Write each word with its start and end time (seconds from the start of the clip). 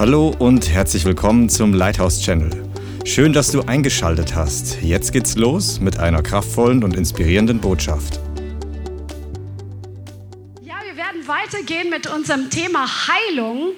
Hallo 0.00 0.34
und 0.38 0.70
herzlich 0.70 1.04
willkommen 1.04 1.50
zum 1.50 1.74
Lighthouse 1.74 2.22
Channel. 2.22 2.50
Schön, 3.04 3.34
dass 3.34 3.52
du 3.52 3.60
eingeschaltet 3.60 4.34
hast. 4.34 4.80
Jetzt 4.80 5.12
geht's 5.12 5.36
los 5.36 5.78
mit 5.78 5.98
einer 5.98 6.22
kraftvollen 6.22 6.82
und 6.82 6.96
inspirierenden 6.96 7.60
Botschaft. 7.60 8.18
Ja, 10.62 10.76
wir 10.86 10.96
werden 10.96 11.28
weitergehen 11.28 11.90
mit 11.90 12.06
unserem 12.06 12.48
Thema 12.48 12.88
Heilung. 13.08 13.72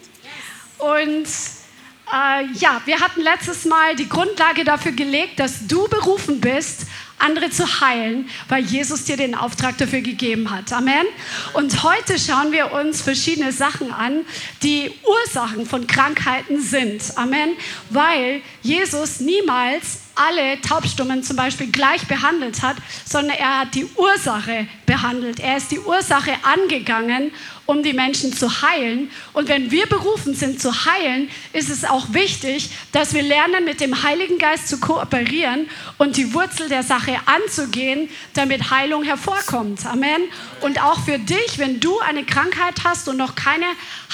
Und 0.78 1.26
äh, 1.26 2.46
ja, 2.54 2.80
wir 2.84 3.00
hatten 3.00 3.22
letztes 3.22 3.64
Mal 3.64 3.96
die 3.96 4.08
Grundlage 4.08 4.62
dafür 4.62 4.92
gelegt, 4.92 5.40
dass 5.40 5.66
du 5.66 5.88
berufen 5.88 6.40
bist, 6.40 6.86
andere 7.22 7.50
zu 7.50 7.80
heilen, 7.80 8.28
weil 8.48 8.64
Jesus 8.64 9.04
dir 9.04 9.16
den 9.16 9.34
Auftrag 9.34 9.78
dafür 9.78 10.00
gegeben 10.00 10.50
hat. 10.50 10.72
Amen. 10.72 11.06
Und 11.54 11.82
heute 11.82 12.18
schauen 12.18 12.52
wir 12.52 12.72
uns 12.72 13.00
verschiedene 13.00 13.52
Sachen 13.52 13.92
an, 13.92 14.24
die 14.62 14.90
Ursachen 15.04 15.66
von 15.66 15.86
Krankheiten 15.86 16.60
sind. 16.60 17.16
Amen. 17.16 17.50
Weil 17.90 18.42
Jesus 18.62 19.20
niemals 19.20 20.00
alle 20.14 20.60
Taubstummen 20.60 21.22
zum 21.22 21.36
Beispiel 21.36 21.70
gleich 21.70 22.06
behandelt 22.06 22.62
hat, 22.62 22.76
sondern 23.04 23.36
er 23.36 23.60
hat 23.60 23.74
die 23.74 23.86
Ursache 23.96 24.66
behandelt. 24.86 25.40
Er 25.40 25.56
ist 25.56 25.70
die 25.70 25.80
Ursache 25.80 26.32
angegangen 26.42 27.32
um 27.66 27.82
die 27.82 27.92
Menschen 27.92 28.32
zu 28.32 28.62
heilen. 28.62 29.10
Und 29.32 29.48
wenn 29.48 29.70
wir 29.70 29.86
berufen 29.86 30.34
sind 30.34 30.60
zu 30.60 30.84
heilen, 30.84 31.30
ist 31.52 31.70
es 31.70 31.84
auch 31.84 32.12
wichtig, 32.12 32.70
dass 32.92 33.14
wir 33.14 33.22
lernen, 33.22 33.64
mit 33.64 33.80
dem 33.80 34.02
Heiligen 34.02 34.38
Geist 34.38 34.68
zu 34.68 34.78
kooperieren 34.78 35.68
und 35.98 36.16
die 36.16 36.34
Wurzel 36.34 36.68
der 36.68 36.82
Sache 36.82 37.16
anzugehen, 37.26 38.08
damit 38.34 38.70
Heilung 38.70 39.04
hervorkommt. 39.04 39.86
Amen. 39.86 40.22
Und 40.60 40.82
auch 40.82 41.04
für 41.04 41.18
dich, 41.18 41.58
wenn 41.58 41.80
du 41.80 41.98
eine 42.00 42.24
Krankheit 42.24 42.84
hast 42.84 43.08
und 43.08 43.16
noch 43.16 43.34
keine 43.34 43.66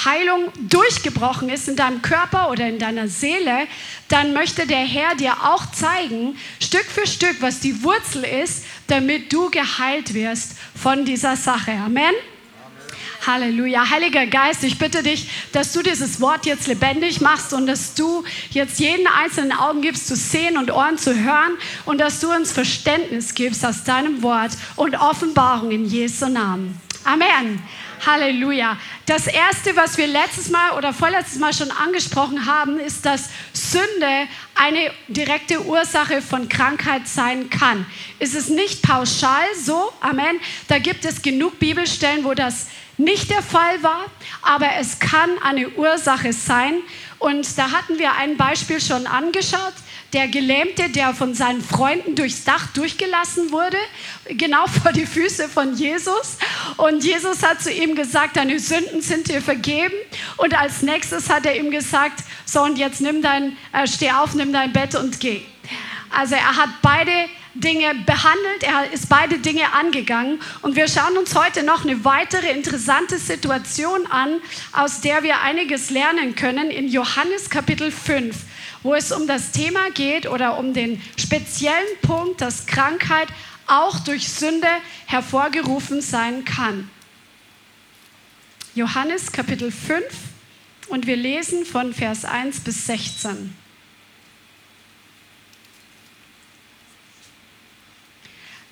Heilung 0.04 0.52
durchgebrochen 0.68 1.48
ist 1.48 1.68
in 1.68 1.76
deinem 1.76 2.02
Körper 2.02 2.50
oder 2.50 2.68
in 2.68 2.78
deiner 2.78 3.08
Seele, 3.08 3.66
dann 4.08 4.32
möchte 4.32 4.66
der 4.66 4.78
Herr 4.78 5.14
dir 5.14 5.34
auch 5.44 5.70
zeigen, 5.72 6.36
Stück 6.60 6.84
für 6.84 7.06
Stück, 7.06 7.36
was 7.40 7.60
die 7.60 7.82
Wurzel 7.82 8.24
ist, 8.24 8.64
damit 8.86 9.32
du 9.32 9.50
geheilt 9.50 10.14
wirst 10.14 10.52
von 10.74 11.04
dieser 11.04 11.36
Sache. 11.36 11.72
Amen. 11.72 12.14
Halleluja. 13.26 13.90
Heiliger 13.90 14.26
Geist, 14.26 14.64
ich 14.64 14.78
bitte 14.78 15.02
dich, 15.02 15.28
dass 15.52 15.72
du 15.72 15.82
dieses 15.82 16.20
Wort 16.20 16.46
jetzt 16.46 16.66
lebendig 16.66 17.20
machst 17.20 17.52
und 17.52 17.66
dass 17.66 17.94
du 17.94 18.24
jetzt 18.50 18.78
jeden 18.78 19.06
einzelnen 19.06 19.52
Augen 19.52 19.82
gibst, 19.82 20.06
zu 20.06 20.16
sehen 20.16 20.56
und 20.56 20.70
Ohren 20.70 20.98
zu 20.98 21.14
hören 21.14 21.58
und 21.84 21.98
dass 21.98 22.20
du 22.20 22.32
uns 22.32 22.52
Verständnis 22.52 23.34
gibst 23.34 23.64
aus 23.66 23.84
deinem 23.84 24.22
Wort 24.22 24.52
und 24.76 24.94
Offenbarung 24.96 25.70
in 25.70 25.84
Jesu 25.84 26.28
Namen. 26.28 26.80
Amen. 27.04 27.62
Halleluja. 28.06 28.76
Das 29.06 29.26
erste, 29.26 29.76
was 29.76 29.96
wir 29.98 30.06
letztes 30.06 30.50
Mal 30.50 30.72
oder 30.72 30.92
vorletztes 30.92 31.38
Mal 31.38 31.52
schon 31.52 31.70
angesprochen 31.70 32.46
haben, 32.46 32.78
ist, 32.78 33.04
dass 33.06 33.30
Sünde 33.52 34.28
eine 34.54 34.90
direkte 35.08 35.64
Ursache 35.64 36.22
von 36.22 36.48
Krankheit 36.48 37.08
sein 37.08 37.50
kann. 37.50 37.86
Ist 38.18 38.34
es 38.34 38.48
nicht 38.48 38.82
pauschal 38.82 39.46
so? 39.60 39.92
Amen. 40.00 40.40
Da 40.68 40.78
gibt 40.78 41.04
es 41.04 41.22
genug 41.22 41.58
Bibelstellen, 41.58 42.24
wo 42.24 42.34
das 42.34 42.66
nicht 42.96 43.30
der 43.30 43.42
Fall 43.42 43.82
war, 43.82 44.06
aber 44.42 44.70
es 44.78 44.98
kann 44.98 45.30
eine 45.42 45.68
Ursache 45.70 46.32
sein. 46.32 46.80
Und 47.18 47.56
da 47.56 47.70
hatten 47.70 47.98
wir 47.98 48.14
ein 48.14 48.36
Beispiel 48.36 48.80
schon 48.80 49.06
angeschaut. 49.06 49.74
Der 50.12 50.28
Gelähmte, 50.28 50.88
der 50.88 51.12
von 51.12 51.34
seinen 51.34 51.62
Freunden 51.62 52.14
durchs 52.14 52.44
Dach 52.44 52.68
durchgelassen 52.68 53.52
wurde, 53.52 53.76
genau 54.28 54.66
vor 54.82 54.92
die 54.92 55.06
Füße 55.06 55.48
von 55.48 55.74
Jesus. 55.74 56.38
Und 56.76 57.04
Jesus 57.04 57.42
hat 57.42 57.60
zu 57.62 57.70
ihm 57.70 57.94
gesagt, 57.94 58.36
deine 58.36 58.58
Sünden 58.58 59.02
sind 59.02 59.28
dir 59.28 59.42
vergeben. 59.42 59.94
Und 60.38 60.58
als 60.58 60.82
nächstes 60.82 61.28
hat 61.28 61.44
er 61.44 61.56
ihm 61.56 61.70
gesagt, 61.70 62.24
so 62.46 62.62
und 62.62 62.78
jetzt 62.78 63.00
nimm 63.00 63.20
dein, 63.20 63.56
äh, 63.72 63.86
steh 63.86 64.10
auf, 64.10 64.34
nimm 64.34 64.52
dein 64.52 64.72
Bett 64.72 64.94
und 64.94 65.20
geh. 65.20 65.42
Also 66.10 66.36
er 66.36 66.56
hat 66.56 66.70
beide 66.80 67.12
Dinge 67.54 67.94
behandelt, 68.06 68.62
er 68.62 68.92
ist 68.92 69.08
beide 69.08 69.38
Dinge 69.38 69.72
angegangen. 69.72 70.40
Und 70.62 70.76
wir 70.76 70.88
schauen 70.88 71.16
uns 71.18 71.34
heute 71.34 71.62
noch 71.62 71.84
eine 71.84 72.04
weitere 72.04 72.50
interessante 72.50 73.18
Situation 73.18 74.06
an, 74.06 74.40
aus 74.72 75.00
der 75.00 75.22
wir 75.22 75.40
einiges 75.40 75.90
lernen 75.90 76.34
können 76.34 76.70
in 76.70 76.88
Johannes 76.88 77.50
Kapitel 77.50 77.90
5, 77.90 78.36
wo 78.82 78.94
es 78.94 79.12
um 79.12 79.26
das 79.26 79.52
Thema 79.52 79.90
geht 79.90 80.28
oder 80.28 80.58
um 80.58 80.72
den 80.72 81.02
speziellen 81.16 81.98
Punkt, 82.02 82.40
dass 82.40 82.66
Krankheit 82.66 83.28
auch 83.66 84.00
durch 84.00 84.28
Sünde 84.28 84.68
hervorgerufen 85.06 86.00
sein 86.00 86.44
kann. 86.44 86.90
Johannes 88.74 89.32
Kapitel 89.32 89.72
5 89.72 90.04
und 90.88 91.06
wir 91.06 91.16
lesen 91.16 91.66
von 91.66 91.92
Vers 91.92 92.24
1 92.24 92.60
bis 92.60 92.86
16. 92.86 93.54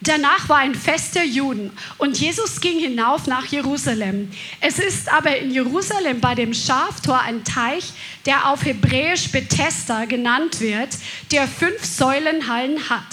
Danach 0.03 0.49
war 0.51 0.59
ein 0.59 0.75
Fest 0.75 1.15
der 1.15 1.25
Juden 1.25 1.73
und 1.97 2.19
Jesus 2.19 2.61
ging 2.61 2.79
hinauf 2.79 3.27
nach 3.27 3.47
Jerusalem. 3.47 4.31
Es 4.61 4.79
ist 4.79 5.11
aber 5.11 5.39
in 5.39 5.51
Jerusalem 5.51 6.21
bei 6.21 6.35
dem 6.35 6.53
Schaftor 6.53 7.21
ein 7.21 7.45
Teich, 7.45 7.93
der 8.27 8.51
auf 8.51 8.65
Hebräisch 8.65 9.33
Bethesda 9.33 10.05
genannt 10.05 10.61
wird, 10.61 10.91
der 11.33 11.49
fünf 11.49 11.83
Säulenhallen 11.83 12.91
hat. 12.91 13.07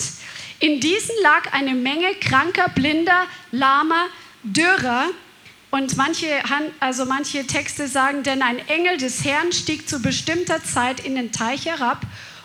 In 0.59 0.81
diesen 0.81 1.15
lag 1.23 1.53
eine 1.53 1.73
Menge 1.73 2.15
kranker, 2.19 2.69
blinder, 2.69 3.27
lahmer, 3.51 4.07
dürrer 4.43 5.05
und 5.71 5.95
manche, 5.95 6.27
also 6.81 7.05
manche 7.05 7.47
Texte 7.47 7.87
sagen, 7.87 8.23
denn 8.23 8.41
ein 8.41 8.59
Engel 8.67 8.97
des 8.97 9.23
Herrn 9.23 9.53
stieg 9.53 9.87
zu 9.87 10.01
bestimmter 10.01 10.63
Zeit 10.63 10.99
in 10.99 11.15
den 11.15 11.31
Teich 11.31 11.65
herab 11.65 12.01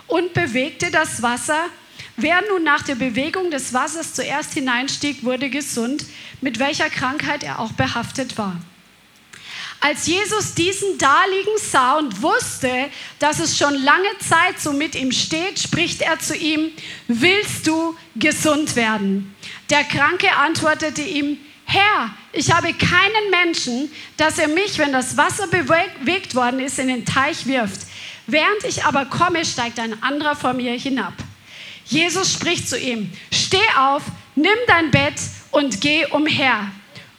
und 0.07 0.33
bewegte 0.33 0.91
das 0.91 1.21
Wasser 1.21 1.65
Wer 2.21 2.41
nun 2.49 2.63
nach 2.63 2.81
der 2.81 2.95
Bewegung 2.95 3.49
des 3.49 3.73
Wassers 3.73 4.13
zuerst 4.13 4.53
hineinstieg, 4.53 5.23
wurde 5.23 5.49
gesund, 5.49 6.05
mit 6.41 6.59
welcher 6.59 6.89
Krankheit 6.89 7.43
er 7.43 7.59
auch 7.59 7.71
behaftet 7.71 8.37
war. 8.37 8.59
Als 9.79 10.05
Jesus 10.05 10.53
diesen 10.53 10.97
daliegen 10.97 11.53
sah 11.57 11.97
und 11.97 12.21
wusste, 12.21 12.89
dass 13.19 13.39
es 13.39 13.57
schon 13.57 13.73
lange 13.73 14.09
Zeit 14.19 14.59
so 14.59 14.73
mit 14.73 14.95
ihm 14.95 15.13
steht, 15.13 15.59
spricht 15.59 16.01
er 16.01 16.19
zu 16.19 16.35
ihm, 16.35 16.71
willst 17.07 17.65
du 17.65 17.95
gesund 18.17 18.75
werden? 18.75 19.33
Der 19.69 19.85
Kranke 19.85 20.29
antwortete 20.35 21.01
ihm, 21.01 21.37
Herr, 21.63 22.09
ich 22.33 22.51
habe 22.51 22.73
keinen 22.73 23.29
Menschen, 23.29 23.89
dass 24.17 24.39
er 24.39 24.49
mich, 24.49 24.77
wenn 24.77 24.91
das 24.91 25.15
Wasser 25.15 25.47
bewegt 25.47 26.35
worden 26.35 26.59
ist, 26.59 26.79
in 26.79 26.89
den 26.89 27.05
Teich 27.05 27.45
wirft. 27.45 27.79
Während 28.27 28.65
ich 28.67 28.83
aber 28.83 29.05
komme, 29.05 29.45
steigt 29.45 29.79
ein 29.79 30.03
anderer 30.03 30.35
vor 30.35 30.51
mir 30.51 30.73
hinab. 30.73 31.13
Jesus 31.89 32.33
spricht 32.33 32.69
zu 32.69 32.77
ihm, 32.77 33.11
steh 33.31 33.57
auf, 33.77 34.03
nimm 34.35 34.57
dein 34.67 34.91
Bett 34.91 35.15
und 35.49 35.81
geh 35.81 36.05
umher. 36.05 36.71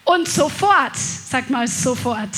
Und 0.04 0.28
sofort, 0.28 0.96
sag 0.96 1.50
mal 1.50 1.66
sofort, 1.66 2.30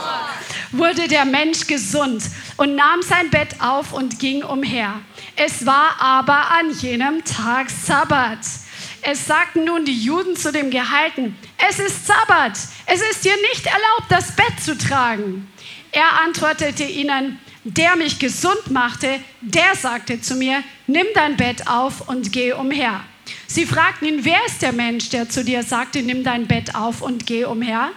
wurde 0.72 1.08
der 1.08 1.24
Mensch 1.24 1.66
gesund 1.66 2.22
und 2.58 2.74
nahm 2.74 3.02
sein 3.02 3.30
Bett 3.30 3.56
auf 3.58 3.92
und 3.92 4.18
ging 4.18 4.42
umher. 4.44 5.00
Es 5.36 5.64
war 5.64 5.98
aber 5.98 6.50
an 6.50 6.70
jenem 6.78 7.24
Tag 7.24 7.70
Sabbat. 7.70 8.38
Es 9.00 9.26
sagten 9.26 9.64
nun 9.64 9.84
die 9.86 9.98
Juden 9.98 10.36
zu 10.36 10.52
dem 10.52 10.70
Gehalten, 10.70 11.36
es 11.68 11.78
ist 11.78 12.06
Sabbat, 12.06 12.52
es 12.86 13.00
ist 13.00 13.24
dir 13.24 13.34
nicht 13.50 13.66
erlaubt, 13.66 14.10
das 14.10 14.36
Bett 14.36 14.60
zu 14.62 14.76
tragen. 14.76 15.50
Er 15.90 16.20
antwortete 16.24 16.84
ihnen, 16.84 17.38
der 17.64 17.96
mich 17.96 18.18
gesund 18.18 18.70
machte, 18.70 19.20
der 19.40 19.74
sagte 19.76 20.20
zu 20.20 20.34
mir, 20.34 20.62
nimm 20.86 21.06
dein 21.14 21.36
Bett 21.36 21.68
auf 21.68 22.08
und 22.08 22.32
geh 22.32 22.52
umher. 22.52 23.02
Sie 23.46 23.66
fragten 23.66 24.08
ihn, 24.08 24.24
wer 24.24 24.38
ist 24.46 24.62
der 24.62 24.72
Mensch, 24.72 25.10
der 25.10 25.28
zu 25.28 25.44
dir 25.44 25.62
sagte, 25.62 26.02
nimm 26.02 26.24
dein 26.24 26.46
Bett 26.46 26.74
auf 26.74 27.02
und 27.02 27.26
geh 27.26 27.44
umher? 27.44 27.90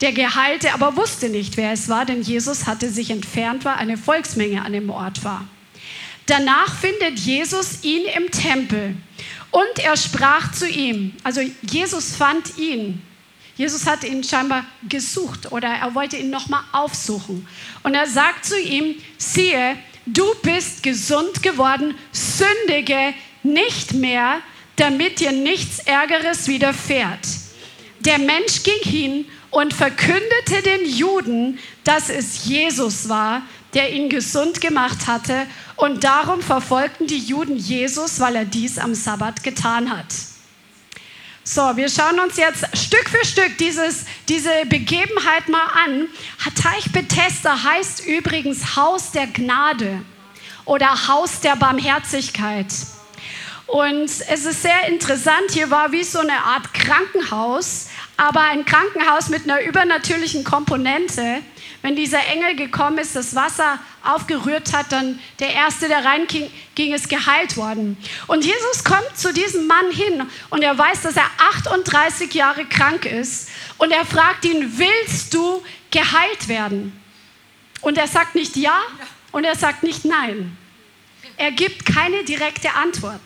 Der 0.00 0.12
Geheilte 0.12 0.72
aber 0.72 0.96
wusste 0.96 1.28
nicht, 1.28 1.56
wer 1.56 1.72
es 1.72 1.88
war, 1.88 2.06
denn 2.06 2.22
Jesus 2.22 2.66
hatte 2.66 2.90
sich 2.90 3.10
entfernt, 3.10 3.64
weil 3.64 3.74
eine 3.74 3.98
Volksmenge 3.98 4.64
an 4.64 4.72
dem 4.72 4.88
Ort 4.90 5.24
war. 5.24 5.46
Danach 6.26 6.74
findet 6.76 7.18
Jesus 7.18 7.82
ihn 7.82 8.04
im 8.16 8.30
Tempel 8.30 8.94
und 9.50 9.78
er 9.84 9.96
sprach 9.96 10.52
zu 10.52 10.68
ihm, 10.68 11.12
also 11.24 11.40
Jesus 11.62 12.14
fand 12.14 12.56
ihn 12.56 13.02
Jesus 13.60 13.84
hat 13.84 14.04
ihn 14.04 14.24
scheinbar 14.24 14.64
gesucht 14.88 15.52
oder 15.52 15.68
er 15.68 15.94
wollte 15.94 16.16
ihn 16.16 16.30
nochmal 16.30 16.62
aufsuchen. 16.72 17.46
Und 17.82 17.92
er 17.92 18.06
sagt 18.06 18.46
zu 18.46 18.58
ihm, 18.58 18.94
siehe, 19.18 19.76
du 20.06 20.24
bist 20.42 20.82
gesund 20.82 21.42
geworden, 21.42 21.94
sündige 22.10 23.12
nicht 23.42 23.92
mehr, 23.92 24.40
damit 24.76 25.20
dir 25.20 25.32
nichts 25.32 25.78
Ärgeres 25.80 26.48
widerfährt. 26.48 27.20
Der 27.98 28.18
Mensch 28.18 28.62
ging 28.62 28.80
hin 28.82 29.26
und 29.50 29.74
verkündete 29.74 30.62
den 30.64 30.86
Juden, 30.86 31.58
dass 31.84 32.08
es 32.08 32.46
Jesus 32.46 33.10
war, 33.10 33.42
der 33.74 33.92
ihn 33.92 34.08
gesund 34.08 34.62
gemacht 34.62 35.06
hatte. 35.06 35.46
Und 35.76 36.02
darum 36.02 36.40
verfolgten 36.40 37.06
die 37.06 37.18
Juden 37.18 37.58
Jesus, 37.58 38.20
weil 38.20 38.36
er 38.36 38.46
dies 38.46 38.78
am 38.78 38.94
Sabbat 38.94 39.42
getan 39.42 39.90
hat. 39.90 40.29
So, 41.42 41.74
wir 41.74 41.88
schauen 41.88 42.20
uns 42.20 42.36
jetzt 42.36 42.66
Stück 42.76 43.08
für 43.08 43.24
Stück 43.24 43.56
dieses, 43.56 44.04
diese 44.28 44.50
Begebenheit 44.66 45.48
mal 45.48 45.66
an. 45.84 46.06
Teich 46.54 46.92
Bethesda 46.92 47.64
heißt 47.64 48.06
übrigens 48.06 48.76
Haus 48.76 49.10
der 49.12 49.26
Gnade 49.26 50.02
oder 50.66 51.08
Haus 51.08 51.40
der 51.40 51.56
Barmherzigkeit. 51.56 52.66
Und 53.66 54.04
es 54.04 54.26
ist 54.44 54.62
sehr 54.62 54.86
interessant, 54.88 55.50
hier 55.52 55.70
war 55.70 55.92
wie 55.92 56.04
so 56.04 56.18
eine 56.18 56.44
Art 56.44 56.74
Krankenhaus, 56.74 57.86
aber 58.20 58.42
ein 58.42 58.66
Krankenhaus 58.66 59.30
mit 59.30 59.44
einer 59.44 59.62
übernatürlichen 59.62 60.44
Komponente. 60.44 61.40
Wenn 61.80 61.96
dieser 61.96 62.22
Engel 62.26 62.54
gekommen 62.54 62.98
ist, 62.98 63.16
das 63.16 63.34
Wasser 63.34 63.78
aufgerührt 64.04 64.74
hat, 64.74 64.92
dann 64.92 65.18
der 65.38 65.54
Erste, 65.54 65.88
der 65.88 66.04
reinging, 66.04 66.50
ging, 66.74 66.92
ist 66.92 67.08
geheilt 67.08 67.56
worden. 67.56 67.96
Und 68.26 68.44
Jesus 68.44 68.84
kommt 68.84 69.16
zu 69.16 69.32
diesem 69.32 69.66
Mann 69.66 69.90
hin 69.90 70.26
und 70.50 70.60
er 70.60 70.76
weiß, 70.76 71.00
dass 71.00 71.16
er 71.16 71.30
38 71.54 72.34
Jahre 72.34 72.66
krank 72.66 73.06
ist. 73.06 73.48
Und 73.78 73.90
er 73.90 74.04
fragt 74.04 74.44
ihn, 74.44 74.70
willst 74.76 75.32
du 75.32 75.62
geheilt 75.90 76.48
werden? 76.48 76.92
Und 77.80 77.96
er 77.96 78.06
sagt 78.06 78.34
nicht 78.34 78.54
ja 78.54 78.82
und 79.32 79.44
er 79.44 79.56
sagt 79.56 79.82
nicht 79.82 80.04
nein. 80.04 80.58
Er 81.38 81.52
gibt 81.52 81.86
keine 81.86 82.22
direkte 82.24 82.74
Antwort. 82.74 83.22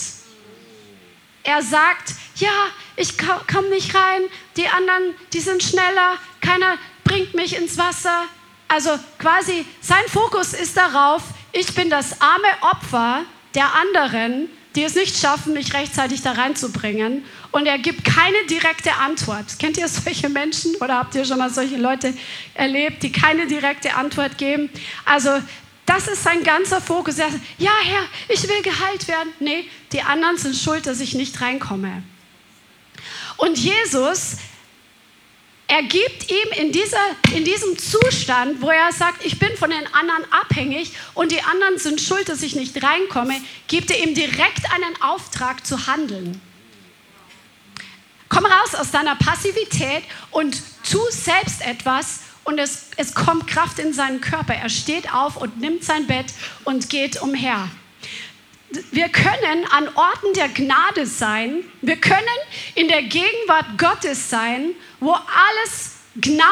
Er 1.44 1.62
sagt, 1.62 2.14
ja, 2.36 2.68
ich 2.96 3.16
komme 3.18 3.68
nicht 3.68 3.94
rein, 3.94 4.22
die 4.56 4.66
anderen, 4.66 5.14
die 5.32 5.40
sind 5.40 5.62
schneller, 5.62 6.18
keiner 6.40 6.78
bringt 7.04 7.34
mich 7.34 7.56
ins 7.56 7.78
Wasser. 7.78 8.24
Also 8.66 8.90
quasi 9.18 9.64
sein 9.80 10.02
Fokus 10.08 10.54
ist 10.54 10.76
darauf, 10.76 11.22
ich 11.52 11.74
bin 11.74 11.90
das 11.90 12.20
arme 12.20 12.48
Opfer 12.62 13.24
der 13.54 13.74
anderen, 13.74 14.48
die 14.74 14.82
es 14.82 14.94
nicht 14.94 15.16
schaffen, 15.16 15.52
mich 15.52 15.72
rechtzeitig 15.72 16.22
da 16.22 16.32
reinzubringen. 16.32 17.24
Und 17.52 17.66
er 17.66 17.78
gibt 17.78 18.04
keine 18.04 18.44
direkte 18.50 18.92
Antwort. 18.94 19.58
Kennt 19.60 19.76
ihr 19.76 19.86
solche 19.86 20.28
Menschen 20.28 20.74
oder 20.76 20.98
habt 20.98 21.14
ihr 21.14 21.24
schon 21.24 21.38
mal 21.38 21.50
solche 21.50 21.76
Leute 21.76 22.14
erlebt, 22.54 23.02
die 23.04 23.12
keine 23.12 23.46
direkte 23.46 23.94
Antwort 23.94 24.38
geben? 24.38 24.70
Also 25.04 25.30
das 25.86 26.08
ist 26.08 26.22
sein 26.22 26.42
ganzer 26.42 26.80
Fokus. 26.80 27.18
Er 27.18 27.30
sagt, 27.30 27.42
ja 27.58 27.72
Herr, 27.82 28.04
ich 28.28 28.42
will 28.48 28.62
geheilt 28.62 29.06
werden. 29.08 29.32
Nee, 29.40 29.68
die 29.92 30.00
anderen 30.02 30.38
sind 30.38 30.56
schuld, 30.56 30.86
dass 30.86 31.00
ich 31.00 31.14
nicht 31.14 31.40
reinkomme. 31.40 32.02
Und 33.36 33.58
Jesus, 33.58 34.36
er 35.66 35.82
gibt 35.82 36.30
ihm 36.30 36.52
in, 36.56 36.72
dieser, 36.72 36.98
in 37.34 37.44
diesem 37.44 37.78
Zustand, 37.78 38.60
wo 38.60 38.70
er 38.70 38.92
sagt, 38.92 39.24
ich 39.24 39.38
bin 39.38 39.56
von 39.56 39.70
den 39.70 39.86
anderen 39.94 40.30
abhängig 40.30 40.92
und 41.14 41.32
die 41.32 41.42
anderen 41.42 41.78
sind 41.78 42.00
schuld, 42.00 42.28
dass 42.28 42.42
ich 42.42 42.54
nicht 42.54 42.82
reinkomme, 42.82 43.40
gibt 43.66 43.90
er 43.90 44.02
ihm 44.02 44.14
direkt 44.14 44.70
einen 44.72 45.00
Auftrag 45.02 45.66
zu 45.66 45.86
handeln. 45.86 46.40
Komm 48.28 48.46
raus 48.46 48.74
aus 48.74 48.90
deiner 48.90 49.16
Passivität 49.16 50.02
und 50.30 50.60
tu 50.90 50.98
selbst 51.10 51.60
etwas, 51.62 52.20
und 52.44 52.58
es, 52.58 52.86
es 52.96 53.14
kommt 53.14 53.46
Kraft 53.46 53.78
in 53.78 53.92
seinen 53.92 54.20
Körper. 54.20 54.54
Er 54.54 54.68
steht 54.68 55.12
auf 55.12 55.36
und 55.36 55.60
nimmt 55.60 55.84
sein 55.84 56.06
Bett 56.06 56.26
und 56.64 56.88
geht 56.90 57.20
umher. 57.20 57.68
Wir 58.90 59.08
können 59.08 59.66
an 59.70 59.88
Orten 59.94 60.32
der 60.34 60.48
Gnade 60.48 61.06
sein. 61.06 61.64
Wir 61.80 61.96
können 61.96 62.24
in 62.74 62.88
der 62.88 63.02
Gegenwart 63.02 63.78
Gottes 63.78 64.30
sein, 64.30 64.70
wo 65.00 65.12
alles 65.12 65.93
Gnade 66.20 66.44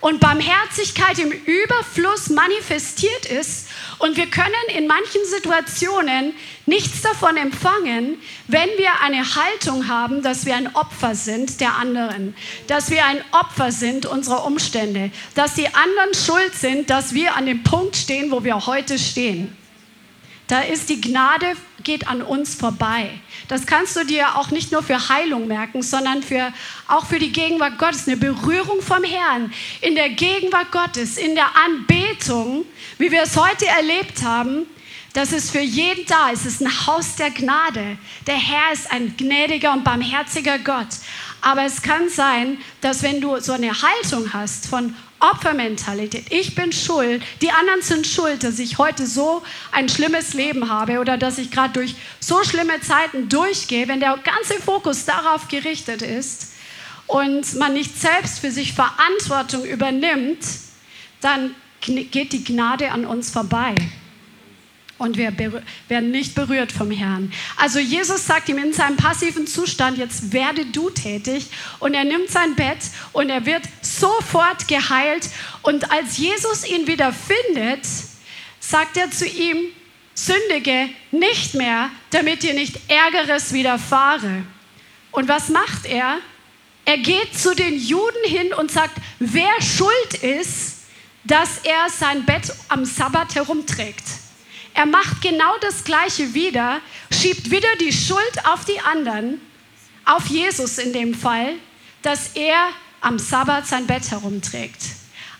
und 0.00 0.20
Barmherzigkeit 0.20 1.18
im 1.18 1.32
Überfluss 1.32 2.30
manifestiert 2.30 3.26
ist. 3.26 3.68
Und 3.98 4.16
wir 4.16 4.26
können 4.26 4.52
in 4.76 4.86
manchen 4.86 5.24
Situationen 5.24 6.34
nichts 6.66 7.02
davon 7.02 7.36
empfangen, 7.36 8.20
wenn 8.46 8.68
wir 8.76 9.00
eine 9.02 9.24
Haltung 9.34 9.88
haben, 9.88 10.22
dass 10.22 10.46
wir 10.46 10.54
ein 10.54 10.74
Opfer 10.74 11.16
sind 11.16 11.60
der 11.60 11.76
anderen, 11.76 12.36
dass 12.68 12.90
wir 12.90 13.04
ein 13.04 13.20
Opfer 13.32 13.72
sind 13.72 14.06
unserer 14.06 14.44
Umstände, 14.44 15.10
dass 15.34 15.54
die 15.54 15.66
anderen 15.66 16.14
schuld 16.14 16.54
sind, 16.54 16.88
dass 16.88 17.12
wir 17.12 17.34
an 17.36 17.46
dem 17.46 17.64
Punkt 17.64 17.96
stehen, 17.96 18.30
wo 18.30 18.44
wir 18.44 18.66
heute 18.66 18.98
stehen. 18.98 19.56
Da 20.46 20.60
ist 20.60 20.88
die 20.88 21.00
Gnade, 21.00 21.56
geht 21.82 22.06
an 22.06 22.22
uns 22.22 22.54
vorbei. 22.54 23.10
Das 23.52 23.66
kannst 23.66 23.94
du 23.96 24.04
dir 24.06 24.38
auch 24.38 24.50
nicht 24.50 24.72
nur 24.72 24.82
für 24.82 25.10
Heilung 25.10 25.46
merken, 25.46 25.82
sondern 25.82 26.22
für, 26.22 26.54
auch 26.88 27.04
für 27.04 27.18
die 27.18 27.32
Gegenwart 27.32 27.76
Gottes. 27.76 28.08
Eine 28.08 28.16
Berührung 28.16 28.80
vom 28.80 29.04
Herrn 29.04 29.52
in 29.82 29.94
der 29.94 30.08
Gegenwart 30.08 30.72
Gottes, 30.72 31.18
in 31.18 31.34
der 31.34 31.54
Anbetung, 31.54 32.64
wie 32.96 33.10
wir 33.10 33.24
es 33.24 33.36
heute 33.36 33.66
erlebt 33.66 34.22
haben. 34.22 34.64
Das 35.12 35.32
ist 35.32 35.50
für 35.50 35.60
jeden 35.60 36.06
da. 36.06 36.30
Es 36.32 36.46
ist 36.46 36.62
ein 36.62 36.86
Haus 36.86 37.16
der 37.16 37.28
Gnade. 37.28 37.98
Der 38.26 38.36
Herr 38.36 38.72
ist 38.72 38.90
ein 38.90 39.18
gnädiger 39.18 39.74
und 39.74 39.84
barmherziger 39.84 40.58
Gott. 40.58 40.88
Aber 41.42 41.64
es 41.64 41.82
kann 41.82 42.08
sein, 42.08 42.56
dass 42.80 43.02
wenn 43.02 43.20
du 43.20 43.38
so 43.38 43.52
eine 43.52 43.82
Haltung 43.82 44.32
hast 44.32 44.66
von 44.66 44.96
Opfermentalität. 45.22 46.26
Ich 46.30 46.54
bin 46.54 46.72
schuld, 46.72 47.22
die 47.40 47.50
anderen 47.50 47.80
sind 47.80 48.06
schuld, 48.06 48.42
dass 48.42 48.58
ich 48.58 48.78
heute 48.78 49.06
so 49.06 49.42
ein 49.70 49.88
schlimmes 49.88 50.34
Leben 50.34 50.68
habe 50.68 50.98
oder 50.98 51.16
dass 51.16 51.38
ich 51.38 51.50
gerade 51.50 51.72
durch 51.72 51.94
so 52.18 52.42
schlimme 52.42 52.80
Zeiten 52.80 53.28
durchgehe, 53.28 53.88
wenn 53.88 54.00
der 54.00 54.18
ganze 54.18 54.60
Fokus 54.60 55.04
darauf 55.04 55.48
gerichtet 55.48 56.02
ist 56.02 56.52
und 57.06 57.54
man 57.54 57.72
nicht 57.72 58.00
selbst 58.00 58.40
für 58.40 58.50
sich 58.50 58.72
Verantwortung 58.72 59.64
übernimmt, 59.64 60.44
dann 61.20 61.54
geht 61.80 62.32
die 62.32 62.44
Gnade 62.44 62.90
an 62.90 63.06
uns 63.06 63.30
vorbei 63.30 63.74
und 65.02 65.16
wir 65.16 65.36
werden 65.88 66.10
nicht 66.12 66.34
berührt 66.34 66.70
vom 66.70 66.90
Herrn. 66.90 67.32
Also 67.56 67.80
Jesus 67.80 68.24
sagt 68.26 68.48
ihm 68.48 68.58
in 68.58 68.72
seinem 68.72 68.96
passiven 68.96 69.48
Zustand, 69.48 69.98
jetzt 69.98 70.32
werde 70.32 70.64
du 70.66 70.90
tätig 70.90 71.48
und 71.80 71.94
er 71.94 72.04
nimmt 72.04 72.30
sein 72.30 72.54
Bett 72.54 72.78
und 73.12 73.28
er 73.28 73.44
wird 73.44 73.62
sofort 74.02 74.66
geheilt 74.66 75.28
und 75.62 75.92
als 75.92 76.18
Jesus 76.18 76.66
ihn 76.66 76.88
wieder 76.88 77.12
findet, 77.12 77.86
sagt 78.58 78.96
er 78.96 79.10
zu 79.12 79.26
ihm, 79.26 79.58
sündige 80.14 80.88
nicht 81.12 81.54
mehr, 81.54 81.88
damit 82.10 82.42
dir 82.42 82.54
nicht 82.54 82.80
Ärgeres 82.88 83.52
widerfahre. 83.52 84.42
Und 85.12 85.28
was 85.28 85.50
macht 85.50 85.86
er? 85.86 86.18
Er 86.84 86.98
geht 86.98 87.38
zu 87.38 87.54
den 87.54 87.78
Juden 87.78 88.24
hin 88.24 88.52
und 88.52 88.72
sagt, 88.72 88.96
wer 89.20 89.62
schuld 89.62 90.14
ist, 90.22 90.78
dass 91.22 91.58
er 91.62 91.88
sein 91.88 92.24
Bett 92.24 92.52
am 92.68 92.84
Sabbat 92.84 93.36
herumträgt. 93.36 94.04
Er 94.74 94.86
macht 94.86 95.22
genau 95.22 95.56
das 95.60 95.84
Gleiche 95.84 96.34
wieder, 96.34 96.80
schiebt 97.12 97.52
wieder 97.52 97.68
die 97.80 97.92
Schuld 97.92 98.46
auf 98.46 98.64
die 98.64 98.80
anderen, 98.80 99.40
auf 100.04 100.26
Jesus 100.26 100.78
in 100.78 100.92
dem 100.92 101.14
Fall, 101.14 101.54
dass 102.02 102.32
er 102.34 102.70
am 103.02 103.18
Sabbat 103.18 103.66
sein 103.66 103.86
Bett 103.86 104.10
herumträgt. 104.10 104.80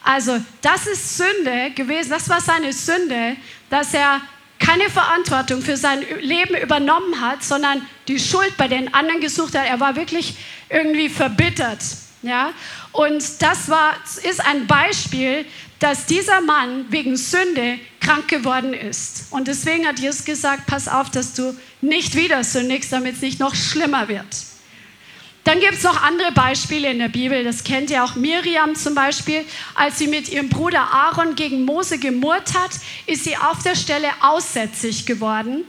Also 0.04 0.38
das 0.60 0.86
ist 0.86 1.16
Sünde 1.16 1.70
gewesen, 1.74 2.10
das 2.10 2.28
war 2.28 2.40
seine 2.40 2.72
Sünde, 2.72 3.36
dass 3.70 3.94
er 3.94 4.20
keine 4.58 4.90
Verantwortung 4.90 5.62
für 5.62 5.76
sein 5.76 6.04
Leben 6.20 6.54
übernommen 6.56 7.20
hat, 7.20 7.42
sondern 7.42 7.82
die 8.08 8.18
Schuld 8.18 8.56
bei 8.56 8.68
den 8.68 8.92
anderen 8.94 9.20
gesucht 9.20 9.56
hat. 9.56 9.66
Er 9.66 9.80
war 9.80 9.96
wirklich 9.96 10.36
irgendwie 10.68 11.08
verbittert. 11.08 11.82
Ja? 12.22 12.52
Und 12.92 13.42
das 13.42 13.68
war, 13.68 13.94
ist 14.22 14.44
ein 14.44 14.66
Beispiel, 14.66 15.44
dass 15.78 16.06
dieser 16.06 16.40
Mann 16.40 16.86
wegen 16.90 17.16
Sünde 17.16 17.78
krank 18.00 18.28
geworden 18.28 18.72
ist. 18.72 19.26
Und 19.30 19.48
deswegen 19.48 19.86
hat 19.86 19.98
Jesus 19.98 20.24
gesagt, 20.24 20.66
pass 20.66 20.86
auf, 20.86 21.10
dass 21.10 21.34
du 21.34 21.56
nicht 21.80 22.14
wieder 22.14 22.44
sündigst, 22.44 22.92
damit 22.92 23.16
es 23.16 23.22
nicht 23.22 23.40
noch 23.40 23.54
schlimmer 23.54 24.06
wird. 24.06 24.51
Dann 25.44 25.58
gibt 25.58 25.74
es 25.74 25.82
noch 25.82 26.00
andere 26.02 26.30
Beispiele 26.32 26.90
in 26.90 27.00
der 27.00 27.08
Bibel. 27.08 27.42
Das 27.42 27.64
kennt 27.64 27.90
ihr 27.90 28.04
auch. 28.04 28.14
Miriam 28.14 28.76
zum 28.76 28.94
Beispiel, 28.94 29.44
als 29.74 29.98
sie 29.98 30.06
mit 30.06 30.28
ihrem 30.28 30.48
Bruder 30.48 30.92
Aaron 30.92 31.34
gegen 31.34 31.64
Mose 31.64 31.98
gemurrt 31.98 32.54
hat, 32.54 32.70
ist 33.06 33.24
sie 33.24 33.36
auf 33.36 33.62
der 33.62 33.74
Stelle 33.74 34.08
aussätzig 34.20 35.04
geworden 35.04 35.64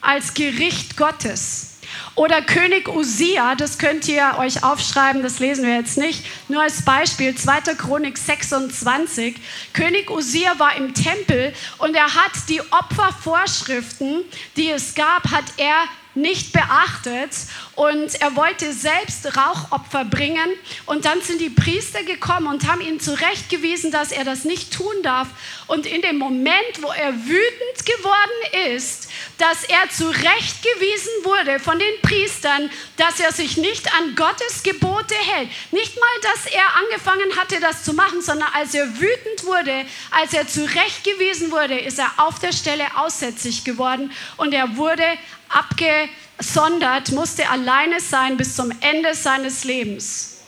als 0.00 0.34
Gericht 0.34 0.96
Gottes. 0.96 1.78
Oder 2.14 2.42
König 2.42 2.88
Usia, 2.88 3.54
das 3.54 3.78
könnt 3.78 4.06
ihr 4.08 4.36
euch 4.38 4.62
aufschreiben, 4.62 5.22
das 5.22 5.38
lesen 5.38 5.64
wir 5.64 5.76
jetzt 5.76 5.98
nicht. 5.98 6.24
Nur 6.48 6.62
als 6.62 6.84
Beispiel, 6.84 7.34
2. 7.34 7.74
Chronik 7.74 8.18
26. 8.18 9.36
König 9.72 10.10
Usia 10.10 10.58
war 10.58 10.76
im 10.76 10.94
Tempel 10.94 11.52
und 11.78 11.94
er 11.94 12.14
hat 12.14 12.32
die 12.48 12.60
Opfervorschriften, 12.60 14.22
die 14.56 14.68
es 14.70 14.94
gab, 14.94 15.30
hat 15.30 15.44
er 15.56 15.84
nicht 16.20 16.52
beachtet 16.52 17.30
und 17.74 18.20
er 18.20 18.34
wollte 18.36 18.72
selbst 18.72 19.24
Rauchopfer 19.36 20.04
bringen. 20.04 20.50
Und 20.86 21.04
dann 21.04 21.20
sind 21.22 21.40
die 21.40 21.50
Priester 21.50 22.02
gekommen 22.02 22.48
und 22.48 22.66
haben 22.66 22.80
ihn 22.80 23.00
zurechtgewiesen, 23.00 23.90
dass 23.90 24.12
er 24.12 24.24
das 24.24 24.44
nicht 24.44 24.72
tun 24.72 24.94
darf. 25.02 25.28
Und 25.66 25.86
in 25.86 26.02
dem 26.02 26.18
Moment, 26.18 26.82
wo 26.82 26.88
er 26.88 27.14
wütend 27.14 27.86
geworden 27.86 28.74
ist, 28.74 29.08
dass 29.38 29.64
er 29.64 29.88
zurechtgewiesen 29.90 31.12
wurde 31.24 31.60
von 31.60 31.78
den 31.78 32.00
Priestern, 32.02 32.70
dass 32.96 33.20
er 33.20 33.32
sich 33.32 33.56
nicht 33.56 33.92
an 33.94 34.14
Gottes 34.16 34.62
Gebote 34.62 35.14
hält. 35.14 35.48
Nicht 35.70 35.94
mal, 35.94 36.32
dass 36.32 36.52
er 36.52 36.76
angefangen 36.76 37.36
hatte, 37.36 37.60
das 37.60 37.84
zu 37.84 37.92
machen, 37.92 38.20
sondern 38.22 38.48
als 38.54 38.74
er 38.74 38.88
wütend 38.98 39.44
wurde, 39.44 39.84
als 40.10 40.32
er 40.32 40.48
zurechtgewiesen 40.48 41.50
wurde, 41.50 41.78
ist 41.78 41.98
er 41.98 42.10
auf 42.16 42.38
der 42.40 42.52
Stelle 42.52 42.84
aussätzlich 42.96 43.64
geworden. 43.64 44.10
Und 44.36 44.52
er 44.52 44.76
wurde 44.76 45.04
abgesondert, 45.48 47.12
musste 47.12 47.48
alleine 47.48 48.00
sein 48.00 48.36
bis 48.36 48.56
zum 48.56 48.72
Ende 48.80 49.14
seines 49.14 49.64
Lebens. 49.64 50.42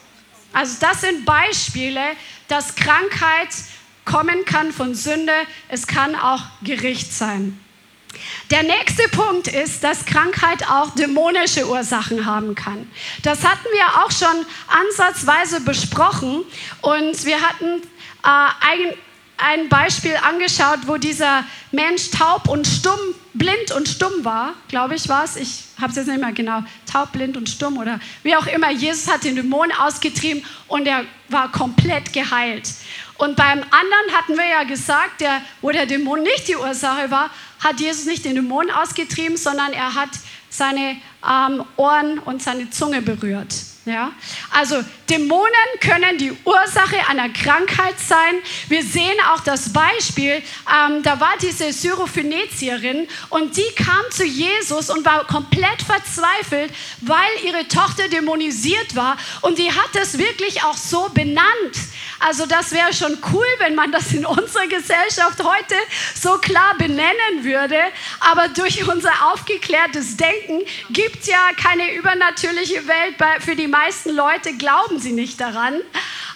Also 0.53 0.77
das 0.81 1.03
sind 1.03 1.25
Beispiele, 1.25 2.03
dass 2.49 2.75
Krankheit 2.75 3.49
kommen 4.05 4.45
kann 4.45 4.73
von 4.73 4.95
Sünde, 4.95 5.33
es 5.69 5.87
kann 5.87 6.17
auch 6.17 6.43
Gericht 6.63 7.13
sein. 7.13 7.59
Der 8.51 8.65
nächste 8.65 9.09
Punkt 9.11 9.47
ist, 9.47 9.85
dass 9.85 10.05
Krankheit 10.05 10.69
auch 10.69 10.91
dämonische 10.97 11.69
Ursachen 11.69 12.27
haben 12.27 12.57
kann. 12.57 12.91
Das 13.23 13.45
hatten 13.45 13.67
wir 13.73 14.03
auch 14.03 14.11
schon 14.11 14.45
ansatzweise 14.67 15.61
besprochen 15.61 16.43
und 16.81 17.25
wir 17.25 17.41
hatten 17.41 17.83
äh, 18.25 18.49
ein, 18.61 18.95
ein 19.43 19.69
Beispiel 19.69 20.17
angeschaut, 20.17 20.81
wo 20.87 20.97
dieser 20.97 21.45
Mensch 21.73 22.11
taub 22.11 22.49
und 22.49 22.67
stumm, 22.67 22.99
blind 23.35 23.73
und 23.73 23.89
stumm 23.89 24.25
war, 24.25 24.55
glaube 24.69 24.95
ich 24.95 25.09
war 25.09 25.25
es. 25.25 25.37
Ich 25.37 25.65
habe 25.81 25.91
es 25.91 25.97
jetzt 25.97 26.09
nicht 26.09 26.21
mehr 26.21 26.33
genau, 26.33 26.63
taub, 26.91 27.13
blind 27.13 27.37
und 27.37 27.49
stumm 27.49 27.79
oder 27.79 28.01
wie 28.23 28.37
auch 28.37 28.47
immer. 28.47 28.71
Jesus 28.71 29.11
hat 29.11 29.25
den 29.25 29.37
Dämon 29.37 29.73
ausgetrieben 29.73 30.45
und 30.69 30.87
er 30.87 31.05
war 31.29 31.51
komplett 31.51 32.13
geheilt. 32.13 32.69
Und 33.19 33.37
beim 33.37 33.59
anderen 33.59 34.17
hatten 34.17 34.37
wir 34.37 34.49
ja 34.49 34.65
gesagt, 34.65 35.21
der, 35.21 35.43
wo 35.61 35.71
der 35.71 35.87
Dämon 35.87 36.23
nicht 36.23 36.49
die 36.49 36.57
Ursache 36.57 37.11
war, 37.11 37.31
hat 37.63 37.81
Jesus 37.81 38.07
nicht 38.07 38.25
den 38.25 38.35
Dämon 38.35 38.71
ausgetrieben, 38.71 39.37
sondern 39.37 39.73
er 39.73 39.95
hat 39.95 40.11
seine 40.49 40.97
ähm, 41.29 41.65
Ohren 41.77 42.19
und 42.19 42.43
seine 42.43 42.71
Zunge 42.71 43.03
berührt. 43.03 43.55
Ja? 43.87 44.13
Also 44.51 44.77
Dämonen 45.09 45.51
können 45.81 46.19
die 46.19 46.33
Ursache 46.45 46.97
einer 47.09 47.31
Krankheit 47.31 47.99
sein. 47.99 48.35
Wir 48.69 48.83
sehen 48.85 49.17
auch 49.33 49.41
das 49.41 49.73
Beispiel, 49.73 50.43
ähm, 50.69 51.03
da 51.03 51.19
war 51.19 51.33
diese 51.41 51.73
Syrophönizierin 51.73 53.09
und 53.31 53.57
die 53.57 53.73
kam 53.77 54.03
zu 54.11 54.25
Jesus 54.25 54.91
und 54.91 55.05
war 55.05 55.27
komplett 55.27 55.83
verzweifelt, 55.83 56.73
weil 57.01 57.29
ihre 57.45 57.67
Tochter 57.69 58.09
dämonisiert 58.09 58.95
war 58.95 59.17
und 59.41 59.59
die 59.59 59.73
hat 59.73 59.97
es 60.01 60.19
wirklich 60.19 60.63
auch 60.63 60.77
so 60.77 61.09
benannt. 61.15 61.77
Also 62.23 62.45
das 62.45 62.73
wäre 62.73 62.93
schon 62.93 63.17
cool, 63.33 63.47
wenn 63.59 63.75
man 63.75 63.91
das 63.93 64.13
in 64.13 64.27
unserer 64.27 64.67
Gesellschaft 64.67 65.43
heute 65.43 65.75
so 66.15 66.37
klar 66.37 66.75
benennen 66.77 67.43
würde. 67.43 67.79
Aber 68.21 68.49
durch 68.49 68.87
unser 68.87 69.11
aufgeklärtes 69.33 70.19
Denken 70.19 70.61
gibt 70.91 71.10
es 71.19 71.27
ja 71.27 71.51
keine 71.57 71.95
übernatürliche 71.95 72.87
Welt 72.87 73.17
für 73.41 73.57
die 73.57 73.67
meisten 73.67 74.11
Leute, 74.11 74.57
glauben 74.57 74.99
sie 74.99 75.13
nicht 75.13 75.41
daran. 75.41 75.81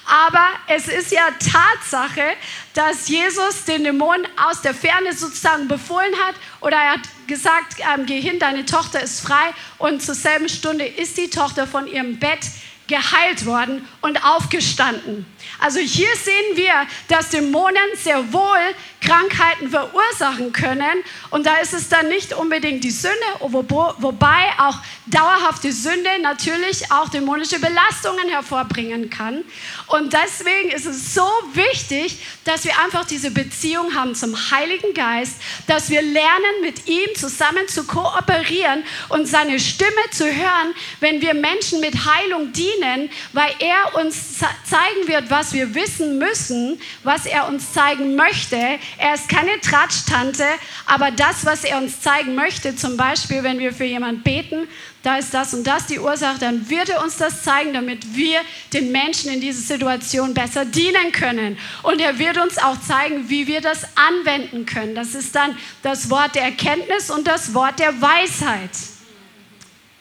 Aber 0.06 0.48
es 0.68 0.88
ist 0.88 1.12
ja 1.12 1.28
Tatsache, 1.40 2.34
dass 2.74 3.08
Jesus 3.08 3.64
den 3.64 3.84
Dämonen 3.84 4.26
aus 4.36 4.60
der 4.60 4.74
Ferne 4.74 5.14
sozusagen 5.14 5.66
befohlen 5.66 6.12
hat 6.26 6.34
oder 6.60 6.76
er 6.76 6.92
hat 6.92 7.00
gesagt, 7.26 7.76
ähm, 7.80 8.04
geh 8.04 8.20
hin, 8.20 8.38
deine 8.38 8.66
Tochter 8.66 9.02
ist 9.02 9.20
frei 9.20 9.54
und 9.78 10.02
zur 10.02 10.14
selben 10.14 10.48
Stunde 10.48 10.84
ist 10.84 11.16
die 11.16 11.30
Tochter 11.30 11.66
von 11.66 11.86
ihrem 11.86 12.18
Bett 12.18 12.40
geheilt 12.86 13.46
worden 13.46 13.88
und 14.02 14.22
aufgestanden. 14.24 15.24
Also 15.58 15.80
hier 15.80 16.08
sehen 16.16 16.56
wir, 16.56 16.86
dass 17.08 17.30
Dämonen 17.30 17.76
sehr 17.96 18.32
wohl 18.32 18.74
Krankheiten 19.00 19.70
verursachen 19.70 20.52
können. 20.52 21.04
Und 21.30 21.46
da 21.46 21.56
ist 21.58 21.74
es 21.74 21.88
dann 21.88 22.08
nicht 22.08 22.32
unbedingt 22.32 22.82
die 22.84 22.90
Sünde, 22.90 23.14
wobei 23.40 24.52
auch 24.58 24.78
dauerhafte 25.06 25.72
Sünde 25.72 26.08
natürlich 26.22 26.90
auch 26.90 27.08
dämonische 27.10 27.58
Belastungen 27.58 28.28
hervorbringen 28.30 29.10
kann. 29.10 29.44
Und 29.88 30.12
deswegen 30.12 30.70
ist 30.70 30.86
es 30.86 31.14
so 31.14 31.28
wichtig, 31.52 32.18
dass 32.44 32.64
wir 32.64 32.72
einfach 32.82 33.04
diese 33.04 33.30
Beziehung 33.30 33.94
haben 33.94 34.14
zum 34.14 34.34
Heiligen 34.50 34.94
Geist, 34.94 35.36
dass 35.66 35.90
wir 35.90 36.00
lernen, 36.00 36.62
mit 36.62 36.88
ihm 36.88 37.14
zusammen 37.14 37.68
zu 37.68 37.84
kooperieren 37.84 38.84
und 39.10 39.26
seine 39.26 39.60
Stimme 39.60 39.90
zu 40.10 40.24
hören, 40.24 40.74
wenn 41.00 41.20
wir 41.20 41.34
Menschen 41.34 41.80
mit 41.80 42.06
Heilung 42.06 42.52
dienen, 42.52 43.10
weil 43.32 43.52
er 43.58 43.94
uns 44.00 44.38
zeigen 44.38 45.06
wird, 45.06 45.30
was 45.34 45.52
wir 45.52 45.74
wissen 45.74 46.18
müssen, 46.18 46.80
was 47.02 47.26
er 47.26 47.48
uns 47.48 47.72
zeigen 47.72 48.14
möchte. 48.14 48.56
Er 48.98 49.14
ist 49.14 49.28
keine 49.28 49.60
Tratsch-Tante, 49.60 50.44
aber 50.86 51.10
das, 51.10 51.44
was 51.44 51.64
er 51.64 51.78
uns 51.78 52.00
zeigen 52.00 52.36
möchte, 52.36 52.76
zum 52.76 52.96
Beispiel, 52.96 53.42
wenn 53.42 53.58
wir 53.58 53.72
für 53.72 53.84
jemanden 53.84 54.22
beten, 54.22 54.68
da 55.02 55.16
ist 55.16 55.34
das 55.34 55.52
und 55.52 55.66
das 55.66 55.86
die 55.86 55.98
Ursache, 55.98 56.38
dann 56.38 56.70
wird 56.70 56.88
er 56.88 57.02
uns 57.02 57.16
das 57.16 57.42
zeigen, 57.42 57.74
damit 57.74 58.14
wir 58.14 58.42
den 58.72 58.92
Menschen 58.92 59.32
in 59.32 59.40
dieser 59.40 59.60
Situation 59.60 60.34
besser 60.34 60.64
dienen 60.64 61.10
können. 61.10 61.58
Und 61.82 62.00
er 62.00 62.20
wird 62.20 62.38
uns 62.38 62.56
auch 62.58 62.80
zeigen, 62.80 63.28
wie 63.28 63.48
wir 63.48 63.60
das 63.60 63.88
anwenden 63.96 64.66
können. 64.66 64.94
Das 64.94 65.16
ist 65.16 65.34
dann 65.34 65.58
das 65.82 66.10
Wort 66.10 66.36
der 66.36 66.44
Erkenntnis 66.44 67.10
und 67.10 67.26
das 67.26 67.52
Wort 67.54 67.80
der 67.80 68.00
Weisheit. 68.00 68.70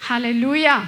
Halleluja. 0.07 0.83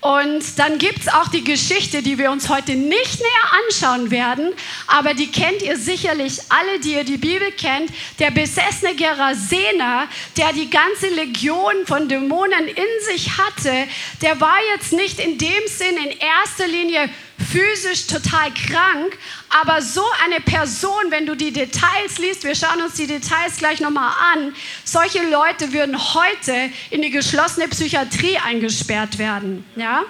Und 0.00 0.60
dann 0.60 0.78
gibt 0.78 1.00
es 1.00 1.08
auch 1.08 1.26
die 1.26 1.42
Geschichte, 1.42 2.02
die 2.02 2.18
wir 2.18 2.30
uns 2.30 2.48
heute 2.48 2.76
nicht 2.76 3.18
näher 3.18 3.62
anschauen 3.66 4.12
werden, 4.12 4.52
aber 4.86 5.12
die 5.12 5.26
kennt 5.26 5.60
ihr 5.62 5.76
sicherlich 5.76 6.40
alle, 6.50 6.78
die 6.78 6.94
ihr 6.94 7.02
die 7.02 7.16
Bibel 7.16 7.50
kennt. 7.50 7.90
Der 8.20 8.30
besessene 8.30 8.94
Gerasener, 8.94 10.06
der 10.36 10.52
die 10.52 10.70
ganze 10.70 11.08
Legion 11.08 11.84
von 11.84 12.08
Dämonen 12.08 12.68
in 12.68 13.04
sich 13.12 13.38
hatte, 13.38 13.88
der 14.22 14.40
war 14.40 14.58
jetzt 14.74 14.92
nicht 14.92 15.18
in 15.18 15.36
dem 15.36 15.66
Sinn 15.66 15.96
in 15.96 16.16
erster 16.16 16.68
Linie 16.68 17.10
physisch 17.38 18.06
total 18.06 18.52
krank, 18.52 19.16
aber 19.48 19.80
so 19.80 20.04
eine 20.24 20.40
Person, 20.40 21.10
wenn 21.10 21.26
du 21.26 21.34
die 21.34 21.52
Details 21.52 22.18
liest, 22.18 22.44
wir 22.44 22.54
schauen 22.54 22.82
uns 22.82 22.94
die 22.94 23.06
Details 23.06 23.56
gleich 23.58 23.80
nochmal 23.80 24.12
an, 24.34 24.54
solche 24.84 25.22
Leute 25.28 25.72
würden 25.72 25.96
heute 26.14 26.70
in 26.90 27.02
die 27.02 27.10
geschlossene 27.10 27.68
Psychiatrie 27.68 28.38
eingesperrt 28.38 29.18
werden. 29.18 29.64
Ja? 29.76 30.04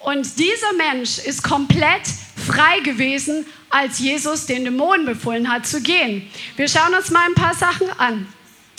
Und 0.00 0.38
dieser 0.38 0.72
Mensch 0.74 1.18
ist 1.18 1.42
komplett 1.42 2.02
frei 2.46 2.80
gewesen, 2.80 3.46
als 3.70 3.98
Jesus 3.98 4.46
den 4.46 4.64
Dämonen 4.64 5.06
befohlen 5.06 5.50
hat 5.50 5.66
zu 5.66 5.80
gehen. 5.80 6.30
Wir 6.56 6.68
schauen 6.68 6.94
uns 6.94 7.10
mal 7.10 7.26
ein 7.26 7.34
paar 7.34 7.54
Sachen 7.54 7.88
an. 7.98 8.26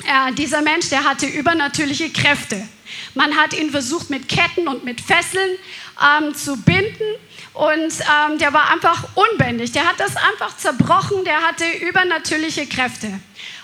Äh, 0.06 0.34
dieser 0.34 0.62
Mensch, 0.62 0.90
der 0.90 1.04
hatte 1.04 1.26
übernatürliche 1.26 2.12
Kräfte. 2.12 2.68
Man 3.16 3.36
hat 3.36 3.54
ihn 3.54 3.72
versucht 3.72 4.10
mit 4.10 4.30
Ketten 4.30 4.68
und 4.68 4.84
mit 4.84 5.02
Fesseln 5.02 5.58
ähm, 6.02 6.34
zu 6.36 6.58
binden 6.58 7.16
und 7.54 7.94
ähm, 7.94 8.38
der 8.38 8.54
war 8.54 8.72
einfach 8.72 9.04
unbändig. 9.16 9.72
Der 9.72 9.88
hat 9.88 10.00
das 10.00 10.16
einfach 10.18 10.58
zerbrochen, 10.58 11.24
der 11.24 11.42
hatte 11.42 11.66
übernatürliche 11.82 12.68
Kräfte. 12.68 13.20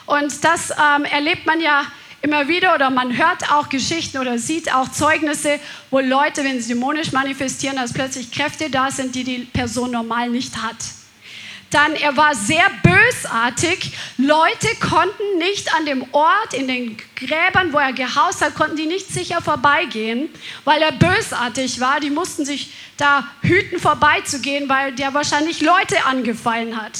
Und 0.05 0.43
das 0.43 0.71
ähm, 0.71 1.05
erlebt 1.05 1.45
man 1.45 1.59
ja 1.59 1.85
immer 2.21 2.47
wieder 2.47 2.75
oder 2.75 2.89
man 2.89 3.17
hört 3.17 3.51
auch 3.51 3.69
Geschichten 3.69 4.17
oder 4.19 4.37
sieht 4.37 4.73
auch 4.73 4.89
Zeugnisse, 4.91 5.59
wo 5.89 5.99
Leute, 5.99 6.43
wenn 6.43 6.61
sie 6.61 6.73
dämonisch 6.73 7.11
manifestieren, 7.11 7.75
dass 7.77 7.93
plötzlich 7.93 8.31
Kräfte 8.31 8.69
da 8.69 8.91
sind, 8.91 9.15
die 9.15 9.23
die 9.23 9.39
Person 9.39 9.91
normal 9.91 10.29
nicht 10.29 10.55
hat. 10.57 10.75
Dann, 11.71 11.95
er 11.95 12.17
war 12.17 12.35
sehr 12.35 12.69
bösartig. 12.83 13.93
Leute 14.17 14.67
konnten 14.81 15.37
nicht 15.37 15.73
an 15.73 15.85
dem 15.85 16.05
Ort, 16.11 16.53
in 16.53 16.67
den 16.67 16.97
Gräbern, 17.15 17.71
wo 17.71 17.77
er 17.77 17.93
gehaust 17.93 18.41
hat, 18.41 18.55
konnten 18.55 18.75
die 18.75 18.85
nicht 18.85 19.07
sicher 19.07 19.41
vorbeigehen, 19.41 20.29
weil 20.65 20.81
er 20.81 20.91
bösartig 20.91 21.79
war. 21.79 22.01
Die 22.01 22.09
mussten 22.09 22.45
sich 22.45 22.73
da 22.97 23.25
hüten, 23.41 23.79
vorbeizugehen, 23.79 24.67
weil 24.67 24.91
der 24.91 25.13
wahrscheinlich 25.13 25.61
Leute 25.61 26.05
angefallen 26.05 26.79
hat. 26.81 26.99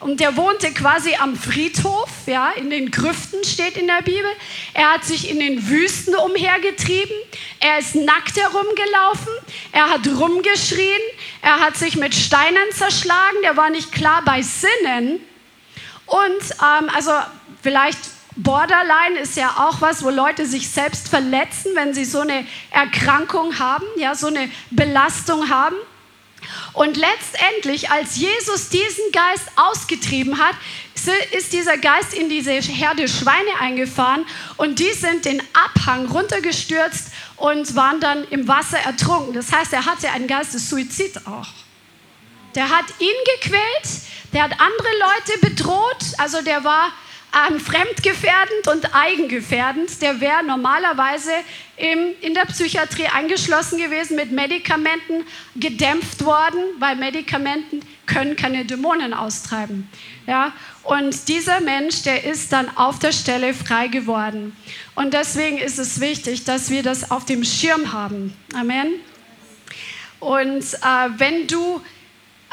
Und 0.00 0.18
der 0.18 0.34
wohnte 0.36 0.72
quasi 0.72 1.14
am 1.16 1.36
Friedhof, 1.36 2.08
ja, 2.26 2.50
in 2.52 2.70
den 2.70 2.90
Grüften 2.90 3.44
steht 3.44 3.76
in 3.76 3.86
der 3.86 4.00
Bibel. 4.02 4.30
Er 4.72 4.92
hat 4.92 5.04
sich 5.04 5.28
in 5.28 5.38
den 5.38 5.68
Wüsten 5.68 6.14
umhergetrieben. 6.16 7.14
Er 7.60 7.78
ist 7.78 7.94
nackt 7.94 8.36
herumgelaufen. 8.36 9.32
Er 9.72 9.90
hat 9.90 10.06
rumgeschrien. 10.08 11.02
Er 11.42 11.60
hat 11.60 11.76
sich 11.76 11.96
mit 11.96 12.14
Steinen 12.14 12.70
zerschlagen. 12.72 13.36
Der 13.42 13.56
war 13.56 13.70
nicht 13.70 13.92
klar 13.92 14.22
bei 14.24 14.42
Sinnen. 14.42 15.20
Und 16.06 16.42
ähm, 16.60 16.90
also 16.94 17.12
vielleicht 17.62 17.98
Borderline 18.36 19.18
ist 19.20 19.36
ja 19.36 19.56
auch 19.58 19.80
was, 19.80 20.02
wo 20.02 20.10
Leute 20.10 20.46
sich 20.46 20.68
selbst 20.68 21.08
verletzen, 21.08 21.72
wenn 21.74 21.94
sie 21.94 22.04
so 22.04 22.20
eine 22.20 22.46
Erkrankung 22.70 23.58
haben, 23.58 23.84
ja, 23.96 24.14
so 24.14 24.28
eine 24.28 24.50
Belastung 24.70 25.50
haben. 25.50 25.76
Und 26.72 26.96
letztendlich, 26.96 27.90
als 27.90 28.16
Jesus 28.16 28.70
diesen 28.70 29.12
Geist 29.12 29.46
ausgetrieben 29.56 30.38
hat, 30.38 30.54
ist 31.36 31.52
dieser 31.52 31.78
Geist 31.78 32.14
in 32.14 32.28
diese 32.28 32.52
Herde 32.52 33.08
Schweine 33.08 33.60
eingefahren 33.60 34.24
und 34.56 34.78
die 34.78 34.92
sind 34.92 35.24
den 35.24 35.42
Abhang 35.52 36.06
runtergestürzt 36.06 37.08
und 37.40 37.74
waren 37.74 38.00
dann 38.00 38.24
im 38.28 38.46
Wasser 38.46 38.78
ertrunken. 38.78 39.32
Das 39.32 39.50
heißt, 39.50 39.72
er 39.72 39.86
hatte 39.86 40.10
einen 40.10 40.28
Geist 40.28 40.52
Suizid 40.52 41.26
auch. 41.26 41.48
Der 42.54 42.68
hat 42.68 42.84
ihn 42.98 43.08
gequält, 43.40 44.02
der 44.32 44.44
hat 44.44 44.52
andere 44.52 44.88
Leute 45.00 45.54
bedroht, 45.54 46.04
also 46.18 46.42
der 46.42 46.64
war 46.64 46.92
ähm, 47.48 47.60
fremdgefährdend 47.60 48.68
und 48.68 48.94
eigengefährdend. 48.94 50.02
Der 50.02 50.20
wäre 50.20 50.44
normalerweise 50.44 51.30
im, 51.76 52.10
in 52.20 52.34
der 52.34 52.44
Psychiatrie 52.46 53.06
eingeschlossen 53.06 53.78
gewesen, 53.78 54.16
mit 54.16 54.32
Medikamenten 54.32 55.24
gedämpft 55.56 56.24
worden, 56.24 56.60
weil 56.78 56.96
Medikamenten 56.96 57.80
können 58.06 58.36
keine 58.36 58.64
Dämonen 58.64 59.14
austreiben. 59.14 59.88
Ja? 60.26 60.52
Und 60.82 61.28
dieser 61.28 61.60
Mensch, 61.60 62.02
der 62.02 62.24
ist 62.24 62.52
dann 62.52 62.76
auf 62.76 62.98
der 62.98 63.12
Stelle 63.12 63.52
frei 63.54 63.88
geworden. 63.88 64.56
Und 64.94 65.12
deswegen 65.14 65.58
ist 65.58 65.78
es 65.78 66.00
wichtig, 66.00 66.44
dass 66.44 66.70
wir 66.70 66.82
das 66.82 67.10
auf 67.10 67.24
dem 67.24 67.44
Schirm 67.44 67.92
haben. 67.92 68.34
Amen. 68.54 68.94
Und 70.20 70.62
äh, 70.62 71.08
wenn 71.16 71.46
du 71.46 71.80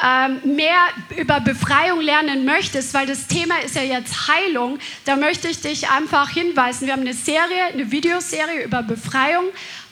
ähm, 0.03 0.39
mehr 0.55 0.77
über 1.17 1.39
Befreiung 1.39 2.01
lernen 2.01 2.45
möchtest, 2.45 2.93
weil 2.93 3.07
das 3.07 3.27
Thema 3.27 3.55
ist 3.65 3.75
ja 3.75 3.81
jetzt 3.81 4.27
Heilung, 4.27 4.77
da 5.05 5.15
möchte 5.15 5.47
ich 5.47 5.61
dich 5.61 5.89
einfach 5.89 6.29
hinweisen. 6.29 6.85
Wir 6.85 6.93
haben 6.93 7.01
eine 7.01 7.13
Serie, 7.13 7.65
eine 7.73 7.91
Videoserie 7.91 8.63
über 8.63 8.83
Befreiung 8.83 9.45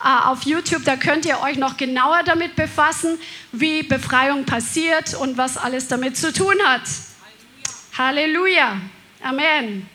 äh, 0.03 0.27
auf 0.27 0.43
YouTube. 0.43 0.83
Da 0.85 0.95
könnt 0.95 1.25
ihr 1.25 1.41
euch 1.41 1.57
noch 1.57 1.77
genauer 1.77 2.21
damit 2.23 2.55
befassen, 2.55 3.17
wie 3.51 3.81
Befreiung 3.83 4.45
passiert 4.45 5.15
und 5.15 5.37
was 5.37 5.57
alles 5.57 5.87
damit 5.87 6.17
zu 6.17 6.31
tun 6.31 6.55
hat. 6.65 6.83
Halleluja. 7.97 8.81
Amen. 9.21 9.89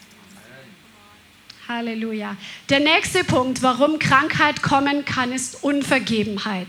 Halleluja. 1.69 2.35
Der 2.71 2.80
nächste 2.80 3.25
Punkt, 3.25 3.61
warum 3.61 3.99
Krankheit 3.99 4.62
kommen 4.62 5.04
kann, 5.04 5.33
ist 5.33 5.62
Unvergebenheit. 5.62 6.69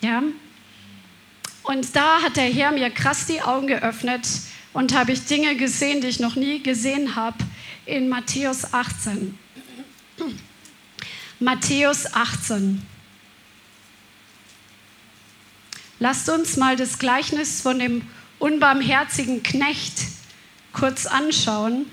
Ja? 0.00 0.22
Und 1.64 1.96
da 1.96 2.22
hat 2.22 2.36
der 2.36 2.44
Herr 2.44 2.70
mir 2.70 2.88
krass 2.90 3.26
die 3.26 3.42
Augen 3.42 3.66
geöffnet 3.66 4.28
und 4.72 4.94
habe 4.94 5.10
ich 5.10 5.24
Dinge 5.24 5.56
gesehen, 5.56 6.02
die 6.02 6.06
ich 6.06 6.20
noch 6.20 6.36
nie 6.36 6.62
gesehen 6.62 7.16
habe 7.16 7.38
in 7.84 8.08
Matthäus 8.08 8.72
18. 8.72 9.36
Matthäus 11.40 12.14
18. 12.14 12.80
Lasst 15.98 16.28
uns 16.28 16.56
mal 16.56 16.76
das 16.76 17.00
Gleichnis 17.00 17.60
von 17.60 17.80
dem 17.80 18.02
unbarmherzigen 18.38 19.42
Knecht 19.42 20.18
kurz 20.72 21.06
anschauen. 21.06 21.86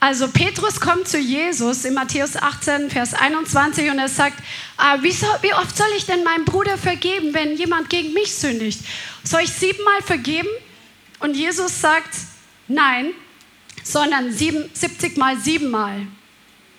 Also 0.00 0.28
Petrus 0.28 0.80
kommt 0.80 1.08
zu 1.08 1.18
Jesus 1.18 1.84
in 1.84 1.94
Matthäus 1.94 2.36
18, 2.36 2.88
Vers 2.88 3.14
21 3.14 3.90
und 3.90 3.98
er 3.98 4.08
sagt, 4.08 4.38
ah, 4.76 4.98
wie, 5.02 5.10
soll, 5.10 5.36
wie, 5.42 5.52
oft 5.54 5.76
soll 5.76 5.88
ich 5.96 6.06
denn 6.06 6.22
meinem 6.22 6.44
Bruder 6.44 6.78
vergeben, 6.78 7.34
wenn 7.34 7.56
jemand 7.56 7.90
gegen 7.90 8.12
mich 8.12 8.32
sündigt? 8.34 8.80
Soll 9.24 9.42
ich 9.42 9.50
siebenmal 9.50 10.00
vergeben? 10.02 10.48
Und 11.18 11.36
Jesus 11.36 11.80
sagt, 11.80 12.14
nein, 12.68 13.12
sondern 13.82 14.32
sieben, 14.32 14.70
70 14.72 15.16
mal 15.16 15.36
siebenmal. 15.36 16.06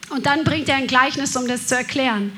Und 0.10 0.26
dann 0.26 0.46
bringt 0.46 0.70
er 0.70 0.76
ein 0.76 0.88
Gleichnis, 0.88 1.36
um 1.36 1.48
das 1.48 1.68
zu 1.68 1.76
erklären. 1.76 2.32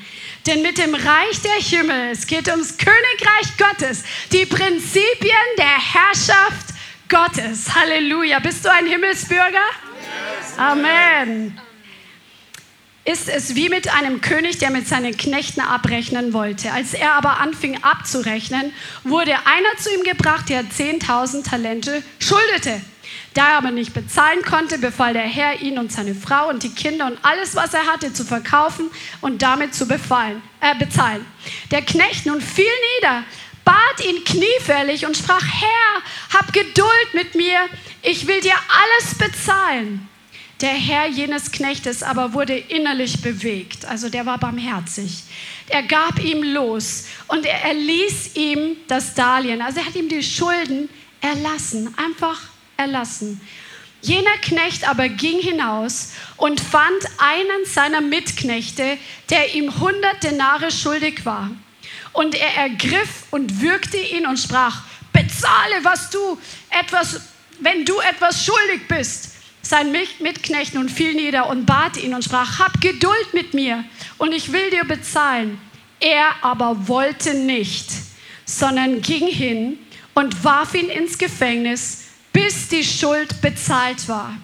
Denn 0.46 0.62
mit 0.62 0.78
dem 0.78 0.94
Reich 0.94 1.40
der 1.42 1.54
Himmel, 1.54 2.10
es 2.10 2.26
geht 2.26 2.48
ums 2.48 2.76
Königreich 2.76 3.56
Gottes, 3.56 4.02
die 4.32 4.46
Prinzipien 4.46 5.56
der 5.56 5.78
Herrschaft 5.78 6.72
Gottes. 7.12 7.74
Halleluja. 7.74 8.38
Bist 8.38 8.64
du 8.64 8.72
ein 8.72 8.86
Himmelsbürger? 8.86 9.66
Amen. 10.56 11.60
Ist 13.04 13.28
es 13.28 13.54
wie 13.54 13.68
mit 13.68 13.92
einem 13.92 14.22
König, 14.22 14.56
der 14.56 14.70
mit 14.70 14.88
seinen 14.88 15.14
Knechten 15.14 15.60
abrechnen 15.60 16.32
wollte. 16.32 16.72
Als 16.72 16.94
er 16.94 17.12
aber 17.12 17.38
anfing 17.38 17.82
abzurechnen, 17.82 18.72
wurde 19.04 19.34
einer 19.44 19.76
zu 19.76 19.90
ihm 19.94 20.04
gebracht, 20.04 20.48
der 20.48 20.62
10.000 20.62 21.44
Talente 21.44 22.02
schuldete. 22.18 22.80
Da 23.34 23.50
er 23.50 23.58
aber 23.58 23.72
nicht 23.72 23.92
bezahlen 23.92 24.40
konnte, 24.42 24.78
befahl 24.78 25.12
der 25.12 25.22
Herr 25.22 25.60
ihn 25.60 25.78
und 25.78 25.92
seine 25.92 26.14
Frau 26.14 26.48
und 26.48 26.62
die 26.62 26.74
Kinder 26.74 27.06
und 27.06 27.18
alles, 27.22 27.54
was 27.54 27.74
er 27.74 27.86
hatte, 27.92 28.14
zu 28.14 28.24
verkaufen 28.24 28.90
und 29.20 29.42
damit 29.42 29.74
zu 29.74 29.86
befallen, 29.86 30.40
äh, 30.60 30.74
bezahlen. 30.78 31.26
Der 31.70 31.82
Knecht 31.82 32.24
nun 32.24 32.40
fiel 32.40 32.64
nieder, 32.96 33.24
bat 33.64 34.04
ihn 34.04 34.24
kniefällig 34.24 35.06
und 35.06 35.16
sprach, 35.16 35.44
Herr, 35.44 36.38
hab 36.38 36.52
Geduld 36.52 37.14
mit 37.14 37.34
mir, 37.34 37.68
ich 38.02 38.26
will 38.26 38.40
dir 38.40 38.54
alles 38.68 39.14
bezahlen. 39.16 40.08
Der 40.60 40.70
Herr 40.70 41.08
jenes 41.08 41.50
Knechtes 41.50 42.04
aber 42.04 42.34
wurde 42.34 42.56
innerlich 42.56 43.20
bewegt, 43.20 43.84
also 43.84 44.08
der 44.08 44.26
war 44.26 44.38
barmherzig. 44.38 45.24
Er 45.68 45.82
gab 45.82 46.22
ihm 46.22 46.42
los 46.42 47.06
und 47.26 47.44
er 47.46 47.64
erließ 47.64 48.36
ihm 48.36 48.76
das 48.86 49.14
Darlehen, 49.14 49.60
also 49.60 49.80
er 49.80 49.86
hat 49.86 49.96
ihm 49.96 50.08
die 50.08 50.22
Schulden 50.22 50.88
erlassen, 51.20 51.92
einfach 51.98 52.40
erlassen. 52.76 53.40
Jener 54.02 54.36
Knecht 54.40 54.88
aber 54.88 55.08
ging 55.08 55.40
hinaus 55.40 56.12
und 56.36 56.60
fand 56.60 57.02
einen 57.18 57.64
seiner 57.64 58.00
Mitknechte, 58.00 58.98
der 59.30 59.54
ihm 59.54 59.80
hundert 59.80 60.22
Denare 60.22 60.70
schuldig 60.70 61.24
war. 61.24 61.50
Und 62.12 62.34
er 62.34 62.54
ergriff 62.56 63.24
und 63.30 63.60
würgte 63.60 63.96
ihn 63.96 64.26
und 64.26 64.38
sprach, 64.38 64.82
bezahle, 65.12 65.82
was 65.82 66.10
du 66.10 66.38
etwas, 66.70 67.20
wenn 67.60 67.84
du 67.84 67.98
etwas 68.00 68.44
schuldig 68.44 68.86
bist 68.88 69.32
sein 69.62 69.92
Mitknecht 69.92 70.74
und 70.74 70.90
fiel 70.90 71.14
nieder 71.14 71.48
und 71.48 71.64
bat 71.64 71.96
ihn 71.96 72.14
und 72.14 72.24
sprach, 72.24 72.58
hab 72.58 72.80
Geduld 72.80 73.32
mit 73.32 73.54
mir 73.54 73.84
und 74.18 74.32
ich 74.32 74.52
will 74.52 74.70
dir 74.70 74.84
bezahlen. 74.84 75.58
Er 76.00 76.26
aber 76.42 76.88
wollte 76.88 77.34
nicht, 77.34 77.88
sondern 78.44 79.00
ging 79.00 79.26
hin 79.28 79.78
und 80.14 80.44
warf 80.44 80.74
ihn 80.74 80.90
ins 80.90 81.16
Gefängnis, 81.16 82.04
bis 82.32 82.68
die 82.68 82.84
Schuld 82.84 83.40
bezahlt 83.40 84.08
war. 84.08 84.36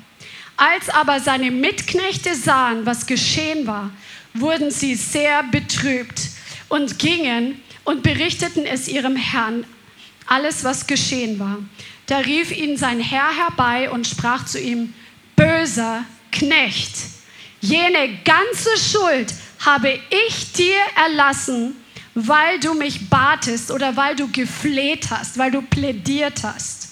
Als 0.57 0.88
aber 0.88 1.20
seine 1.20 1.50
Mitknechte 1.50 2.35
sahen, 2.35 2.87
was 2.87 3.07
geschehen 3.07 3.66
war, 3.66 3.90
wurden 4.35 4.70
sie 4.70 4.94
sehr 4.94 5.42
betrübt 5.42 6.20
und 6.68 6.98
gingen 6.98 7.61
und 7.85 8.02
berichteten 8.02 8.66
es 8.66 8.88
ihrem 8.88 9.16
Herrn, 9.16 9.64
alles, 10.26 10.64
was 10.64 10.87
geschehen 10.87 11.38
war. 11.38 11.59
Da 12.07 12.18
rief 12.18 12.57
ihn 12.57 12.76
sein 12.76 13.00
Herr 13.00 13.35
herbei 13.37 13.90
und 13.90 14.07
sprach 14.07 14.44
zu 14.44 14.61
ihm, 14.61 14.94
böser 15.37 16.04
Knecht, 16.33 16.96
jene 17.61 18.18
ganze 18.24 18.70
Schuld 18.78 19.35
habe 19.61 19.98
ich 20.11 20.52
dir 20.52 20.78
erlassen, 20.96 21.76
weil 22.14 22.61
du 22.61 22.74
mich 22.74 23.09
batest 23.09 23.70
oder 23.70 23.96
weil 23.96 24.16
du 24.16 24.28
gefleht 24.31 25.11
hast, 25.11 25.38
weil 25.38 25.50
du 25.50 25.62
plädiert 25.62 26.42
hast. 26.42 26.88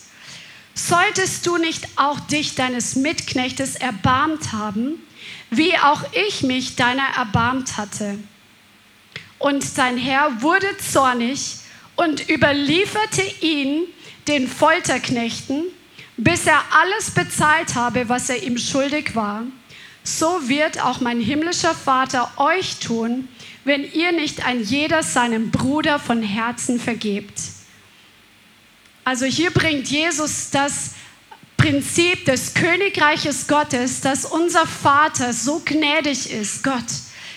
Solltest 0.75 1.47
du 1.47 1.57
nicht 1.57 1.87
auch 1.97 2.21
dich 2.21 2.55
deines 2.55 2.97
Mitknechtes 2.97 3.77
erbarmt 3.77 4.53
haben, 4.53 4.95
wie 5.51 5.77
auch 5.79 6.03
ich 6.12 6.43
mich 6.43 6.77
deiner 6.77 7.09
erbarmt 7.17 7.77
hatte? 7.77 8.19
Und 9.38 9.62
sein 9.62 9.96
Herr 9.99 10.42
wurde 10.42 10.66
zornig 10.79 11.57
und 11.96 12.29
überlieferte 12.29 13.22
ihn 13.40 13.85
den 14.29 14.49
Folterknechten 14.49 15.64
bis 16.16 16.46
er 16.46 16.62
alles 16.70 17.11
bezahlt 17.11 17.75
habe, 17.75 18.09
was 18.09 18.31
er 18.31 18.42
ihm 18.42 18.59
schuldig 18.59 19.14
war. 19.14 19.44
So 20.03 20.49
wird 20.49 20.83
auch 20.83 21.01
mein 21.01 21.20
himmlischer 21.20 21.75
Vater 21.75 22.31
euch 22.37 22.77
tun, 22.79 23.29
wenn 23.64 23.90
ihr 23.92 24.12
nicht 24.12 24.46
ein 24.46 24.62
jeder 24.62 25.03
seinem 25.03 25.51
Bruder 25.51 25.99
von 25.99 26.22
Herzen 26.22 26.81
vergebt. 26.81 27.40
Also 29.05 29.27
hier 29.27 29.51
bringt 29.51 29.88
Jesus 29.88 30.51
das 30.51 30.92
Prinzip 31.57 32.25
des 32.25 32.55
Königreiches 32.55 33.49
Gottes, 33.49 34.01
dass 34.01 34.25
unser 34.25 34.66
Vater 34.66 35.33
so 35.33 35.61
gnädig 35.64 36.31
ist, 36.31 36.62
Gott, 36.62 36.85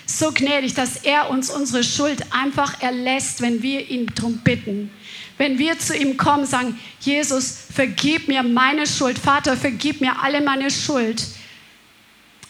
so 0.09 0.31
gnädig, 0.31 0.73
dass 0.73 0.97
er 0.97 1.29
uns 1.29 1.51
unsere 1.51 1.83
Schuld 1.83 2.23
einfach 2.31 2.81
erlässt, 2.81 3.41
wenn 3.41 3.61
wir 3.61 3.87
ihn 3.89 4.07
darum 4.15 4.39
bitten. 4.39 4.89
Wenn 5.37 5.59
wir 5.59 5.77
zu 5.77 5.95
ihm 5.95 6.17
kommen, 6.17 6.47
sagen, 6.47 6.79
Jesus, 6.99 7.57
vergib 7.73 8.27
mir 8.27 8.41
meine 8.41 8.87
Schuld, 8.87 9.19
Vater, 9.19 9.55
vergib 9.55 10.01
mir 10.01 10.19
alle 10.21 10.41
meine 10.41 10.71
Schuld, 10.71 11.23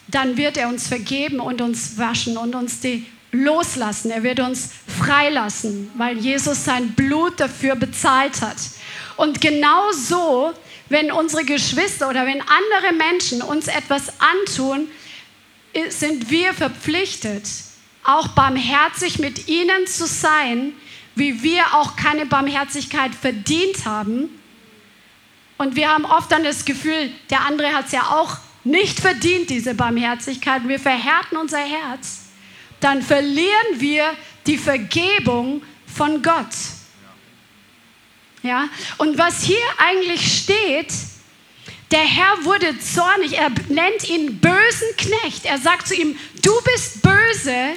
dann 0.07 0.37
wird 0.37 0.57
er 0.57 0.69
uns 0.69 0.87
vergeben 0.87 1.39
und 1.39 1.61
uns 1.61 1.97
waschen 1.97 2.37
und 2.37 2.55
uns 2.55 2.79
die 2.79 3.05
loslassen. 3.31 4.09
Er 4.09 4.23
wird 4.23 4.39
uns 4.39 4.69
freilassen, 4.87 5.91
weil 5.95 6.17
Jesus 6.17 6.63
sein 6.63 6.93
Blut 6.93 7.39
dafür 7.39 7.75
bezahlt 7.75 8.41
hat. 8.41 8.57
Und 9.17 9.41
genau 9.41 9.91
so, 9.91 10.53
wenn 10.87 11.11
unsere 11.11 11.43
Geschwister 11.43 12.09
oder 12.09 12.25
wenn 12.25 12.41
andere 12.41 12.93
Menschen 12.97 13.41
uns 13.41 13.67
etwas 13.67 14.13
antun, 14.19 14.87
sind 15.89 16.29
wir 16.29 16.53
verpflichtet, 16.53 17.47
auch 18.03 18.29
barmherzig 18.29 19.19
mit 19.19 19.47
ihnen 19.47 19.87
zu 19.87 20.05
sein, 20.07 20.73
wie 21.15 21.43
wir 21.43 21.75
auch 21.75 21.95
keine 21.95 22.25
Barmherzigkeit 22.25 23.13
verdient 23.13 23.85
haben. 23.85 24.29
Und 25.57 25.75
wir 25.75 25.89
haben 25.89 26.05
oft 26.05 26.31
dann 26.31 26.43
das 26.43 26.65
Gefühl, 26.65 27.11
der 27.29 27.41
andere 27.41 27.73
hat 27.73 27.87
es 27.87 27.91
ja 27.91 28.03
auch 28.09 28.37
nicht 28.63 28.99
verdient, 28.99 29.49
diese 29.49 29.73
Barmherzigkeit. 29.73 30.67
Wir 30.67 30.79
verhärten 30.79 31.37
unser 31.37 31.59
Herz. 31.59 32.21
Dann 32.79 33.01
verlieren 33.01 33.79
wir 33.79 34.13
die 34.47 34.57
Vergebung 34.57 35.61
von 35.85 36.21
Gott. 36.21 36.55
Ja? 38.41 38.69
Und 38.97 39.17
was 39.17 39.43
hier 39.43 39.57
eigentlich 39.77 40.41
steht, 40.41 40.93
Der 41.91 41.99
Herr 41.99 42.45
wurde 42.45 42.77
zornig, 42.79 43.37
er 43.37 43.49
nennt 43.67 44.07
ihn 44.07 44.39
bösen 44.39 44.87
Knecht. 44.97 45.45
Er 45.45 45.57
sagt 45.57 45.87
zu 45.87 45.95
ihm, 45.95 46.17
du 46.43 46.51
bist 46.61 47.01
böse, 47.01 47.75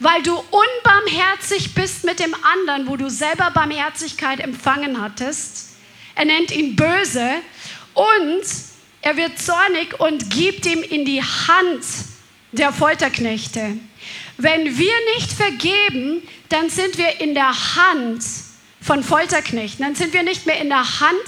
weil 0.00 0.22
du 0.22 0.34
unbarmherzig 0.34 1.74
bist 1.74 2.04
mit 2.04 2.18
dem 2.20 2.34
anderen, 2.34 2.86
wo 2.88 2.96
du 2.96 3.08
selber 3.08 3.50
Barmherzigkeit 3.52 4.40
empfangen 4.40 5.00
hattest. 5.00 5.70
Er 6.14 6.26
nennt 6.26 6.50
ihn 6.50 6.76
böse 6.76 7.36
und 7.94 8.42
er 9.00 9.16
wird 9.16 9.38
zornig 9.38 9.98
und 9.98 10.30
gibt 10.30 10.66
ihm 10.66 10.82
in 10.82 11.06
die 11.06 11.22
Hand 11.22 11.84
der 12.52 12.72
Folterknechte. 12.72 13.78
Wenn 14.36 14.76
wir 14.76 14.94
nicht 15.16 15.32
vergeben, 15.32 16.22
dann 16.50 16.68
sind 16.68 16.98
wir 16.98 17.20
in 17.20 17.34
der 17.34 17.54
Hand 17.76 18.22
von 18.80 19.02
Folterknechten. 19.02 19.84
Dann 19.84 19.94
sind 19.94 20.12
wir 20.12 20.22
nicht 20.22 20.44
mehr 20.44 20.60
in 20.60 20.68
der 20.68 21.00
Hand 21.00 21.24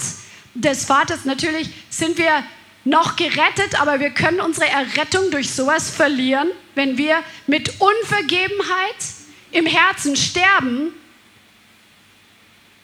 des 0.61 0.85
Vaters. 0.85 1.25
Natürlich 1.25 1.69
sind 1.89 2.17
wir 2.17 2.43
noch 2.83 3.15
gerettet, 3.15 3.79
aber 3.79 3.99
wir 3.99 4.11
können 4.11 4.39
unsere 4.39 4.67
Errettung 4.67 5.29
durch 5.31 5.51
sowas 5.53 5.89
verlieren, 5.89 6.49
wenn 6.75 6.97
wir 6.97 7.21
mit 7.45 7.73
Unvergebenheit 7.79 8.95
im 9.51 9.65
Herzen 9.65 10.15
sterben. 10.15 10.93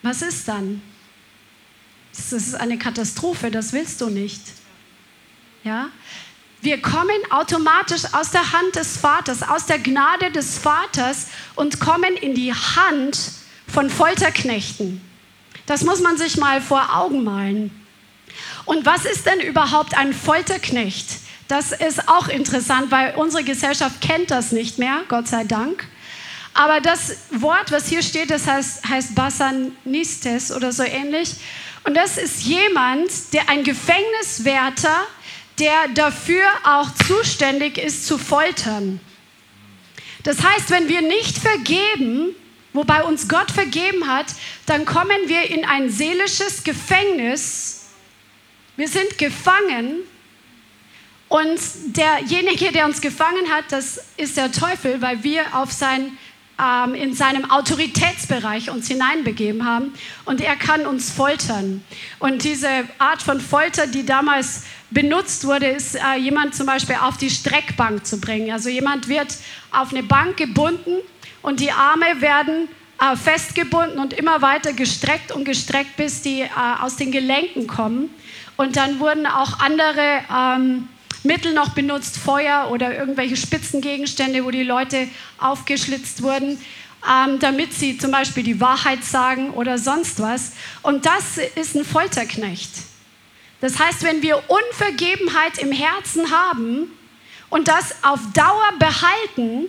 Was 0.02 0.22
ist 0.22 0.48
dann? 0.48 0.82
Das 2.14 2.34
ist 2.34 2.56
eine 2.56 2.78
Katastrophe, 2.78 3.50
das 3.50 3.74
willst 3.74 4.02
du 4.02 4.10
nicht. 4.10 4.42
Ja? 5.64 5.90
Wir 6.62 6.82
kommen 6.82 7.10
automatisch 7.30 8.04
aus 8.14 8.32
der 8.32 8.54
Hand 8.54 8.76
des 8.76 8.98
Vaters, 8.98 9.44
aus 9.44 9.66
der 9.66 9.80
Gnade 9.80 10.32
des 10.32 10.58
Vaters 10.58 11.28
und 11.56 11.80
kommen 11.80 12.16
in 12.16 12.36
die 12.36 12.54
Hand 12.54 13.18
von 13.68 13.90
Folterknechten. 13.90 15.02
Das 15.66 15.84
muss 15.84 16.02
man 16.02 16.18
sich 16.18 16.38
mal 16.38 16.62
vor 16.62 16.96
Augen 16.96 17.24
malen. 17.24 17.72
Und 18.66 18.86
was 18.86 19.06
ist 19.06 19.26
denn 19.26 19.40
überhaupt 19.40 19.98
ein 19.98 20.14
Folterknecht? 20.14 21.08
Das 21.48 21.72
ist 21.72 22.08
auch 22.08 22.28
interessant, 22.28 22.92
weil 22.92 23.16
unsere 23.16 23.44
Gesellschaft 23.44 24.02
kennt 24.02 24.32
das 24.32 24.52
nicht 24.52 24.80
mehr, 24.80 25.02
Gott 25.10 25.28
sei 25.28 25.44
Dank. 25.44 25.88
Aber 26.54 26.82
das 26.82 27.18
Wort, 27.32 27.72
was 27.72 27.88
hier 27.88 28.04
steht, 28.04 28.30
das 28.30 28.48
heißt, 28.48 28.88
heißt 28.88 29.16
Basanistes 29.16 30.52
oder 30.52 30.72
so 30.72 30.84
ähnlich. 30.84 31.36
Und 31.84 31.96
das 31.96 32.18
ist 32.18 32.44
jemand, 32.44 33.34
der 33.34 33.50
ein 33.50 33.64
Gefängniswärter, 33.64 35.06
der 35.60 35.88
dafür 35.94 36.46
auch 36.64 36.90
zuständig 37.08 37.78
ist 37.78 38.06
zu 38.06 38.18
foltern. 38.18 39.00
Das 40.24 40.42
heißt, 40.42 40.70
wenn 40.70 40.88
wir 40.88 41.02
nicht 41.02 41.38
vergeben, 41.38 42.36
wobei 42.74 43.04
uns 43.04 43.28
Gott 43.28 43.52
vergeben 43.52 44.08
hat, 44.08 44.28
dann 44.66 44.86
kommen 44.86 45.28
wir 45.28 45.50
in 45.50 45.66
ein 45.66 45.90
seelisches 45.90 46.64
Gefängnis. 46.64 47.86
Wir 48.76 48.88
sind 48.88 49.18
gefangen 49.18 50.02
und 51.30 51.60
derjenige, 51.86 52.72
der 52.72 52.86
uns 52.86 53.02
gefangen 53.02 53.50
hat, 53.52 53.66
das 53.70 54.00
ist 54.18 54.38
der 54.38 54.52
Teufel, 54.52 55.02
weil 55.02 55.24
wir 55.24 55.56
auf 55.56 55.72
sein, 55.72 56.18
ähm, 56.60 56.94
in 56.94 57.16
seinem 57.16 57.50
Autoritätsbereich 57.50 58.70
uns 58.70 58.88
hineinbegeben 58.88 59.66
haben 59.66 59.94
und 60.26 60.42
er 60.42 60.56
kann 60.56 60.86
uns 60.86 61.10
foltern. 61.10 61.84
Und 62.20 62.44
diese 62.44 62.68
Art 63.00 63.22
von 63.22 63.42
Folter, 63.42 63.88
die 63.88 64.06
damals 64.06 64.64
benutzt 64.92 65.46
wurde, 65.46 65.68
ist 65.68 65.96
äh, 65.96 66.18
jemand 66.20 66.54
zum 66.54 66.68
Beispiel 66.68 66.98
auf 67.02 67.18
die 67.18 67.32
Streckbank 67.32 68.06
zu 68.06 68.20
bringen. 68.22 68.52
Also 68.52 68.70
jemand 68.70 69.08
wird 69.08 69.36
auf 69.72 69.92
eine 69.92 70.04
Bank 70.04 70.38
gebunden 70.38 70.98
und 71.44 71.60
die 71.60 71.72
Arme 71.72 72.22
werden 72.22 72.68
äh, 73.00 73.16
festgebunden 73.16 74.00
und 74.00 74.14
immer 74.14 74.42
weiter 74.42 74.74
gestreckt 74.74 75.32
und 75.32 75.44
gestreckt, 75.44 75.98
bis 75.98 76.22
die 76.22 76.42
äh, 76.42 76.50
aus 76.82 76.96
den 76.96 77.12
Gelenken 77.12 77.68
kommen. 77.68 78.10
Und 78.56 78.78
dann 78.78 79.00
wurden 79.00 79.26
auch 79.28 79.60
andere 79.60 80.22
ähm, 80.34 80.88
Mittel 81.24 81.54
noch 81.54 81.70
benutzt, 81.70 82.18
Feuer 82.18 82.70
oder 82.72 82.98
irgendwelche 82.98 83.36
Spitzengegenstände, 83.36 84.46
wo 84.46 84.52
die 84.52 84.64
Leute 84.64 85.08
aufgeschlitzt 85.38 86.24
wurden, 86.24 86.60
ähm, 87.10 87.40
damit 87.40 87.74
sie 87.74 87.98
zum 87.98 88.12
Beispiel 88.12 88.44
die 88.44 88.62
Wahrheit 88.62 89.04
sagen 89.04 89.52
oder 89.52 89.78
sonst 89.78 90.22
was. 90.22 90.54
Und 90.82 91.06
das 91.06 91.38
ist 91.56 91.76
ein 91.76 91.84
Folterknecht. 91.84 92.72
Das 93.60 93.80
heißt, 93.80 94.04
wenn 94.04 94.22
wir 94.22 94.44
Unvergebenheit 94.48 95.58
im 95.58 95.72
Herzen 95.72 96.32
haben 96.32 96.92
und 97.50 97.68
das 97.68 97.96
auf 98.04 98.20
Dauer 98.34 98.74
behalten, 98.80 99.68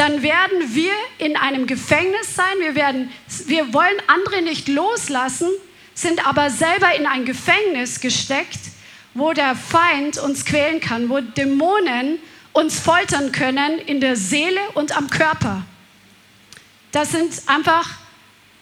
dann 0.00 0.22
werden 0.22 0.74
wir 0.74 0.94
in 1.18 1.36
einem 1.36 1.66
Gefängnis 1.66 2.34
sein. 2.34 2.54
Wir, 2.58 2.74
werden, 2.74 3.10
wir 3.48 3.74
wollen 3.74 3.96
andere 4.06 4.40
nicht 4.40 4.66
loslassen, 4.66 5.48
sind 5.92 6.26
aber 6.26 6.48
selber 6.48 6.94
in 6.94 7.06
ein 7.06 7.26
Gefängnis 7.26 8.00
gesteckt, 8.00 8.60
wo 9.12 9.34
der 9.34 9.54
Feind 9.54 10.16
uns 10.16 10.46
quälen 10.46 10.80
kann, 10.80 11.10
wo 11.10 11.20
Dämonen 11.20 12.18
uns 12.54 12.80
foltern 12.80 13.30
können 13.30 13.78
in 13.78 14.00
der 14.00 14.16
Seele 14.16 14.60
und 14.72 14.96
am 14.96 15.10
Körper. 15.10 15.66
Das 16.92 17.12
sind 17.12 17.34
einfach, 17.44 17.90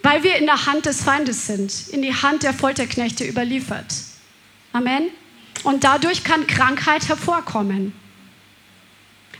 weil 0.02 0.24
wir 0.24 0.38
in 0.38 0.46
der 0.46 0.66
Hand 0.66 0.86
des 0.86 1.04
Feindes 1.04 1.46
sind, 1.46 1.88
in 1.92 2.02
die 2.02 2.16
Hand 2.16 2.42
der 2.42 2.52
Folterknechte 2.52 3.24
überliefert. 3.24 3.94
Amen. 4.72 5.10
Und 5.62 5.84
dadurch 5.84 6.24
kann 6.24 6.48
Krankheit 6.48 7.08
hervorkommen. 7.08 7.92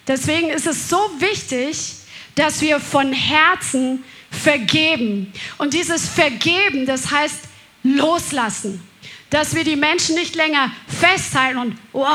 Deswegen 0.08 0.48
ist 0.48 0.66
es 0.66 0.88
so 0.88 0.96
wichtig, 1.18 1.94
dass 2.34 2.60
wir 2.62 2.80
von 2.80 3.12
Herzen 3.12 4.02
vergeben. 4.30 5.32
Und 5.58 5.74
dieses 5.74 6.08
Vergeben, 6.08 6.86
das 6.86 7.10
heißt 7.10 7.40
loslassen. 7.82 8.82
Dass 9.30 9.54
wir 9.54 9.62
die 9.62 9.76
Menschen 9.76 10.14
nicht 10.14 10.34
länger 10.36 10.70
festhalten 10.86 11.58
und, 11.58 11.76
oh, 11.92 12.06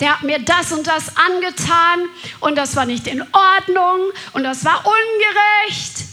der 0.00 0.12
hat 0.12 0.22
mir 0.22 0.38
das 0.38 0.70
und 0.70 0.86
das 0.86 1.16
angetan 1.16 2.00
und 2.40 2.56
das 2.56 2.76
war 2.76 2.84
nicht 2.84 3.06
in 3.06 3.22
Ordnung 3.22 4.10
und 4.34 4.44
das 4.44 4.66
war 4.66 4.84
ungerecht. 4.84 6.04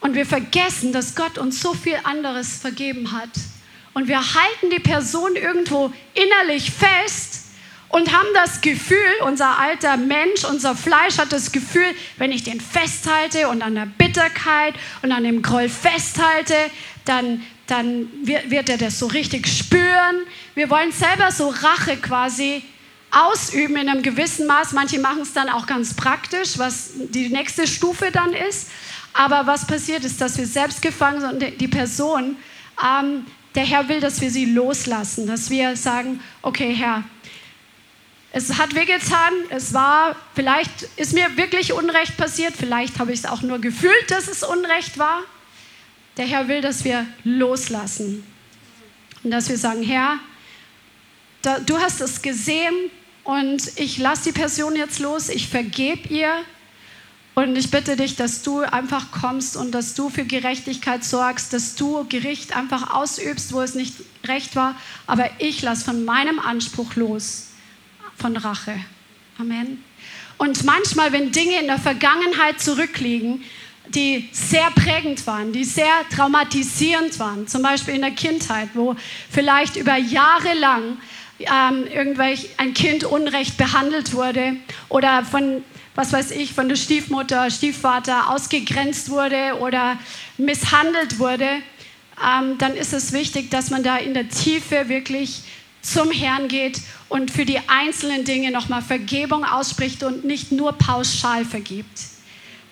Und 0.00 0.14
wir 0.14 0.24
vergessen, 0.24 0.92
dass 0.92 1.14
Gott 1.14 1.36
uns 1.36 1.60
so 1.60 1.74
viel 1.74 1.98
anderes 2.04 2.56
vergeben 2.56 3.12
hat 3.12 3.28
und 3.92 4.08
wir 4.08 4.18
halten 4.18 4.70
die 4.70 4.80
Person 4.80 5.36
irgendwo 5.36 5.92
innerlich 6.14 6.70
fest 6.70 7.33
und 7.94 8.12
haben 8.12 8.26
das 8.34 8.60
Gefühl, 8.60 8.98
unser 9.24 9.56
alter 9.56 9.96
Mensch, 9.96 10.42
unser 10.42 10.74
Fleisch 10.74 11.18
hat 11.18 11.32
das 11.32 11.52
Gefühl, 11.52 11.86
wenn 12.16 12.32
ich 12.32 12.42
den 12.42 12.60
festhalte 12.60 13.48
und 13.48 13.62
an 13.62 13.76
der 13.76 13.86
Bitterkeit 13.86 14.74
und 15.02 15.12
an 15.12 15.22
dem 15.22 15.42
Groll 15.42 15.68
festhalte, 15.68 16.56
dann, 17.04 17.44
dann 17.68 18.08
wird, 18.24 18.68
er 18.68 18.78
das 18.78 18.98
so 18.98 19.06
richtig 19.06 19.46
spüren. 19.46 20.26
Wir 20.56 20.70
wollen 20.70 20.90
selber 20.90 21.30
so 21.30 21.50
Rache 21.50 21.96
quasi 21.98 22.64
ausüben 23.12 23.76
in 23.76 23.88
einem 23.88 24.02
gewissen 24.02 24.48
Maß. 24.48 24.72
Manche 24.72 24.98
machen 24.98 25.22
es 25.22 25.32
dann 25.32 25.48
auch 25.48 25.68
ganz 25.68 25.94
praktisch, 25.94 26.58
was 26.58 26.94
die 26.96 27.28
nächste 27.28 27.68
Stufe 27.68 28.10
dann 28.10 28.32
ist. 28.32 28.70
Aber 29.12 29.46
was 29.46 29.68
passiert 29.68 30.04
ist, 30.04 30.20
dass 30.20 30.36
wir 30.36 30.48
selbst 30.48 30.82
gefangen 30.82 31.20
sind 31.20 31.44
und 31.44 31.60
die 31.60 31.68
Person 31.68 32.38
ähm, 32.84 33.24
der 33.54 33.64
Herr 33.64 33.88
will, 33.88 34.00
dass 34.00 34.20
wir 34.20 34.32
sie 34.32 34.46
loslassen, 34.46 35.28
dass 35.28 35.48
wir 35.48 35.76
sagen, 35.76 36.18
okay 36.42 36.74
Herr, 36.74 37.04
es 38.36 38.58
hat 38.58 38.74
wehgetan, 38.74 39.32
es 39.50 39.74
war, 39.74 40.16
vielleicht 40.34 40.88
ist 40.96 41.12
mir 41.12 41.36
wirklich 41.36 41.72
Unrecht 41.72 42.16
passiert, 42.16 42.52
vielleicht 42.58 42.98
habe 42.98 43.12
ich 43.12 43.20
es 43.20 43.26
auch 43.26 43.42
nur 43.42 43.60
gefühlt, 43.60 44.10
dass 44.10 44.26
es 44.26 44.42
Unrecht 44.42 44.98
war. 44.98 45.20
Der 46.16 46.26
Herr 46.26 46.48
will, 46.48 46.60
dass 46.60 46.84
wir 46.84 47.06
loslassen 47.22 48.24
und 49.22 49.30
dass 49.30 49.48
wir 49.48 49.56
sagen, 49.56 49.84
Herr, 49.84 50.18
da, 51.42 51.60
du 51.60 51.78
hast 51.78 52.00
es 52.00 52.22
gesehen 52.22 52.74
und 53.22 53.70
ich 53.76 53.98
lasse 53.98 54.24
die 54.24 54.32
Person 54.32 54.74
jetzt 54.74 54.98
los, 54.98 55.28
ich 55.28 55.46
vergebe 55.46 56.08
ihr 56.08 56.34
und 57.36 57.54
ich 57.54 57.70
bitte 57.70 57.94
dich, 57.94 58.16
dass 58.16 58.42
du 58.42 58.62
einfach 58.62 59.12
kommst 59.12 59.56
und 59.56 59.70
dass 59.70 59.94
du 59.94 60.10
für 60.10 60.24
Gerechtigkeit 60.24 61.04
sorgst, 61.04 61.52
dass 61.52 61.76
du 61.76 62.04
Gericht 62.08 62.56
einfach 62.56 62.94
ausübst, 62.94 63.52
wo 63.52 63.60
es 63.60 63.76
nicht 63.76 63.94
recht 64.26 64.56
war. 64.56 64.74
Aber 65.06 65.30
ich 65.38 65.62
lasse 65.62 65.84
von 65.84 66.04
meinem 66.04 66.40
Anspruch 66.40 66.96
los, 66.96 67.50
von 68.16 68.36
Rache. 68.36 68.74
Amen. 69.38 69.82
Und 70.38 70.64
manchmal, 70.64 71.12
wenn 71.12 71.32
Dinge 71.32 71.60
in 71.60 71.66
der 71.66 71.78
Vergangenheit 71.78 72.60
zurückliegen, 72.60 73.42
die 73.88 74.28
sehr 74.32 74.70
prägend 74.70 75.26
waren, 75.26 75.52
die 75.52 75.64
sehr 75.64 75.92
traumatisierend 76.14 77.18
waren, 77.18 77.46
zum 77.46 77.62
Beispiel 77.62 77.94
in 77.94 78.00
der 78.00 78.10
Kindheit, 78.12 78.70
wo 78.74 78.96
vielleicht 79.30 79.76
über 79.76 79.96
Jahre 79.96 80.54
lang 80.54 80.96
ähm, 81.38 81.86
irgendwelch 81.86 82.48
ein 82.56 82.74
Kind 82.74 83.04
unrecht 83.04 83.56
behandelt 83.56 84.14
wurde 84.14 84.56
oder 84.88 85.24
von 85.24 85.62
was 85.94 86.12
weiß 86.12 86.32
ich, 86.32 86.52
von 86.52 86.68
der 86.68 86.76
Stiefmutter, 86.76 87.50
Stiefvater 87.50 88.30
ausgegrenzt 88.30 89.10
wurde 89.10 89.58
oder 89.60 89.96
misshandelt 90.38 91.18
wurde, 91.18 91.48
ähm, 92.22 92.58
dann 92.58 92.74
ist 92.74 92.92
es 92.92 93.12
wichtig, 93.12 93.50
dass 93.50 93.70
man 93.70 93.82
da 93.82 93.96
in 93.96 94.14
der 94.14 94.28
Tiefe 94.28 94.88
wirklich 94.88 95.42
zum 95.84 96.10
Herrn 96.10 96.48
geht 96.48 96.80
und 97.08 97.30
für 97.30 97.44
die 97.44 97.60
einzelnen 97.68 98.24
Dinge 98.24 98.50
nochmal 98.50 98.82
Vergebung 98.82 99.44
ausspricht 99.44 100.02
und 100.02 100.24
nicht 100.24 100.50
nur 100.50 100.72
pauschal 100.72 101.44
vergibt. 101.44 102.00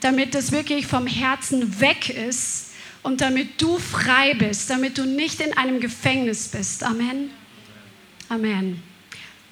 Damit 0.00 0.34
es 0.34 0.50
wirklich 0.50 0.86
vom 0.86 1.06
Herzen 1.06 1.80
weg 1.80 2.08
ist 2.08 2.70
und 3.02 3.20
damit 3.20 3.60
du 3.60 3.78
frei 3.78 4.34
bist, 4.34 4.70
damit 4.70 4.98
du 4.98 5.04
nicht 5.04 5.40
in 5.40 5.56
einem 5.56 5.80
Gefängnis 5.80 6.48
bist. 6.48 6.82
Amen. 6.82 7.30
Amen. 8.28 8.82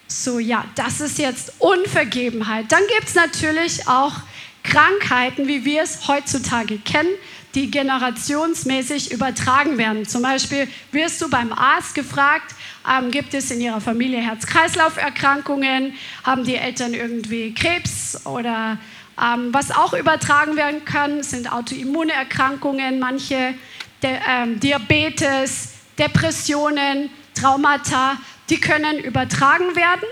So, 0.08 0.38
ja, 0.38 0.64
das 0.74 1.00
ist 1.00 1.18
jetzt 1.18 1.52
Unvergebenheit. 1.58 2.72
Dann 2.72 2.82
gibt 2.96 3.08
es 3.08 3.14
natürlich 3.14 3.86
auch 3.86 4.14
Krankheiten, 4.62 5.46
wie 5.46 5.64
wir 5.64 5.82
es 5.82 6.08
heutzutage 6.08 6.78
kennen, 6.78 7.10
die 7.54 7.70
generationsmäßig 7.70 9.12
übertragen 9.12 9.78
werden. 9.78 10.06
Zum 10.06 10.22
Beispiel 10.22 10.68
wirst 10.92 11.20
du 11.20 11.28
beim 11.28 11.52
Arzt 11.52 11.94
gefragt, 11.94 12.54
ähm, 12.88 13.10
gibt 13.10 13.34
es 13.34 13.50
in 13.50 13.60
ihrer 13.60 13.80
Familie 13.80 14.20
Herz-Kreislauf-Erkrankungen, 14.20 15.94
haben 16.24 16.44
die 16.44 16.56
Eltern 16.56 16.94
irgendwie 16.94 17.52
Krebs 17.54 18.24
oder 18.24 18.78
ähm, 19.20 19.52
was 19.52 19.70
auch 19.70 19.92
übertragen 19.92 20.56
werden 20.56 20.84
kann, 20.84 21.22
sind 21.22 21.52
Autoimmunerkrankungen, 21.52 22.98
manche 22.98 23.54
De 24.02 24.16
ähm, 24.26 24.58
Diabetes, 24.58 25.74
Depressionen, 25.98 27.10
Traumata, 27.34 28.16
die 28.48 28.58
können 28.58 28.98
übertragen 28.98 29.76
werden. 29.76 30.04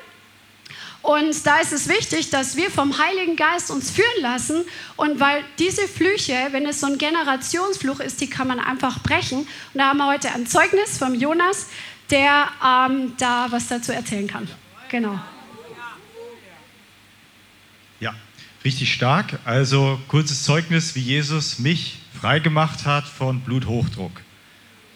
Und 1.09 1.47
da 1.47 1.57
ist 1.57 1.73
es 1.73 1.89
wichtig, 1.89 2.29
dass 2.29 2.55
wir 2.59 2.71
vom 2.71 2.99
Heiligen 2.99 3.35
Geist 3.35 3.71
uns 3.71 3.91
führen 3.91 4.21
lassen. 4.21 4.67
Und 4.97 5.19
weil 5.19 5.43
diese 5.59 5.89
Flüche, 5.89 6.35
wenn 6.51 6.67
es 6.67 6.81
so 6.81 6.87
ein 6.87 6.99
Generationsfluch 6.99 8.01
ist, 8.01 8.21
die 8.21 8.29
kann 8.29 8.47
man 8.47 8.61
einfach 8.61 9.03
brechen. 9.03 9.39
Und 9.39 9.49
da 9.73 9.87
haben 9.87 9.97
wir 9.97 10.07
heute 10.07 10.31
ein 10.35 10.47
Zeugnis 10.47 10.99
vom 10.99 11.15
Jonas, 11.15 11.69
der 12.11 12.49
ähm, 12.63 13.15
da 13.17 13.47
was 13.49 13.69
dazu 13.69 13.91
erzählen 13.91 14.27
kann. 14.27 14.49
Genau. 14.91 15.19
Ja, 18.01 18.15
richtig 18.63 18.93
stark. 18.93 19.39
Also 19.47 19.99
kurzes 20.09 20.45
Zeugnis, 20.45 20.95
wie 20.95 21.01
Jesus 21.01 21.59
mich 21.59 22.01
freigemacht 22.21 22.85
hat 22.85 23.09
von 23.09 23.41
Bluthochdruck. 23.41 24.21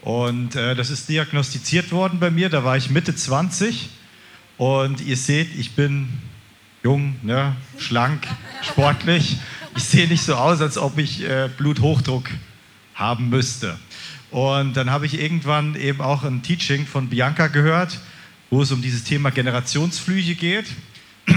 Und 0.03 0.57
äh, 0.57 0.75
das 0.75 0.91
ist 0.91 1.09
diagnostiziert 1.09 1.91
worden 1.91 2.21
bei 2.21 2.31
mir, 2.31 2.51
da 2.51 2.65
war 2.65 2.77
ich 2.77 2.91
Mitte 2.91 3.15
20 3.15 3.89
und 4.63 5.01
ihr 5.01 5.17
seht, 5.17 5.59
ich 5.59 5.73
bin 5.73 6.09
jung, 6.85 7.17
ne, 7.23 7.57
schlank, 7.79 8.29
sportlich. 8.63 9.39
Ich 9.75 9.83
sehe 9.83 10.07
nicht 10.07 10.23
so 10.23 10.37
aus, 10.37 10.61
als 10.61 10.79
ob 10.79 10.99
ich 10.99 11.25
äh, 11.25 11.51
Bluthochdruck 11.57 12.31
haben 12.95 13.29
müsste. 13.29 13.77
Und 14.31 14.75
dann 14.75 14.89
habe 14.89 15.05
ich 15.07 15.21
irgendwann 15.21 15.75
eben 15.75 16.01
auch 16.01 16.23
ein 16.23 16.45
Teaching 16.45 16.87
von 16.87 17.09
Bianca 17.09 17.49
gehört, 17.49 17.99
wo 18.51 18.63
es 18.63 18.71
um 18.71 18.81
dieses 18.81 19.03
Thema 19.03 19.33
Generationsflüche 19.33 20.37
geht. 20.37 20.67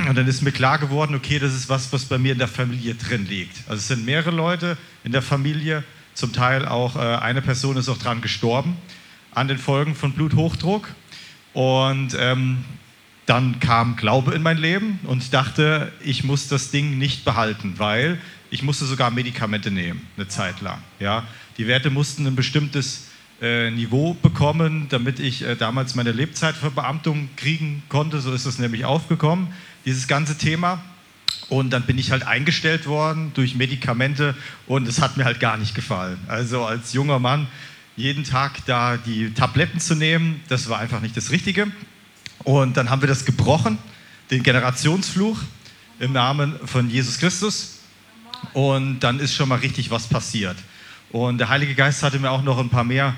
Und 0.07 0.15
dann 0.15 0.27
ist 0.27 0.43
mir 0.43 0.51
klar 0.51 0.77
geworden, 0.77 1.15
okay, 1.15 1.39
das 1.39 1.55
ist 1.55 1.67
was, 1.67 1.91
was 1.91 2.05
bei 2.05 2.19
mir 2.19 2.33
in 2.33 2.37
der 2.37 2.47
Familie 2.47 2.93
drin 2.93 3.25
liegt. 3.27 3.57
Also 3.67 3.77
es 3.79 3.87
sind 3.87 4.05
mehrere 4.05 4.29
Leute 4.29 4.77
in 5.03 5.11
der 5.11 5.23
Familie, 5.23 5.83
zum 6.13 6.31
Teil 6.31 6.67
auch 6.67 6.95
äh, 6.95 6.99
eine 6.99 7.41
Person 7.41 7.75
ist 7.75 7.89
auch 7.89 7.97
dran 7.97 8.21
gestorben 8.21 8.77
an 9.31 9.47
den 9.47 9.57
Folgen 9.57 9.95
von 9.95 10.11
Bluthochdruck. 10.11 10.89
Und 11.53 12.15
ähm, 12.19 12.63
dann 13.25 13.59
kam 13.59 13.95
Glaube 13.95 14.33
in 14.33 14.43
mein 14.43 14.57
Leben 14.57 14.99
und 15.03 15.23
ich 15.23 15.31
dachte, 15.31 15.91
ich 16.03 16.23
muss 16.23 16.47
das 16.47 16.71
Ding 16.71 16.97
nicht 16.97 17.25
behalten, 17.25 17.75
weil 17.77 18.19
ich 18.51 18.61
musste 18.61 18.85
sogar 18.85 19.09
Medikamente 19.11 19.71
nehmen, 19.71 20.01
eine 20.15 20.27
Zeit 20.27 20.61
lang. 20.61 20.79
Ja. 20.99 21.23
Die 21.57 21.67
Werte 21.67 21.89
mussten 21.89 22.27
ein 22.27 22.35
bestimmtes 22.35 23.07
äh, 23.41 23.71
Niveau 23.71 24.13
bekommen, 24.13 24.87
damit 24.89 25.19
ich 25.19 25.41
äh, 25.41 25.55
damals 25.55 25.95
meine 25.95 26.11
Lebzeitverbeamtung 26.11 27.29
kriegen 27.35 27.83
konnte. 27.89 28.21
So 28.21 28.31
ist 28.31 28.45
es 28.45 28.59
nämlich 28.59 28.85
aufgekommen, 28.85 29.47
dieses 29.85 30.07
ganze 30.07 30.37
Thema. 30.37 30.81
Und 31.49 31.71
dann 31.71 31.83
bin 31.83 31.97
ich 31.97 32.11
halt 32.11 32.25
eingestellt 32.25 32.87
worden 32.87 33.31
durch 33.33 33.55
Medikamente 33.55 34.35
und 34.67 34.87
es 34.87 35.01
hat 35.01 35.17
mir 35.17 35.25
halt 35.25 35.39
gar 35.39 35.57
nicht 35.57 35.75
gefallen. 35.75 36.17
Also 36.27 36.65
als 36.65 36.93
junger 36.93 37.19
Mann 37.19 37.47
jeden 37.95 38.23
Tag 38.23 38.65
da 38.65 38.97
die 38.97 39.33
Tabletten 39.33 39.79
zu 39.79 39.95
nehmen, 39.95 40.41
das 40.47 40.69
war 40.69 40.79
einfach 40.79 41.01
nicht 41.01 41.15
das 41.15 41.31
Richtige. 41.31 41.67
Und 42.45 42.77
dann 42.77 42.91
haben 42.91 43.01
wir 43.01 43.07
das 43.07 43.25
gebrochen, 43.25 43.79
den 44.29 44.43
Generationsfluch 44.43 45.39
im 45.99 46.13
Namen 46.13 46.55
von 46.65 46.89
Jesus 46.89 47.17
Christus. 47.17 47.79
Und 48.53 48.99
dann 48.99 49.19
ist 49.19 49.33
schon 49.33 49.49
mal 49.49 49.59
richtig 49.59 49.89
was 49.89 50.07
passiert. 50.07 50.55
Und 51.11 51.39
der 51.39 51.49
Heilige 51.49 51.73
Geist 51.73 52.03
hatte 52.03 52.19
mir 52.19 52.29
auch 52.29 52.43
noch 52.43 52.59
ein 52.59 52.69
paar 52.69 52.83
mehr 52.83 53.15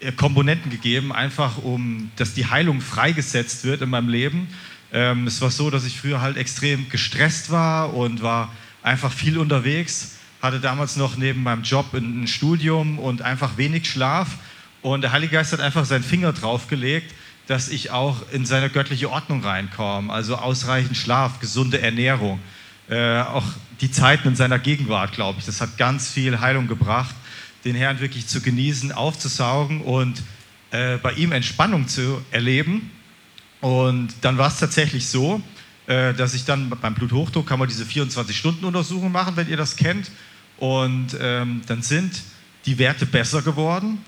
äh, 0.00 0.10
Komponenten 0.10 0.72
gegeben, 0.72 1.12
einfach 1.12 1.58
um, 1.58 2.10
dass 2.16 2.34
die 2.34 2.46
Heilung 2.46 2.80
freigesetzt 2.80 3.64
wird 3.64 3.80
in 3.80 3.90
meinem 3.90 4.08
Leben. 4.08 4.48
Ähm, 4.92 5.28
es 5.28 5.40
war 5.40 5.50
so, 5.50 5.70
dass 5.70 5.84
ich 5.84 6.00
früher 6.00 6.20
halt 6.20 6.36
extrem 6.36 6.88
gestresst 6.88 7.52
war 7.52 7.94
und 7.94 8.22
war 8.22 8.52
einfach 8.82 9.12
viel 9.12 9.38
unterwegs, 9.38 10.16
hatte 10.42 10.58
damals 10.58 10.96
noch 10.96 11.16
neben 11.16 11.44
meinem 11.44 11.62
Job 11.62 11.94
ein 11.94 12.26
Studium 12.26 12.98
und 12.98 13.22
einfach 13.22 13.56
wenig 13.56 13.88
Schlaf. 13.88 14.36
Und 14.82 15.02
der 15.02 15.12
Heilige 15.12 15.34
Geist 15.34 15.52
hat 15.52 15.60
einfach 15.60 15.84
seinen 15.84 16.02
Finger 16.02 16.32
draufgelegt 16.32 17.14
dass 17.46 17.68
ich 17.68 17.90
auch 17.90 18.16
in 18.32 18.46
seine 18.46 18.70
göttliche 18.70 19.10
Ordnung 19.10 19.44
reinkomme. 19.44 20.12
Also 20.12 20.36
ausreichend 20.36 20.96
Schlaf, 20.96 21.40
gesunde 21.40 21.80
Ernährung, 21.80 22.40
äh, 22.88 23.20
auch 23.20 23.44
die 23.80 23.90
Zeiten 23.90 24.28
in 24.28 24.36
seiner 24.36 24.58
Gegenwart, 24.58 25.12
glaube 25.12 25.38
ich. 25.38 25.46
Das 25.46 25.60
hat 25.60 25.76
ganz 25.76 26.10
viel 26.10 26.40
Heilung 26.40 26.68
gebracht, 26.68 27.14
den 27.64 27.74
Herrn 27.74 28.00
wirklich 28.00 28.26
zu 28.26 28.40
genießen, 28.40 28.92
aufzusaugen 28.92 29.82
und 29.82 30.22
äh, 30.70 30.96
bei 30.98 31.12
ihm 31.12 31.32
Entspannung 31.32 31.88
zu 31.88 32.22
erleben. 32.30 32.90
Und 33.60 34.14
dann 34.22 34.38
war 34.38 34.48
es 34.48 34.58
tatsächlich 34.58 35.06
so, 35.08 35.42
äh, 35.86 36.14
dass 36.14 36.34
ich 36.34 36.44
dann 36.44 36.70
beim 36.70 36.94
Bluthochdruck 36.94 37.46
kann 37.46 37.58
man 37.58 37.68
diese 37.68 37.84
24-Stunden-Untersuchung 37.84 39.12
machen, 39.12 39.36
wenn 39.36 39.48
ihr 39.48 39.56
das 39.56 39.76
kennt. 39.76 40.10
Und 40.58 41.16
ähm, 41.20 41.62
dann 41.66 41.82
sind 41.82 42.22
die 42.64 42.78
Werte 42.78 43.06
besser 43.06 43.42
geworden 43.42 43.98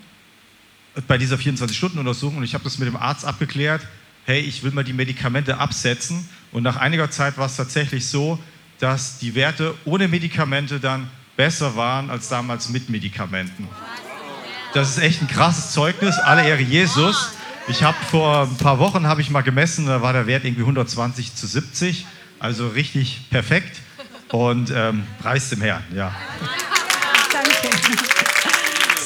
bei 1.07 1.19
dieser 1.19 1.37
24-Stunden-Untersuchung 1.37 2.39
und 2.39 2.45
ich 2.45 2.55
habe 2.55 2.65
das 2.65 2.79
mit 2.79 2.89
dem 2.89 2.97
Arzt 2.97 3.25
abgeklärt, 3.25 3.83
hey, 4.25 4.41
ich 4.41 4.63
will 4.63 4.73
mal 4.73 4.85
die 4.85 4.93
Medikamente 4.93 5.59
absetzen. 5.59 6.29
Und 6.53 6.63
nach 6.63 6.77
einiger 6.77 7.11
Zeit 7.11 7.39
war 7.39 7.47
es 7.47 7.57
tatsächlich 7.57 8.09
so, 8.09 8.39
dass 8.81 9.19
die 9.19 9.35
Werte 9.35 9.75
ohne 9.85 10.09
Medikamente 10.09 10.81
dann 10.81 11.09
besser 11.37 11.77
waren 11.77 12.11
als 12.11 12.29
damals 12.29 12.69
mit 12.69 12.89
Medikamenten. 12.89 13.69
Das 14.75 14.91
ist 14.91 14.99
echt 14.99 15.23
ein 15.23 15.29
krasses 15.29 15.73
Zeugnis. 15.73 16.19
Alle 16.19 16.47
Ehre 16.47 16.63
Jesus. 16.63 17.33
Ich 17.69 17.83
habe 17.83 17.97
vor 18.11 18.43
ein 18.43 18.57
paar 18.59 18.79
Wochen 18.79 19.07
habe 19.07 19.21
ich 19.21 19.31
mal 19.31 19.43
gemessen, 19.43 19.87
da 19.87 20.03
war 20.03 20.13
der 20.13 20.27
Wert 20.27 20.45
irgendwie 20.45 20.63
120 20.63 21.35
zu 21.35 21.47
70, 21.47 22.07
also 22.39 22.69
richtig 22.69 23.29
perfekt. 23.31 23.81
Und 24.29 24.71
ähm, 24.75 25.05
preis 25.21 25.49
dem 25.51 25.61
Herrn, 25.63 25.83
ja. 25.95 26.15
Danke. 27.33 27.77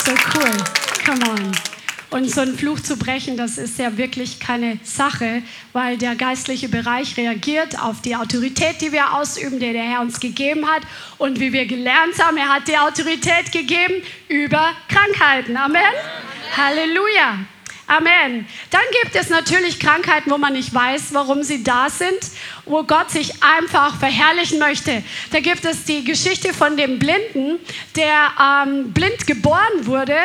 So 0.05 0.13
cool. 0.35 0.57
Come 1.05 1.31
on. 1.31 1.70
Und 2.11 2.29
so 2.29 2.41
einen 2.41 2.59
Fluch 2.59 2.81
zu 2.81 2.97
brechen, 2.97 3.37
das 3.37 3.57
ist 3.57 3.79
ja 3.79 3.97
wirklich 3.97 4.41
keine 4.41 4.81
Sache, 4.83 5.43
weil 5.73 5.97
der 5.97 6.17
geistliche 6.17 6.69
Bereich 6.69 7.17
reagiert 7.17 7.81
auf 7.81 8.03
die 8.03 8.17
Autorität, 8.17 8.81
die 8.81 8.91
wir 8.91 9.15
ausüben, 9.15 9.61
die 9.61 9.73
der 9.73 9.85
Herr 9.85 10.01
uns 10.01 10.19
gegeben 10.19 10.67
hat. 10.67 10.83
Und 11.19 11.39
wie 11.39 11.53
wir 11.53 11.67
gelernt 11.67 12.19
haben, 12.21 12.37
er 12.37 12.49
hat 12.49 12.67
die 12.67 12.77
Autorität 12.77 13.53
gegeben 13.53 14.03
über 14.27 14.73
Krankheiten. 14.89 15.57
Amen. 15.57 15.81
Halleluja. 16.57 17.39
Amen. 17.87 18.47
Dann 18.71 18.83
gibt 19.03 19.17
es 19.17 19.31
natürlich 19.31 19.81
Krankheiten, 19.81 20.31
wo 20.31 20.39
man 20.39 20.53
nicht 20.53 20.73
weiß, 20.73 21.13
warum 21.13 21.43
sie 21.43 21.65
da 21.65 21.91
sind, 21.91 22.19
wo 22.71 22.85
Gott 22.85 23.11
sich 23.11 23.43
einfach 23.43 23.99
verherrlichen 23.99 24.59
möchte. 24.59 25.03
Da 25.33 25.41
gibt 25.41 25.65
es 25.65 25.85
die 25.85 26.05
Geschichte 26.05 26.55
von 26.55 26.77
dem 26.77 26.99
Blinden, 26.99 27.59
der 27.97 28.31
ähm, 28.41 28.93
blind 28.93 29.27
geboren 29.27 29.85
wurde. 29.85 30.17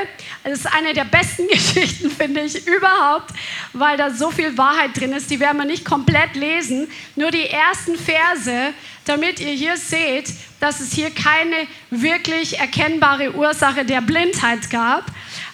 Das 0.44 0.60
ist 0.60 0.74
eine 0.74 0.94
der 0.94 1.06
besten 1.06 1.48
Geschichten, 1.52 2.12
finde 2.12 2.42
ich, 2.42 2.68
überhaupt, 2.68 3.32
weil 3.74 3.98
da 3.98 4.12
so 4.12 4.30
viel 4.30 4.58
Wahrheit 4.58 4.92
drin 5.00 5.12
ist. 5.14 5.32
Die 5.32 5.40
werden 5.40 5.58
wir 5.58 5.66
nicht 5.66 5.86
komplett 5.86 6.36
lesen, 6.36 6.88
nur 7.16 7.32
die 7.32 7.48
ersten 7.50 7.98
Verse, 7.98 8.74
damit 9.06 9.40
ihr 9.40 9.52
hier 9.52 9.78
seht, 9.78 10.32
dass 10.60 10.80
es 10.80 10.94
hier 10.94 11.10
keine 11.12 11.68
wirklich 11.90 12.60
erkennbare 12.60 13.34
Ursache 13.34 13.86
der 13.86 14.02
Blindheit 14.02 14.70
gab. 14.70 15.06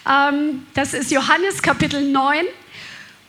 Ähm, 0.08 0.66
das 0.74 0.94
ist 0.94 1.10
Johannes 1.10 1.62
Kapitel 1.62 2.02
9. 2.02 2.44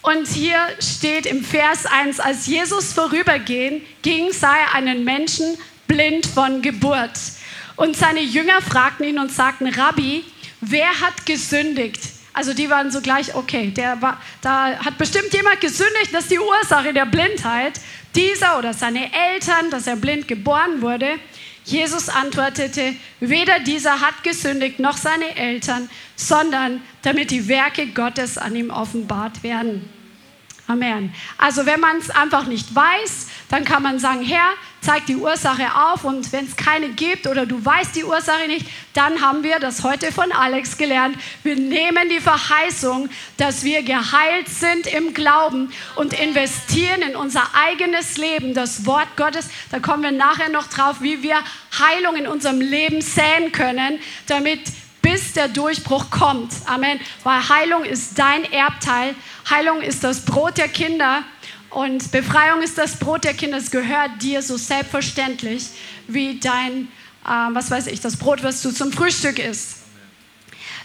Und 0.03 0.27
hier 0.27 0.59
steht 0.79 1.25
im 1.25 1.45
Vers 1.45 1.85
1, 1.85 2.19
als 2.19 2.45
Jesus 2.45 2.91
vorübergehen 2.91 3.81
ging, 4.01 4.33
sah 4.33 4.53
er 4.53 4.75
einen 4.75 5.05
Menschen 5.05 5.57
blind 5.87 6.25
von 6.25 6.61
Geburt. 6.61 7.17
Und 7.77 7.95
seine 7.95 8.19
Jünger 8.19 8.61
fragten 8.61 9.05
ihn 9.07 9.17
und 9.17 9.31
sagten, 9.31 9.67
Rabbi, 9.67 10.25
wer 10.59 10.99
hat 10.99 11.25
gesündigt? 11.25 12.01
Also 12.33 12.53
die 12.53 12.69
waren 12.69 12.91
so 12.91 12.99
gleich, 12.99 13.33
okay, 13.33 13.67
der 13.69 14.01
war, 14.01 14.21
da 14.41 14.77
hat 14.77 14.97
bestimmt 14.97 15.33
jemand 15.33 15.61
gesündigt, 15.61 16.09
das 16.11 16.23
ist 16.23 16.31
die 16.31 16.39
Ursache 16.39 16.91
der 16.91 17.05
Blindheit. 17.05 17.79
Dieser 18.13 18.59
oder 18.59 18.73
seine 18.73 19.09
Eltern, 19.13 19.69
dass 19.71 19.87
er 19.87 19.95
blind 19.95 20.27
geboren 20.27 20.81
wurde. 20.81 21.17
Jesus 21.65 22.09
antwortete, 22.09 22.95
weder 23.19 23.59
dieser 23.59 24.01
hat 24.01 24.23
gesündigt 24.23 24.79
noch 24.79 24.97
seine 24.97 25.35
Eltern, 25.35 25.89
sondern 26.15 26.81
damit 27.03 27.31
die 27.31 27.47
Werke 27.47 27.87
Gottes 27.87 28.37
an 28.37 28.55
ihm 28.55 28.69
offenbart 28.69 29.43
werden. 29.43 29.89
Amen. 30.67 31.13
Also 31.37 31.65
wenn 31.65 31.79
man 31.79 31.97
es 31.97 32.09
einfach 32.09 32.45
nicht 32.45 32.73
weiß, 32.73 33.27
dann 33.49 33.65
kann 33.65 33.83
man 33.83 33.99
sagen, 33.99 34.23
Herr, 34.23 34.53
zeigt 34.83 35.09
die 35.09 35.15
Ursache 35.15 35.75
auf 35.75 36.03
und 36.03 36.31
wenn 36.31 36.45
es 36.45 36.55
keine 36.55 36.89
gibt 36.89 37.25
oder 37.25 37.45
du 37.45 37.63
weißt 37.63 37.95
die 37.95 38.03
Ursache 38.03 38.47
nicht, 38.47 38.67
dann 38.93 39.21
haben 39.21 39.43
wir 39.43 39.59
das 39.59 39.83
heute 39.83 40.11
von 40.11 40.31
Alex 40.31 40.77
gelernt. 40.77 41.17
Wir 41.43 41.55
nehmen 41.55 42.09
die 42.09 42.19
Verheißung, 42.19 43.09
dass 43.37 43.63
wir 43.63 43.81
geheilt 43.83 44.49
sind 44.49 44.87
im 44.87 45.13
Glauben 45.13 45.71
und 45.95 46.13
investieren 46.13 47.01
in 47.01 47.15
unser 47.15 47.43
eigenes 47.55 48.17
Leben, 48.17 48.53
das 48.53 48.85
Wort 48.85 49.15
Gottes. 49.15 49.49
Da 49.71 49.79
kommen 49.79 50.03
wir 50.03 50.11
nachher 50.11 50.49
noch 50.49 50.67
drauf, 50.67 50.97
wie 50.99 51.23
wir 51.23 51.37
Heilung 51.79 52.15
in 52.15 52.27
unserem 52.27 52.59
Leben 52.59 53.01
säen 53.01 53.51
können, 53.51 53.99
damit 54.27 54.61
bis 55.01 55.33
der 55.33 55.49
Durchbruch 55.49 56.09
kommt. 56.09 56.53
Amen. 56.65 56.99
Weil 57.23 57.47
Heilung 57.49 57.83
ist 57.83 58.17
dein 58.17 58.51
Erbteil. 58.51 59.15
Heilung 59.49 59.81
ist 59.81 60.03
das 60.03 60.25
Brot 60.25 60.57
der 60.57 60.69
Kinder. 60.69 61.23
Und 61.73 62.11
Befreiung 62.11 62.61
ist 62.61 62.77
das 62.77 62.97
Brot 62.97 63.23
der 63.23 63.33
Kinder. 63.33 63.57
Es 63.57 63.71
gehört 63.71 64.21
dir 64.21 64.43
so 64.43 64.57
selbstverständlich 64.57 65.69
wie 66.07 66.39
dein, 66.39 66.87
äh, 67.25 67.29
was 67.51 67.71
weiß 67.71 67.87
ich, 67.87 67.99
das 67.99 68.17
Brot, 68.17 68.43
was 68.43 68.61
du 68.61 68.71
zum 68.71 68.91
Frühstück 68.91 69.39
isst. 69.39 69.82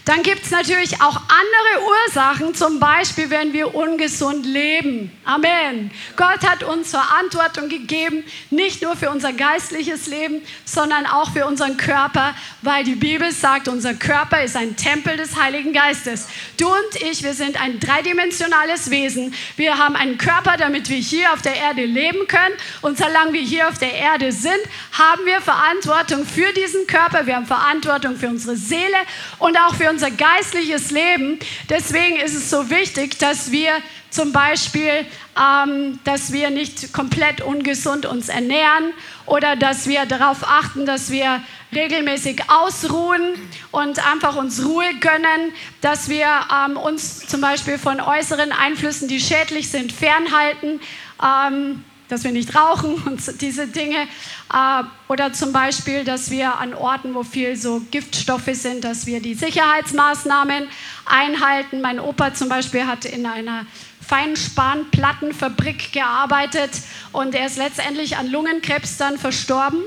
Dann 0.05 0.23
gibt 0.23 0.43
es 0.43 0.51
natürlich 0.51 1.01
auch 1.01 1.15
andere 1.17 1.87
Ursachen, 2.07 2.55
zum 2.55 2.79
Beispiel, 2.79 3.29
wenn 3.29 3.53
wir 3.53 3.75
ungesund 3.75 4.45
leben. 4.45 5.11
Amen. 5.23 5.91
Gott 6.15 6.47
hat 6.47 6.63
uns 6.63 6.91
Verantwortung 6.91 7.69
gegeben, 7.69 8.23
nicht 8.49 8.81
nur 8.81 8.95
für 8.95 9.11
unser 9.11 9.33
geistliches 9.33 10.07
Leben, 10.07 10.41
sondern 10.65 11.05
auch 11.05 11.31
für 11.31 11.45
unseren 11.45 11.77
Körper, 11.77 12.33
weil 12.61 12.83
die 12.83 12.95
Bibel 12.95 13.31
sagt, 13.31 13.67
unser 13.67 13.93
Körper 13.93 14.43
ist 14.43 14.55
ein 14.55 14.75
Tempel 14.75 15.17
des 15.17 15.35
Heiligen 15.35 15.73
Geistes. 15.73 16.27
Du 16.57 16.67
und 16.67 17.01
ich, 17.01 17.23
wir 17.23 17.33
sind 17.33 17.61
ein 17.61 17.79
dreidimensionales 17.79 18.89
Wesen. 18.89 19.33
Wir 19.57 19.77
haben 19.77 19.95
einen 19.95 20.17
Körper, 20.17 20.57
damit 20.57 20.89
wir 20.89 20.97
hier 20.97 21.31
auf 21.33 21.41
der 21.41 21.55
Erde 21.55 21.85
leben 21.85 22.27
können. 22.27 22.55
Und 22.81 22.97
solange 22.97 23.33
wir 23.33 23.41
hier 23.41 23.67
auf 23.67 23.77
der 23.77 23.93
Erde 23.93 24.31
sind, 24.31 24.59
haben 24.93 25.25
wir 25.25 25.41
Verantwortung 25.41 26.25
für 26.25 26.51
diesen 26.53 26.87
Körper. 26.87 27.25
Wir 27.25 27.35
haben 27.35 27.45
Verantwortung 27.45 28.17
für 28.17 28.27
unsere 28.27 28.55
Seele 28.55 28.97
und 29.37 29.57
auch 29.57 29.75
für 29.75 29.89
unser 29.99 30.11
geistliches 30.11 30.91
Leben. 30.91 31.39
Deswegen 31.67 32.15
ist 32.15 32.33
es 32.33 32.49
so 32.49 32.69
wichtig, 32.69 33.17
dass 33.17 33.51
wir 33.51 33.71
zum 34.09 34.31
Beispiel, 34.31 35.05
ähm, 35.37 35.99
dass 36.05 36.31
wir 36.31 36.49
nicht 36.51 36.93
komplett 36.93 37.41
ungesund 37.41 38.05
uns 38.05 38.29
ernähren 38.29 38.93
oder 39.25 39.57
dass 39.57 39.89
wir 39.89 40.05
darauf 40.05 40.37
achten, 40.43 40.85
dass 40.85 41.11
wir 41.11 41.43
regelmäßig 41.73 42.43
ausruhen 42.47 43.33
und 43.71 43.99
einfach 44.09 44.37
uns 44.37 44.63
Ruhe 44.63 44.87
gönnen, 45.01 45.51
dass 45.81 46.07
wir 46.07 46.27
ähm, 46.49 46.77
uns 46.77 47.27
zum 47.27 47.41
Beispiel 47.41 47.77
von 47.77 47.99
äußeren 47.99 48.53
Einflüssen, 48.53 49.09
die 49.09 49.19
schädlich 49.19 49.69
sind, 49.69 49.91
fernhalten. 49.91 50.79
Ähm, 51.21 51.83
dass 52.09 52.23
wir 52.23 52.31
nicht 52.31 52.53
rauchen 52.55 52.95
und 53.05 53.41
diese 53.41 53.67
Dinge. 53.67 54.07
Äh, 54.53 54.83
oder 55.07 55.31
zum 55.31 55.53
Beispiel, 55.53 56.03
dass 56.03 56.29
wir 56.29 56.57
an 56.59 56.73
Orten, 56.73 57.13
wo 57.13 57.23
viel 57.23 57.55
so 57.55 57.81
Giftstoffe 57.91 58.49
sind, 58.51 58.83
dass 58.83 59.05
wir 59.05 59.21
die 59.21 59.35
Sicherheitsmaßnahmen 59.35 60.67
einhalten. 61.05 61.81
Mein 61.81 61.99
Opa 61.99 62.33
zum 62.33 62.49
Beispiel 62.49 62.85
hat 62.85 63.05
in 63.05 63.25
einer 63.25 63.65
Feinspanplattenfabrik 64.05 65.93
gearbeitet 65.93 66.71
und 67.11 67.35
er 67.35 67.45
ist 67.45 67.57
letztendlich 67.57 68.17
an 68.17 68.27
Lungenkrebs 68.27 68.97
dann 68.97 69.17
verstorben. 69.19 69.83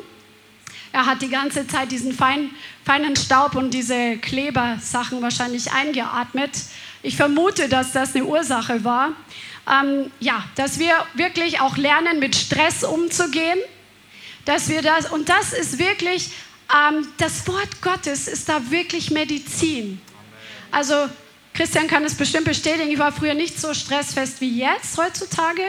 Er 0.93 1.07
hat 1.07 1.23
die 1.23 1.29
ganze 1.29 1.67
Zeit 1.67 1.91
diesen 1.91 2.13
fein, 2.13 2.51
feinen 2.85 3.17
Staub 3.17 3.57
und 3.57 3.73
diese 3.73 4.19
Klebersachen 4.19 5.23
wahrscheinlich 5.23 5.73
eingeatmet. 5.73 6.51
Ich 7.03 7.17
vermute, 7.17 7.69
dass 7.69 7.93
das 7.93 8.15
eine 8.15 8.27
Ursache 8.27 8.85
war 8.85 9.13
ähm, 9.70 10.11
ja, 10.20 10.44
dass 10.57 10.79
wir 10.79 10.94
wirklich 11.14 11.61
auch 11.61 11.77
lernen, 11.77 12.18
mit 12.18 12.35
Stress 12.37 12.85
umzugehen. 12.85 13.59
Dass 14.44 14.68
wir 14.68 14.83
das, 14.83 15.11
und 15.11 15.29
das 15.29 15.53
ist 15.53 15.79
wirklich, 15.79 16.31
ähm, 16.72 17.07
das 17.18 17.46
Wort 17.46 17.81
Gottes 17.81 18.27
ist 18.27 18.48
da 18.48 18.70
wirklich 18.70 19.11
Medizin. 19.11 20.01
Also 20.72 20.94
Christian 21.55 21.87
kann 21.87 22.05
es 22.05 22.14
bestimmt 22.14 22.46
bestätigen, 22.46 22.90
ich 22.90 22.98
war 22.98 23.12
früher 23.12 23.35
nicht 23.35 23.61
so 23.61 23.75
stressfest 23.75 24.40
wie 24.40 24.59
jetzt 24.59 24.96
heutzutage. 24.96 25.62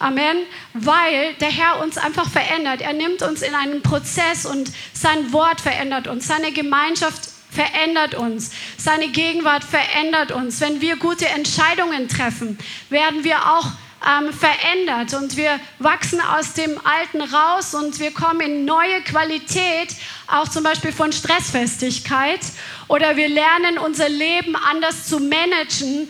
Amen, 0.00 0.38
weil 0.74 1.34
der 1.34 1.50
Herr 1.50 1.82
uns 1.82 1.98
einfach 1.98 2.30
verändert. 2.30 2.80
Er 2.80 2.92
nimmt 2.92 3.22
uns 3.22 3.42
in 3.42 3.54
einen 3.54 3.82
Prozess 3.82 4.46
und 4.46 4.72
sein 4.92 5.32
Wort 5.32 5.60
verändert 5.60 6.06
uns, 6.06 6.28
seine 6.28 6.52
Gemeinschaft 6.52 7.30
verändert 7.50 8.14
uns. 8.14 8.50
Seine 8.76 9.08
Gegenwart 9.08 9.64
verändert 9.64 10.32
uns. 10.32 10.60
Wenn 10.60 10.80
wir 10.80 10.96
gute 10.96 11.28
Entscheidungen 11.28 12.08
treffen, 12.08 12.58
werden 12.90 13.24
wir 13.24 13.36
auch 13.52 13.66
ähm, 14.06 14.32
verändert 14.32 15.14
und 15.14 15.36
wir 15.36 15.58
wachsen 15.78 16.20
aus 16.20 16.54
dem 16.54 16.80
Alten 16.84 17.20
raus 17.20 17.74
und 17.74 17.98
wir 17.98 18.12
kommen 18.12 18.40
in 18.40 18.64
neue 18.64 19.02
Qualität, 19.02 19.94
auch 20.28 20.48
zum 20.48 20.62
Beispiel 20.62 20.92
von 20.92 21.12
Stressfestigkeit 21.12 22.40
oder 22.86 23.16
wir 23.16 23.28
lernen 23.28 23.78
unser 23.78 24.08
Leben 24.08 24.54
anders 24.54 25.08
zu 25.08 25.18
managen, 25.18 26.08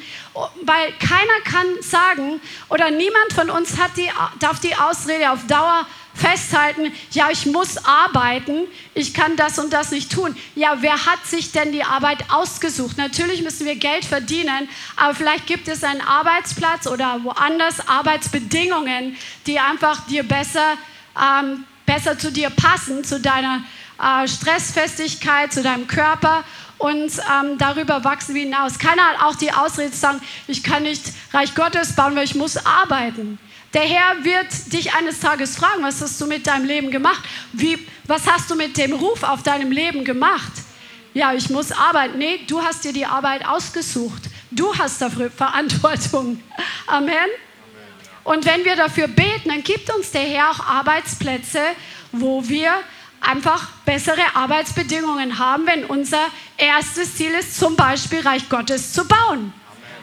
weil 0.64 0.92
keiner 0.98 1.40
kann 1.44 1.66
sagen 1.82 2.40
oder 2.68 2.90
niemand 2.90 3.32
von 3.34 3.50
uns 3.50 3.78
hat 3.78 3.96
die, 3.96 4.10
darf 4.38 4.60
die 4.60 4.74
Ausrede 4.74 5.30
auf 5.30 5.46
Dauer 5.46 5.86
festhalten, 6.18 6.92
ja, 7.12 7.28
ich 7.30 7.46
muss 7.46 7.76
arbeiten, 7.84 8.64
ich 8.94 9.14
kann 9.14 9.36
das 9.36 9.58
und 9.58 9.72
das 9.72 9.90
nicht 9.90 10.12
tun. 10.12 10.36
Ja, 10.54 10.78
wer 10.80 11.06
hat 11.06 11.24
sich 11.26 11.52
denn 11.52 11.72
die 11.72 11.84
Arbeit 11.84 12.18
ausgesucht? 12.30 12.98
Natürlich 12.98 13.42
müssen 13.42 13.66
wir 13.66 13.76
Geld 13.76 14.04
verdienen, 14.04 14.68
aber 14.96 15.14
vielleicht 15.14 15.46
gibt 15.46 15.68
es 15.68 15.84
einen 15.84 16.00
Arbeitsplatz 16.00 16.86
oder 16.86 17.20
woanders 17.22 17.88
Arbeitsbedingungen, 17.88 19.16
die 19.46 19.58
einfach 19.58 20.06
dir 20.06 20.22
besser, 20.24 20.74
ähm, 21.16 21.64
besser 21.86 22.18
zu 22.18 22.32
dir 22.32 22.50
passen, 22.50 23.04
zu 23.04 23.20
deiner 23.20 23.62
äh, 24.02 24.26
Stressfestigkeit, 24.26 25.52
zu 25.52 25.62
deinem 25.62 25.86
Körper 25.86 26.44
und 26.78 27.10
ähm, 27.10 27.58
darüber 27.58 28.04
wachsen 28.04 28.34
wir 28.34 28.42
hinaus. 28.42 28.78
Keiner 28.78 29.02
hat 29.02 29.22
auch 29.22 29.34
die 29.34 29.52
Ausrede 29.52 29.90
zu 29.90 29.98
sagen, 29.98 30.20
ich 30.46 30.62
kann 30.62 30.84
nicht 30.84 31.02
Reich 31.32 31.54
Gottes 31.54 31.94
bauen, 31.94 32.14
weil 32.14 32.24
ich 32.24 32.36
muss 32.36 32.56
arbeiten. 32.64 33.38
Der 33.74 33.82
Herr 33.82 34.24
wird 34.24 34.72
dich 34.72 34.94
eines 34.94 35.20
Tages 35.20 35.56
fragen, 35.56 35.82
was 35.82 36.00
hast 36.00 36.20
du 36.20 36.26
mit 36.26 36.46
deinem 36.46 36.64
Leben 36.64 36.90
gemacht? 36.90 37.22
Wie, 37.52 37.78
was 38.04 38.26
hast 38.26 38.50
du 38.50 38.54
mit 38.54 38.78
dem 38.78 38.94
Ruf 38.94 39.22
auf 39.22 39.42
deinem 39.42 39.70
Leben 39.70 40.04
gemacht? 40.04 40.52
Ja, 41.12 41.34
ich 41.34 41.50
muss 41.50 41.72
arbeiten. 41.72 42.18
Nee, 42.18 42.40
du 42.46 42.62
hast 42.62 42.84
dir 42.84 42.92
die 42.92 43.04
Arbeit 43.04 43.46
ausgesucht. 43.46 44.22
Du 44.50 44.74
hast 44.76 45.02
dafür 45.02 45.30
Verantwortung. 45.30 46.42
Amen. 46.86 47.28
Und 48.24 48.46
wenn 48.46 48.64
wir 48.64 48.76
dafür 48.76 49.08
beten, 49.08 49.48
dann 49.48 49.62
gibt 49.62 49.94
uns 49.94 50.10
der 50.12 50.22
Herr 50.22 50.50
auch 50.50 50.60
Arbeitsplätze, 50.60 51.60
wo 52.12 52.46
wir 52.48 52.72
einfach 53.20 53.68
bessere 53.84 54.22
Arbeitsbedingungen 54.34 55.38
haben, 55.38 55.66
wenn 55.66 55.84
unser 55.84 56.24
erstes 56.56 57.16
Ziel 57.16 57.32
ist, 57.32 57.58
zum 57.58 57.76
Beispiel 57.76 58.20
Reich 58.20 58.48
Gottes 58.48 58.92
zu 58.92 59.06
bauen. 59.06 59.52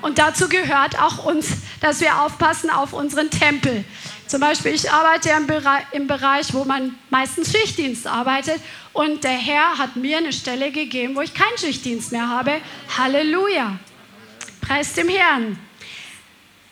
Und 0.06 0.20
dazu 0.20 0.48
gehört 0.48 1.02
auch 1.02 1.26
uns, 1.26 1.48
dass 1.82 2.00
wir 2.00 2.22
aufpassen 2.22 2.70
auf 2.70 2.94
unseren 2.94 3.32
Tempel. 3.32 3.84
Zum 4.28 4.40
Beispiel, 4.40 4.76
ich 4.76 4.92
arbeite 4.92 5.32
im 5.32 5.48
Bereich, 5.48 5.84
im 5.94 6.06
Bereich, 6.06 6.54
wo 6.54 6.64
man 6.64 6.96
meistens 7.10 7.52
Schichtdienst 7.52 8.06
arbeitet. 8.06 8.62
Und 8.94 9.24
der 9.24 9.32
Herr 9.32 9.80
hat 9.80 9.96
mir 9.96 10.20
eine 10.20 10.32
Stelle 10.32 10.72
gegeben, 10.72 11.16
wo 11.16 11.22
ich 11.22 11.34
keinen 11.34 11.58
Schichtdienst 11.58 12.12
mehr 12.12 12.30
habe. 12.30 12.62
Halleluja. 12.96 13.80
Preis 14.62 14.94
dem 14.94 15.10
Herrn. 15.10 15.58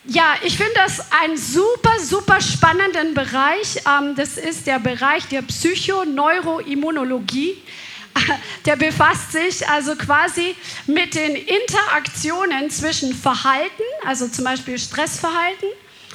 Ja, 0.04 0.36
ich 0.44 0.56
finde 0.56 0.74
das 0.76 1.10
einen 1.20 1.36
super, 1.36 1.98
super 1.98 2.40
spannenden 2.40 3.14
Bereich. 3.14 3.78
Ähm, 3.78 4.14
das 4.14 4.36
ist 4.36 4.68
der 4.68 4.78
Bereich 4.78 5.26
der 5.26 5.42
Psychoneuroimmunologie 5.42 7.60
der 8.64 8.76
befasst 8.76 9.32
sich 9.32 9.68
also 9.68 9.96
quasi 9.96 10.56
mit 10.86 11.14
den 11.14 11.34
Interaktionen 11.34 12.70
zwischen 12.70 13.14
Verhalten, 13.14 13.82
also 14.06 14.28
zum 14.28 14.44
Beispiel 14.44 14.78
Stressverhalten 14.78 15.68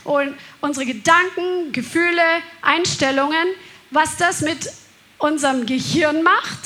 und 0.04 0.36
unsere 0.62 0.86
Gedanken, 0.86 1.72
Gefühle, 1.72 2.22
Einstellungen, 2.62 3.48
was 3.92 4.18
das 4.18 4.42
mit 4.42 4.72
unserem 5.18 5.66
Gehirn 5.66 6.24
macht, 6.24 6.60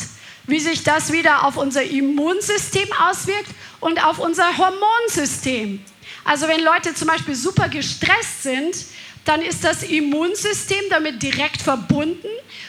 wie 0.45 0.59
sich 0.59 0.83
das 0.83 1.11
wieder 1.11 1.45
auf 1.45 1.57
unser 1.57 1.83
Immunsystem 1.83 2.87
auswirkt 3.09 3.49
und 3.79 4.03
auf 4.03 4.19
unser 4.19 4.57
Hormonsystem. 4.57 5.83
Also 6.25 6.47
wenn 6.47 6.61
Leute 6.61 6.93
zum 6.93 7.07
Beispiel 7.07 7.35
super 7.35 7.69
gestresst 7.69 8.43
sind, 8.43 8.75
dann 9.25 9.41
ist 9.41 9.63
das 9.63 9.83
Immunsystem 9.83 10.83
damit 10.89 11.21
direkt 11.23 11.61
verbunden 11.61 12.27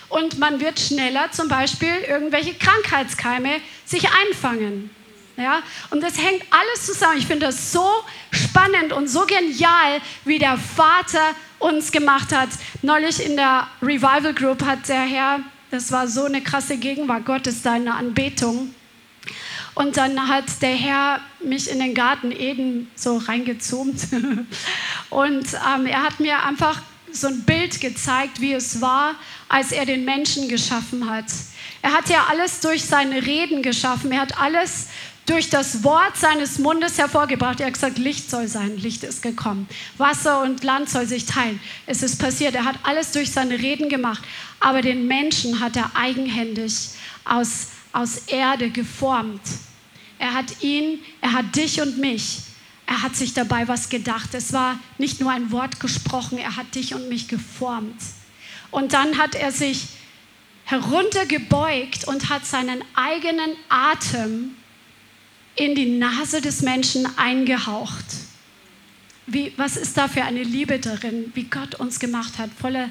und 0.08 0.38
man 0.38 0.60
wird 0.60 0.78
schneller 0.78 1.30
zum 1.32 1.48
Beispiel 1.48 1.94
irgendwelche 2.08 2.54
Krankheitskeime 2.54 3.60
sich 3.84 4.08
einfangen. 4.28 4.90
Ja? 5.36 5.62
Und 5.90 6.02
das 6.02 6.16
hängt 6.18 6.42
alles 6.50 6.86
zusammen. 6.86 7.18
Ich 7.18 7.26
finde 7.26 7.46
das 7.46 7.72
so 7.72 7.86
spannend 8.30 8.92
und 8.92 9.08
so 9.08 9.26
genial, 9.26 10.00
wie 10.24 10.38
der 10.38 10.56
Vater 10.56 11.34
uns 11.58 11.90
gemacht 11.90 12.32
hat. 12.32 12.50
Neulich 12.82 13.24
in 13.24 13.36
der 13.36 13.66
Revival 13.82 14.34
Group 14.34 14.64
hat 14.64 14.88
der 14.88 15.02
Herr, 15.02 15.40
das 15.70 15.90
war 15.90 16.06
so 16.06 16.24
eine 16.24 16.40
krasse 16.40 16.76
Gegenwart 16.76 17.24
Gottes 17.24 17.62
da 17.62 17.76
in 17.76 17.88
Anbetung. 17.88 18.74
Und 19.74 19.96
dann 19.96 20.28
hat 20.28 20.44
der 20.62 20.74
Herr 20.74 21.20
mich 21.42 21.70
in 21.70 21.80
den 21.80 21.94
Garten 21.94 22.30
Eden 22.30 22.90
so 22.94 23.16
reingezoomt. 23.16 24.00
Und 25.10 25.46
ähm, 25.54 25.86
er 25.86 26.02
hat 26.02 26.20
mir 26.20 26.42
einfach 26.44 26.80
so 27.12 27.28
ein 27.28 27.42
Bild 27.42 27.80
gezeigt, 27.80 28.40
wie 28.40 28.52
es 28.52 28.80
war, 28.80 29.14
als 29.48 29.72
er 29.72 29.86
den 29.86 30.04
Menschen 30.04 30.48
geschaffen 30.48 31.08
hat. 31.08 31.26
Er 31.82 31.92
hat 31.92 32.08
ja 32.08 32.26
alles 32.28 32.60
durch 32.60 32.84
seine 32.84 33.26
Reden 33.26 33.62
geschaffen. 33.62 34.10
Er 34.12 34.22
hat 34.22 34.40
alles 34.40 34.88
durch 35.26 35.48
das 35.48 35.84
Wort 35.84 36.16
seines 36.16 36.58
Mundes 36.58 36.98
hervorgebracht. 36.98 37.60
Er 37.60 37.66
hat 37.66 37.74
gesagt, 37.74 37.98
Licht 37.98 38.30
soll 38.30 38.46
sein, 38.48 38.76
Licht 38.76 39.04
ist 39.04 39.22
gekommen. 39.22 39.68
Wasser 39.96 40.42
und 40.42 40.62
Land 40.64 40.90
soll 40.90 41.06
sich 41.06 41.24
teilen. 41.24 41.60
Es 41.86 42.02
ist 42.02 42.18
passiert. 42.18 42.54
Er 42.54 42.64
hat 42.64 42.76
alles 42.82 43.12
durch 43.12 43.30
seine 43.30 43.58
Reden 43.58 43.88
gemacht. 43.88 44.22
Aber 44.60 44.82
den 44.82 45.06
Menschen 45.06 45.60
hat 45.60 45.76
er 45.76 45.90
eigenhändig 45.94 46.90
aus, 47.24 47.68
aus 47.94 48.18
Erde 48.26 48.68
geformt. 48.68 49.40
Er 50.18 50.34
hat 50.34 50.62
ihn, 50.62 50.98
er 51.20 51.32
hat 51.32 51.56
dich 51.56 51.80
und 51.80 51.98
mich. 51.98 52.40
Er 52.86 53.02
hat 53.02 53.16
sich 53.16 53.32
dabei 53.32 53.66
was 53.68 53.88
gedacht. 53.88 54.34
Es 54.34 54.52
war 54.52 54.78
nicht 54.98 55.20
nur 55.20 55.30
ein 55.30 55.50
Wort 55.52 55.80
gesprochen, 55.80 56.36
er 56.36 56.56
hat 56.56 56.74
dich 56.74 56.94
und 56.94 57.08
mich 57.08 57.28
geformt. 57.28 57.96
Und 58.70 58.92
dann 58.92 59.16
hat 59.16 59.34
er 59.34 59.52
sich 59.52 59.86
heruntergebeugt 60.64 62.06
und 62.08 62.28
hat 62.28 62.44
seinen 62.44 62.82
eigenen 62.94 63.52
Atem 63.68 64.56
in 65.56 65.74
die 65.74 65.98
Nase 65.98 66.40
des 66.40 66.62
Menschen 66.62 67.06
eingehaucht. 67.16 68.04
Wie, 69.26 69.52
was 69.56 69.76
ist 69.76 69.96
da 69.96 70.08
für 70.08 70.24
eine 70.24 70.42
Liebe 70.42 70.78
darin, 70.78 71.30
wie 71.34 71.44
Gott 71.44 71.76
uns 71.76 72.00
gemacht 72.00 72.38
hat, 72.38 72.50
voller, 72.60 72.90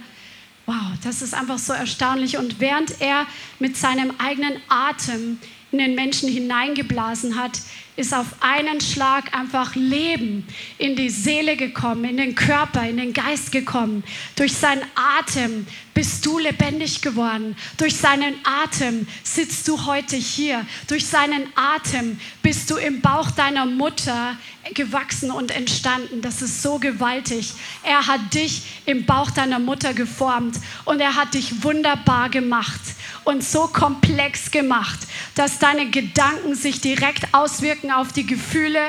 wow, 0.66 0.76
das 1.03 1.22
ist 1.22 1.34
einfach 1.34 1.57
so 1.57 1.74
erstaunlich. 1.74 2.38
Und 2.38 2.59
während 2.59 3.01
er 3.01 3.26
mit 3.59 3.78
seinem 3.78 4.14
eigenen 4.18 4.61
Atem 4.70 5.39
in 5.74 5.80
den 5.80 5.95
Menschen 5.95 6.30
hineingeblasen 6.30 7.36
hat, 7.36 7.59
ist 7.95 8.13
auf 8.13 8.28
einen 8.41 8.80
Schlag 8.80 9.36
einfach 9.36 9.76
Leben 9.76 10.47
in 10.78 10.95
die 10.95 11.09
Seele 11.09 11.57
gekommen, 11.57 12.05
in 12.05 12.17
den 12.17 12.36
Körper, 12.36 12.88
in 12.88 12.97
den 12.97 13.13
Geist 13.13 13.51
gekommen. 13.51 14.03
Durch 14.36 14.53
seinen 14.53 14.84
Atem 14.95 15.65
bist 15.93 16.26
du 16.26 16.39
lebendig 16.39 17.01
geworden. 17.01 17.55
Durch 17.78 17.95
seinen 17.95 18.36
Atem 18.43 19.07
sitzt 19.24 19.67
du 19.67 19.86
heute 19.86 20.15
hier. 20.15 20.65
Durch 20.88 21.05
seinen 21.07 21.47
Atem 21.55 22.19
bist 22.41 22.69
du 22.69 22.78
im 22.78 23.01
Bauch 23.01 23.32
deiner 23.32 23.65
Mutter 23.65 24.38
gewachsen 24.74 25.30
und 25.30 25.51
entstanden. 25.51 26.21
Das 26.21 26.41
ist 26.41 26.61
so 26.61 26.80
gewaltig. 26.80 27.53
Er 27.84 28.07
hat 28.07 28.34
dich 28.34 28.63
im 28.86 29.05
Bauch 29.05 29.32
deiner 29.32 29.59
Mutter 29.59 29.93
geformt 29.93 30.59
und 30.86 30.99
er 30.99 31.15
hat 31.15 31.34
dich 31.34 31.63
wunderbar 31.63 32.30
gemacht 32.30 32.82
und 33.26 33.43
so 33.43 33.67
komplex 33.67 34.51
gemacht, 34.51 34.99
dass 35.36 35.59
deine 35.59 35.89
Gedanken 35.89 36.55
sich 36.55 36.82
direkt 36.82 37.34
auswirken 37.34 37.91
auf 37.91 38.11
die 38.13 38.26
Gefühle, 38.26 38.82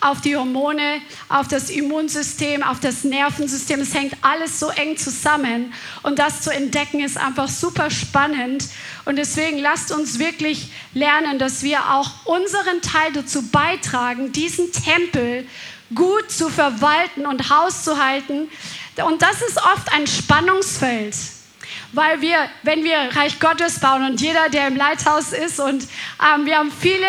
auf 0.00 0.20
die 0.20 0.36
Hormone, 0.36 1.00
auf 1.28 1.48
das 1.48 1.70
Immunsystem, 1.70 2.62
auf 2.62 2.80
das 2.80 3.04
Nervensystem. 3.04 3.80
Es 3.80 3.94
hängt 3.94 4.14
alles 4.22 4.60
so 4.60 4.68
eng 4.68 4.96
zusammen 4.96 5.72
und 6.02 6.18
das 6.18 6.42
zu 6.42 6.50
entdecken 6.50 7.00
ist 7.00 7.16
einfach 7.16 7.48
super 7.48 7.90
spannend. 7.90 8.64
Und 9.04 9.16
deswegen 9.16 9.58
lasst 9.58 9.90
uns 9.90 10.18
wirklich 10.18 10.70
lernen, 10.94 11.38
dass 11.38 11.62
wir 11.62 11.94
auch 11.94 12.26
unseren 12.26 12.82
Teil 12.82 13.12
dazu 13.12 13.42
beitragen, 13.48 14.32
diesen 14.32 14.70
Tempel 14.72 15.46
gut 15.94 16.30
zu 16.30 16.50
verwalten 16.50 17.26
und 17.26 17.50
Haus 17.50 17.84
zu 17.84 18.02
halten. 18.02 18.48
Und 19.02 19.22
das 19.22 19.40
ist 19.42 19.56
oft 19.56 19.92
ein 19.92 20.06
Spannungsfeld 20.06 21.14
weil 21.92 22.20
wir, 22.20 22.48
wenn 22.62 22.84
wir 22.84 22.98
Reich 23.16 23.40
Gottes 23.40 23.80
bauen 23.80 24.04
und 24.04 24.20
jeder, 24.20 24.48
der 24.48 24.68
im 24.68 24.76
Leithaus 24.76 25.32
ist 25.32 25.60
und 25.60 25.84
ähm, 26.22 26.46
wir 26.46 26.58
haben 26.58 26.72
viele 26.72 27.06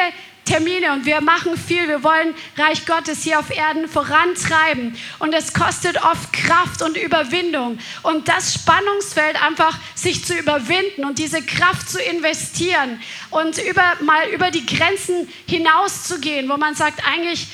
Termine 0.49 0.93
und 0.93 1.05
wir 1.05 1.21
machen 1.21 1.55
viel. 1.57 1.87
Wir 1.87 2.03
wollen 2.03 2.33
Reich 2.57 2.87
Gottes 2.87 3.21
hier 3.21 3.37
auf 3.37 3.55
Erden 3.55 3.87
vorantreiben. 3.87 4.97
Und 5.19 5.33
es 5.33 5.53
kostet 5.53 6.03
oft 6.03 6.33
Kraft 6.33 6.81
und 6.81 6.97
Überwindung. 6.97 7.77
Und 8.01 8.27
das 8.27 8.55
Spannungsfeld 8.55 9.39
einfach 9.43 9.77
sich 9.93 10.25
zu 10.25 10.33
überwinden 10.33 11.05
und 11.05 11.19
diese 11.19 11.43
Kraft 11.43 11.87
zu 11.87 12.01
investieren 12.01 12.99
und 13.29 13.59
über, 13.59 13.83
mal 14.01 14.27
über 14.29 14.49
die 14.49 14.65
Grenzen 14.65 15.29
hinauszugehen, 15.47 16.49
wo 16.49 16.57
man 16.57 16.73
sagt, 16.73 17.03
eigentlich 17.07 17.49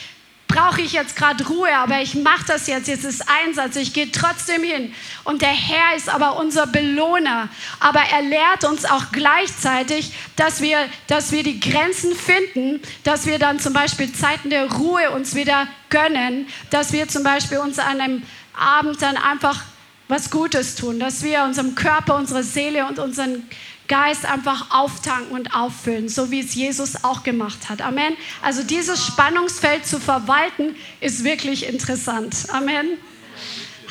brauche 0.47 0.81
ich 0.81 0.93
jetzt 0.93 1.15
gerade 1.15 1.45
Ruhe, 1.47 1.75
aber 1.75 2.01
ich 2.01 2.15
mache 2.15 2.45
das 2.47 2.67
jetzt, 2.67 2.87
jetzt 2.87 3.03
ist 3.03 3.23
Einsatz, 3.27 3.75
ich 3.75 3.93
gehe 3.93 4.11
trotzdem 4.11 4.63
hin. 4.63 4.93
Und 5.23 5.41
der 5.41 5.49
Herr 5.49 5.95
ist 5.95 6.07
aber 6.07 6.37
unser 6.37 6.67
Belohner. 6.67 7.49
Aber 7.79 7.99
er 7.99 8.21
lehrt 8.21 8.63
uns 8.63 8.85
auch 8.85 9.11
gleichzeitig, 9.11 10.13
dass 10.35 10.61
wir, 10.61 10.77
dass 11.07 11.31
wir 11.31 11.43
die 11.43 11.59
Grenzen 11.59 12.15
finden, 12.15 12.81
dass 13.03 13.25
wir 13.25 13.39
dann 13.39 13.59
zum 13.59 13.73
Beispiel 13.73 14.11
Zeiten 14.13 14.49
der 14.49 14.71
Ruhe 14.71 15.11
uns 15.11 15.35
wieder 15.35 15.67
gönnen, 15.89 16.47
dass 16.69 16.93
wir 16.93 17.07
zum 17.07 17.23
Beispiel 17.23 17.57
uns 17.57 17.79
an 17.79 17.99
einem 17.99 18.23
Abend 18.53 19.01
dann 19.01 19.17
einfach 19.17 19.61
was 20.07 20.29
Gutes 20.29 20.75
tun, 20.75 20.99
dass 20.99 21.23
wir 21.23 21.43
unserem 21.43 21.73
Körper, 21.75 22.15
unserer 22.15 22.43
Seele 22.43 22.85
und 22.85 22.99
unseren 22.99 23.49
Geist 23.87 24.25
einfach 24.25 24.71
auftanken 24.71 25.31
und 25.31 25.53
auffüllen, 25.53 26.09
so 26.09 26.31
wie 26.31 26.39
es 26.39 26.55
Jesus 26.55 27.03
auch 27.03 27.23
gemacht 27.23 27.69
hat. 27.69 27.81
Amen. 27.81 28.15
Also 28.41 28.63
dieses 28.63 29.05
Spannungsfeld 29.05 29.85
zu 29.85 29.99
verwalten, 29.99 30.75
ist 31.01 31.23
wirklich 31.23 31.67
interessant. 31.67 32.47
Amen. 32.49 32.97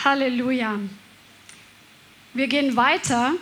Halleluja. 0.05 0.79
Wir 2.33 2.49
gehen 2.49 2.77
weiter. 2.77 3.33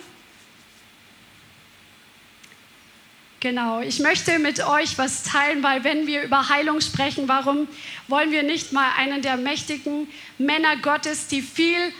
Genau, 3.40 3.80
ich 3.80 3.98
möchte 3.98 4.38
mit 4.38 4.64
euch 4.64 4.98
was 4.98 5.24
teilen, 5.24 5.64
weil 5.64 5.82
wenn 5.82 6.06
wir 6.06 6.22
über 6.22 6.48
Heilung 6.48 6.80
sprechen, 6.80 7.26
warum 7.26 7.66
wollen 8.06 8.30
wir 8.30 8.44
nicht 8.44 8.72
mal 8.72 8.88
einen 8.96 9.20
der 9.20 9.36
mächtigen 9.36 10.06
Männer 10.38 10.76
Gottes, 10.76 11.26
die 11.26 11.42
viel 11.42 11.92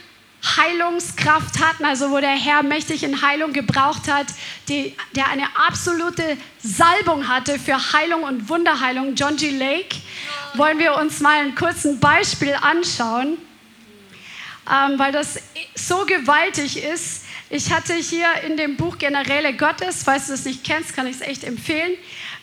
Heilungskraft 0.45 1.61
hatten, 1.61 1.85
also 1.85 2.11
wo 2.11 2.19
der 2.19 2.31
Herr 2.31 2.63
mächtig 2.63 3.05
in 3.05 3.23
Heilung 3.23 3.53
gebraucht 3.53 4.09
hat, 4.09 4.27
die, 4.69 4.97
der 5.15 5.29
eine 5.29 5.47
absolute 5.57 6.37
Salbung 6.63 7.29
hatte 7.29 7.59
für 7.59 7.93
Heilung 7.93 8.25
und 8.25 8.49
Wunderheilung, 8.49 9.15
John 9.15 9.37
G. 9.37 9.51
Lake, 9.51 9.97
wollen 10.55 10.79
wir 10.79 10.97
uns 10.97 11.21
mal 11.21 11.41
ein 11.41 11.55
kurzes 11.55 11.99
Beispiel 12.01 12.55
anschauen, 12.61 13.39
ähm, 14.71 14.99
weil 14.99 15.13
das 15.13 15.39
so 15.75 16.05
gewaltig 16.07 16.83
ist. 16.83 17.25
Ich 17.49 17.73
hatte 17.73 17.95
hier 17.95 18.27
in 18.47 18.57
dem 18.57 18.77
Buch 18.77 18.99
Generäle 18.99 19.55
Gottes, 19.55 20.03
falls 20.03 20.27
du 20.27 20.33
es 20.33 20.45
nicht 20.45 20.65
kennst, 20.65 20.95
kann 20.95 21.07
ich 21.07 21.17
es 21.17 21.21
echt 21.21 21.45
empfehlen, 21.45 21.93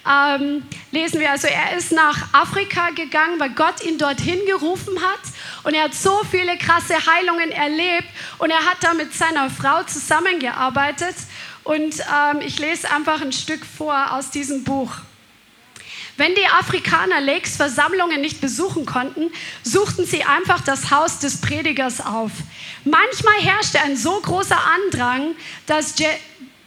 ähm, 0.10 0.64
lesen 0.92 1.20
wir 1.20 1.32
also, 1.32 1.48
er 1.48 1.78
ist 1.78 1.92
nach 1.92 2.34
Afrika 2.34 2.90
gegangen, 2.90 3.40
weil 3.40 3.52
Gott 3.52 3.84
ihn 3.84 3.98
dorthin 3.98 4.40
gerufen 4.46 5.00
hat 5.02 5.20
und 5.64 5.74
er 5.74 5.84
hat 5.84 5.94
so 5.94 6.22
viele 6.30 6.58
krasse 6.58 6.96
Heilungen 7.06 7.52
erlebt 7.52 8.08
und 8.40 8.50
er 8.50 8.66
hat 8.66 8.78
da 8.82 8.94
mit 8.94 9.14
seiner 9.14 9.50
Frau 9.50 9.84
zusammengearbeitet 9.84 11.16
und 11.64 12.00
ähm, 12.00 12.42
ich 12.42 12.58
lese 12.58 12.90
einfach 12.92 13.22
ein 13.22 13.32
Stück 13.32 13.66
vor 13.66 14.14
aus 14.14 14.32
diesem 14.32 14.64
Buch. 14.64 14.92
Wenn 16.18 16.36
die 16.36 16.46
Afrikaner 16.48 17.22
Lakes 17.22 17.56
Versammlungen 17.56 18.20
nicht 18.20 18.42
besuchen 18.42 18.86
konnten, 18.86 19.32
suchten 19.64 20.06
sie 20.06 20.26
einfach 20.26 20.60
das 20.60 20.92
Haus 20.92 21.20
des 21.20 21.40
Predigers 21.40 22.02
auf. 22.02 22.32
Manchmal 22.84 23.36
herrschte 23.42 23.80
ein 23.80 23.96
so 23.96 24.20
großer 24.20 24.60
Andrang, 24.86 25.36
dass 25.66 25.98
Je 25.98 26.08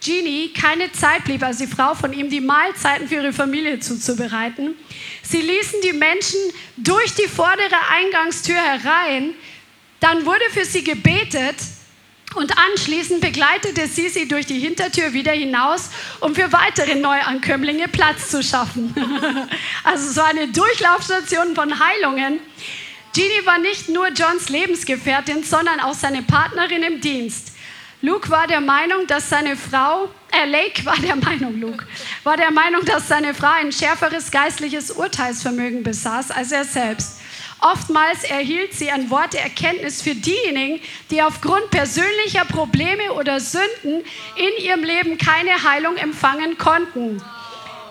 Jeannie 0.02 0.52
keine 0.52 0.90
Zeit 0.90 1.24
blieb, 1.24 1.44
also 1.44 1.64
die 1.64 1.70
Frau 1.70 1.94
von 1.94 2.12
ihm, 2.12 2.28
die 2.28 2.40
Mahlzeiten 2.40 3.06
für 3.06 3.16
ihre 3.16 3.32
Familie 3.32 3.78
zuzubereiten. 3.78 4.74
Sie 5.22 5.40
ließen 5.40 5.80
die 5.84 5.92
Menschen 5.92 6.40
durch 6.76 7.14
die 7.14 7.28
vordere 7.28 7.76
Eingangstür 7.88 8.56
herein. 8.56 9.34
Dann 10.00 10.26
wurde 10.26 10.44
für 10.50 10.64
sie 10.64 10.82
gebetet 10.82 11.54
und 12.34 12.52
anschließend 12.58 13.20
begleitete 13.20 13.86
sie 13.86 14.08
sie 14.08 14.26
durch 14.26 14.46
die 14.46 14.58
Hintertür 14.58 15.12
wieder 15.12 15.32
hinaus, 15.32 15.90
um 16.18 16.34
für 16.34 16.50
weitere 16.52 16.96
Neuankömmlinge 16.96 17.86
Platz 17.86 18.28
zu 18.28 18.42
schaffen. 18.42 18.92
also 19.84 20.12
so 20.12 20.22
eine 20.22 20.48
Durchlaufstation 20.48 21.54
von 21.54 21.78
Heilungen. 21.78 22.40
Jeannie 23.14 23.46
war 23.46 23.58
nicht 23.58 23.88
nur 23.88 24.08
Johns 24.08 24.48
Lebensgefährtin, 24.48 25.44
sondern 25.44 25.78
auch 25.78 25.94
seine 25.94 26.22
Partnerin 26.22 26.82
im 26.82 27.00
Dienst. 27.00 27.51
Luke 28.04 28.28
war 28.30 28.48
der 28.48 28.60
Meinung, 28.60 29.06
dass 29.06 29.28
seine 29.28 29.56
Frau, 29.56 30.08
äh, 30.32 30.44
Lake 30.44 30.84
war 30.84 30.96
der 30.96 31.14
Meinung, 31.14 31.60
Luke, 31.60 31.86
war 32.24 32.36
der 32.36 32.50
Meinung, 32.50 32.84
dass 32.84 33.06
seine 33.06 33.32
Frau 33.32 33.52
ein 33.52 33.70
schärferes 33.70 34.32
geistliches 34.32 34.90
Urteilsvermögen 34.90 35.84
besaß 35.84 36.32
als 36.32 36.50
er 36.50 36.64
selbst. 36.64 37.20
Oftmals 37.60 38.24
erhielt 38.24 38.74
sie 38.74 38.90
ein 38.90 39.08
Wort 39.08 39.34
der 39.34 39.44
Erkenntnis 39.44 40.02
für 40.02 40.16
diejenigen, 40.16 40.80
die 41.12 41.22
aufgrund 41.22 41.70
persönlicher 41.70 42.44
Probleme 42.44 43.12
oder 43.12 43.38
Sünden 43.38 44.02
in 44.34 44.64
ihrem 44.64 44.82
Leben 44.82 45.16
keine 45.16 45.62
Heilung 45.62 45.96
empfangen 45.96 46.58
konnten. 46.58 47.22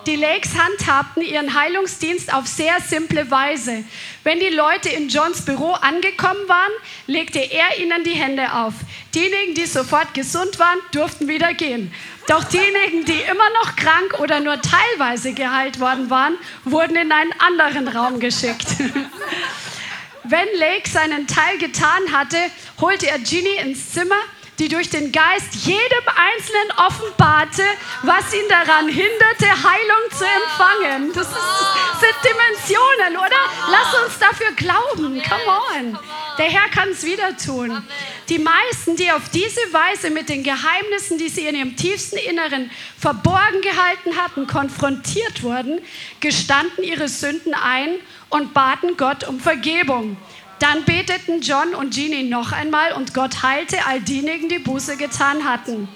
Die 0.06 0.16
Lakes 0.16 0.50
handhabten 0.58 1.22
ihren 1.22 1.54
Heilungsdienst 1.54 2.34
auf 2.34 2.48
sehr 2.48 2.80
simple 2.80 3.30
Weise. 3.30 3.84
Wenn 4.24 4.40
die 4.40 4.48
Leute 4.48 4.88
in 4.88 5.08
Johns 5.08 5.44
Büro 5.44 5.72
angekommen 5.72 6.48
waren, 6.48 6.72
legte 7.06 7.38
er 7.38 7.78
ihnen 7.78 8.02
die 8.02 8.14
Hände 8.14 8.52
auf. 8.52 8.74
Diejenigen, 9.14 9.54
die 9.54 9.66
sofort 9.66 10.12
gesund 10.12 10.58
waren, 10.58 10.78
durften 10.90 11.28
wieder 11.28 11.54
gehen. 11.54 11.94
Doch 12.26 12.42
diejenigen, 12.42 13.04
die 13.04 13.20
immer 13.20 13.50
noch 13.62 13.76
krank 13.76 14.18
oder 14.18 14.40
nur 14.40 14.60
teilweise 14.60 15.34
geheilt 15.34 15.78
worden 15.78 16.10
waren, 16.10 16.36
wurden 16.64 16.96
in 16.96 17.12
einen 17.12 17.32
anderen 17.38 17.86
Raum 17.86 18.18
geschickt. 18.18 18.66
wenn 20.24 20.48
Lake 20.56 20.88
seinen 20.88 21.28
Teil 21.28 21.58
getan 21.58 22.10
hatte, 22.10 22.38
holte 22.80 23.08
er 23.08 23.20
Ginny 23.20 23.54
ins 23.62 23.92
Zimmer 23.92 24.18
die 24.62 24.68
durch 24.68 24.90
den 24.90 25.10
Geist 25.10 25.56
jedem 25.66 26.04
Einzelnen 26.06 26.70
offenbarte, 26.76 27.64
was 28.02 28.32
ihn 28.32 28.48
daran 28.48 28.88
hinderte, 28.88 29.48
Heilung 29.48 30.10
zu 30.16 30.24
empfangen. 30.24 31.12
Das 31.12 31.26
ist, 31.26 32.00
sind 32.00 32.14
Dimensionen, 32.22 33.16
oder? 33.18 33.36
Lass 33.68 34.04
uns 34.04 34.18
dafür 34.20 34.52
glauben. 34.52 35.20
Come 35.20 35.92
on. 35.96 35.98
Der 36.38 36.46
Herr 36.46 36.68
kann 36.68 36.90
es 36.90 37.04
wieder 37.04 37.36
tun. 37.36 37.82
Die 38.28 38.38
meisten, 38.38 38.94
die 38.94 39.10
auf 39.10 39.30
diese 39.30 39.60
Weise 39.72 40.10
mit 40.10 40.28
den 40.28 40.44
Geheimnissen, 40.44 41.18
die 41.18 41.28
sie 41.28 41.44
in 41.46 41.56
ihrem 41.56 41.76
tiefsten 41.76 42.18
Inneren 42.18 42.70
verborgen 42.96 43.62
gehalten 43.62 44.16
hatten, 44.16 44.46
konfrontiert 44.46 45.42
wurden, 45.42 45.80
gestanden 46.20 46.84
ihre 46.84 47.08
Sünden 47.08 47.52
ein 47.52 47.96
und 48.30 48.54
baten 48.54 48.96
Gott 48.96 49.26
um 49.26 49.40
Vergebung. 49.40 50.16
Dann 50.62 50.84
beteten 50.84 51.40
John 51.40 51.74
und 51.74 51.92
Jeannie 51.92 52.22
noch 52.22 52.52
einmal 52.52 52.92
und 52.92 53.14
Gott 53.14 53.42
heilte 53.42 53.84
all 53.84 54.00
diejenigen, 54.00 54.48
die 54.48 54.60
Buße 54.60 54.96
getan 54.96 55.44
hatten. 55.44 55.88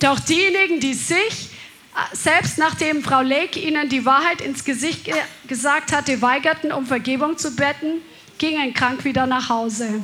Doch 0.00 0.18
diejenigen, 0.18 0.80
die 0.80 0.94
sich, 0.94 1.50
äh, 1.94 2.16
selbst 2.16 2.58
nachdem 2.58 3.04
Frau 3.04 3.20
Lake 3.20 3.60
ihnen 3.60 3.88
die 3.88 4.04
Wahrheit 4.04 4.40
ins 4.40 4.64
Gesicht 4.64 5.04
ge 5.04 5.14
gesagt 5.46 5.92
hatte, 5.92 6.20
weigerten, 6.22 6.72
um 6.72 6.86
Vergebung 6.86 7.38
zu 7.38 7.54
betten, 7.54 8.02
gingen 8.38 8.74
krank 8.74 9.04
wieder 9.04 9.28
nach 9.28 9.48
Hause. 9.48 10.02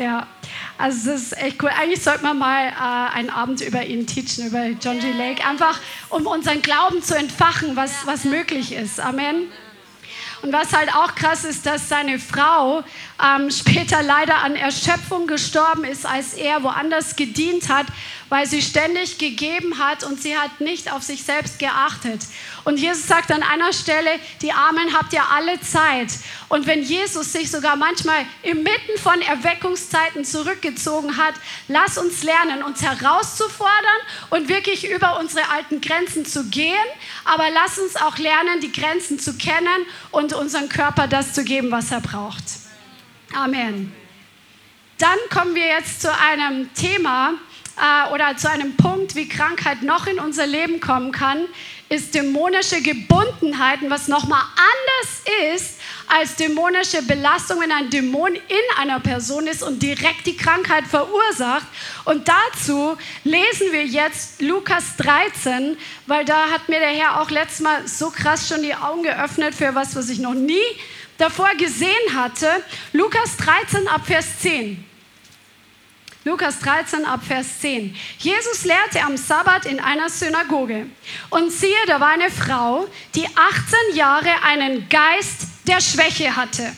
Ja, 0.00 0.26
also 0.76 1.12
das 1.12 1.22
ist 1.22 1.38
echt 1.38 1.62
cool. 1.62 1.70
Eigentlich 1.80 2.02
sollte 2.02 2.24
man 2.24 2.36
mal 2.36 2.66
äh, 2.66 3.16
einen 3.16 3.30
Abend 3.30 3.60
über 3.60 3.84
ihn 3.84 4.08
teachen, 4.08 4.48
über 4.48 4.66
John 4.70 4.98
G. 4.98 5.12
Lake, 5.12 5.46
einfach 5.46 5.78
um 6.08 6.26
unseren 6.26 6.62
Glauben 6.62 7.00
zu 7.00 7.16
entfachen, 7.16 7.76
was, 7.76 8.06
was 8.06 8.24
möglich 8.24 8.72
ist. 8.72 8.98
Amen. 8.98 9.52
Und 10.42 10.52
was 10.52 10.72
halt 10.72 10.94
auch 10.94 11.14
krass 11.14 11.44
ist, 11.44 11.66
dass 11.66 11.88
seine 11.88 12.18
Frau 12.18 12.82
ähm, 13.22 13.50
später 13.50 14.02
leider 14.02 14.38
an 14.38 14.56
Erschöpfung 14.56 15.26
gestorben 15.26 15.84
ist, 15.84 16.06
als 16.06 16.32
er 16.34 16.62
woanders 16.62 17.14
gedient 17.14 17.68
hat, 17.68 17.86
weil 18.30 18.46
sie 18.46 18.62
ständig 18.62 19.18
gegeben 19.18 19.78
hat 19.78 20.04
und 20.04 20.22
sie 20.22 20.38
hat 20.38 20.60
nicht 20.60 20.90
auf 20.90 21.02
sich 21.02 21.24
selbst 21.24 21.58
geachtet. 21.58 22.22
Und 22.64 22.78
Jesus 22.78 23.06
sagt 23.06 23.30
an 23.32 23.42
einer 23.42 23.72
Stelle, 23.72 24.10
die 24.40 24.52
Armen 24.52 24.94
habt 24.94 25.12
ihr 25.12 25.28
alle 25.30 25.60
Zeit. 25.60 26.08
Und 26.48 26.66
wenn 26.66 26.82
Jesus 26.82 27.32
sich 27.32 27.50
sogar 27.50 27.76
manchmal 27.76 28.24
inmitten 28.42 28.98
von 29.02 29.20
Erweckungszeiten 29.20 30.24
zurückgezogen 30.24 31.16
hat, 31.16 31.34
lass 31.68 31.98
uns 31.98 32.22
lernen, 32.22 32.62
uns 32.62 32.82
herauszufordern 32.82 33.70
und 34.30 34.48
wirklich 34.48 34.88
über 34.88 35.18
unsere 35.18 35.50
alten 35.50 35.80
Grenzen 35.80 36.24
zu 36.24 36.44
gehen. 36.44 36.74
Aber 37.24 37.50
lass 37.50 37.78
uns 37.78 37.96
auch 37.96 38.16
lernen, 38.18 38.60
die 38.60 38.72
Grenzen 38.72 39.18
zu 39.18 39.36
kennen 39.36 39.86
und 40.12 40.32
unserem 40.32 40.68
Körper 40.68 41.08
das 41.08 41.32
zu 41.32 41.42
geben, 41.42 41.70
was 41.72 41.90
er 41.90 42.00
braucht. 42.00 42.44
Amen. 43.34 43.92
Dann 44.98 45.18
kommen 45.32 45.54
wir 45.54 45.66
jetzt 45.66 46.02
zu 46.02 46.14
einem 46.14 46.72
Thema 46.74 47.34
äh, 47.80 48.12
oder 48.12 48.36
zu 48.36 48.50
einem 48.50 48.76
Punkt, 48.76 49.14
wie 49.14 49.28
Krankheit 49.28 49.82
noch 49.82 50.06
in 50.06 50.18
unser 50.18 50.46
Leben 50.46 50.80
kommen 50.80 51.12
kann, 51.12 51.46
ist 51.88 52.14
dämonische 52.14 52.82
Gebundenheiten, 52.82 53.90
was 53.90 54.06
nochmal 54.06 54.42
anders 54.42 55.54
ist 55.54 55.80
als 56.06 56.36
dämonische 56.36 57.02
Belastung, 57.02 57.60
wenn 57.60 57.72
ein 57.72 57.90
Dämon 57.90 58.34
in 58.34 58.78
einer 58.78 59.00
Person 59.00 59.46
ist 59.46 59.62
und 59.62 59.82
direkt 59.82 60.26
die 60.26 60.36
Krankheit 60.36 60.84
verursacht. 60.86 61.66
Und 62.04 62.28
dazu 62.28 62.96
lesen 63.24 63.72
wir 63.72 63.84
jetzt 63.84 64.40
Lukas 64.42 64.96
13, 64.98 65.76
weil 66.06 66.24
da 66.24 66.50
hat 66.50 66.68
mir 66.68 66.80
der 66.80 66.90
Herr 66.90 67.20
auch 67.20 67.30
letztes 67.30 67.60
Mal 67.60 67.86
so 67.86 68.10
krass 68.10 68.48
schon 68.48 68.62
die 68.62 68.74
Augen 68.74 69.02
geöffnet 69.02 69.54
für 69.54 69.74
was, 69.74 69.96
was 69.96 70.10
ich 70.10 70.18
noch 70.18 70.34
nie 70.34 70.58
davor 71.18 71.50
gesehen 71.56 72.14
hatte. 72.14 72.48
Lukas 72.92 73.36
13 73.36 73.88
ab 73.88 74.06
Vers 74.06 74.38
10. 74.40 74.89
Lukas 76.22 76.58
13 76.58 77.06
ab 77.06 77.20
Vers 77.26 77.60
10. 77.60 77.96
Jesus 78.18 78.64
lehrte 78.66 79.00
am 79.02 79.16
Sabbat 79.16 79.64
in 79.64 79.80
einer 79.80 80.10
Synagoge. 80.10 80.84
Und 81.30 81.50
siehe, 81.50 81.74
da 81.86 81.98
war 81.98 82.10
eine 82.10 82.30
Frau, 82.30 82.86
die 83.14 83.24
18 83.24 83.96
Jahre 83.96 84.42
einen 84.44 84.86
Geist 84.90 85.46
der 85.66 85.80
Schwäche 85.80 86.36
hatte. 86.36 86.76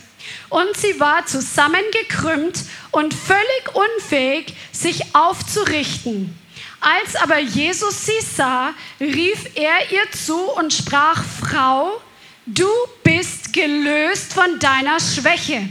Und 0.49 0.77
sie 0.77 1.01
war 1.01 1.27
zusammengekrümmt 1.27 2.61
und 2.93 3.15
völlig 3.15 3.75
unfähig, 3.75 4.55
sich 4.71 5.13
aufzurichten. 5.13 6.39
Als 6.79 7.17
aber 7.17 7.39
Jesus 7.39 8.07
sie 8.07 8.21
sah, 8.21 8.75
rief 9.01 9.57
er 9.57 9.91
ihr 9.91 10.09
zu 10.13 10.39
und 10.53 10.73
sprach, 10.73 11.21
Frau, 11.41 12.01
du 12.47 12.69
bist 13.03 13.53
gelöst 13.53 14.35
von 14.35 14.61
deiner 14.61 15.01
Schwäche. 15.01 15.69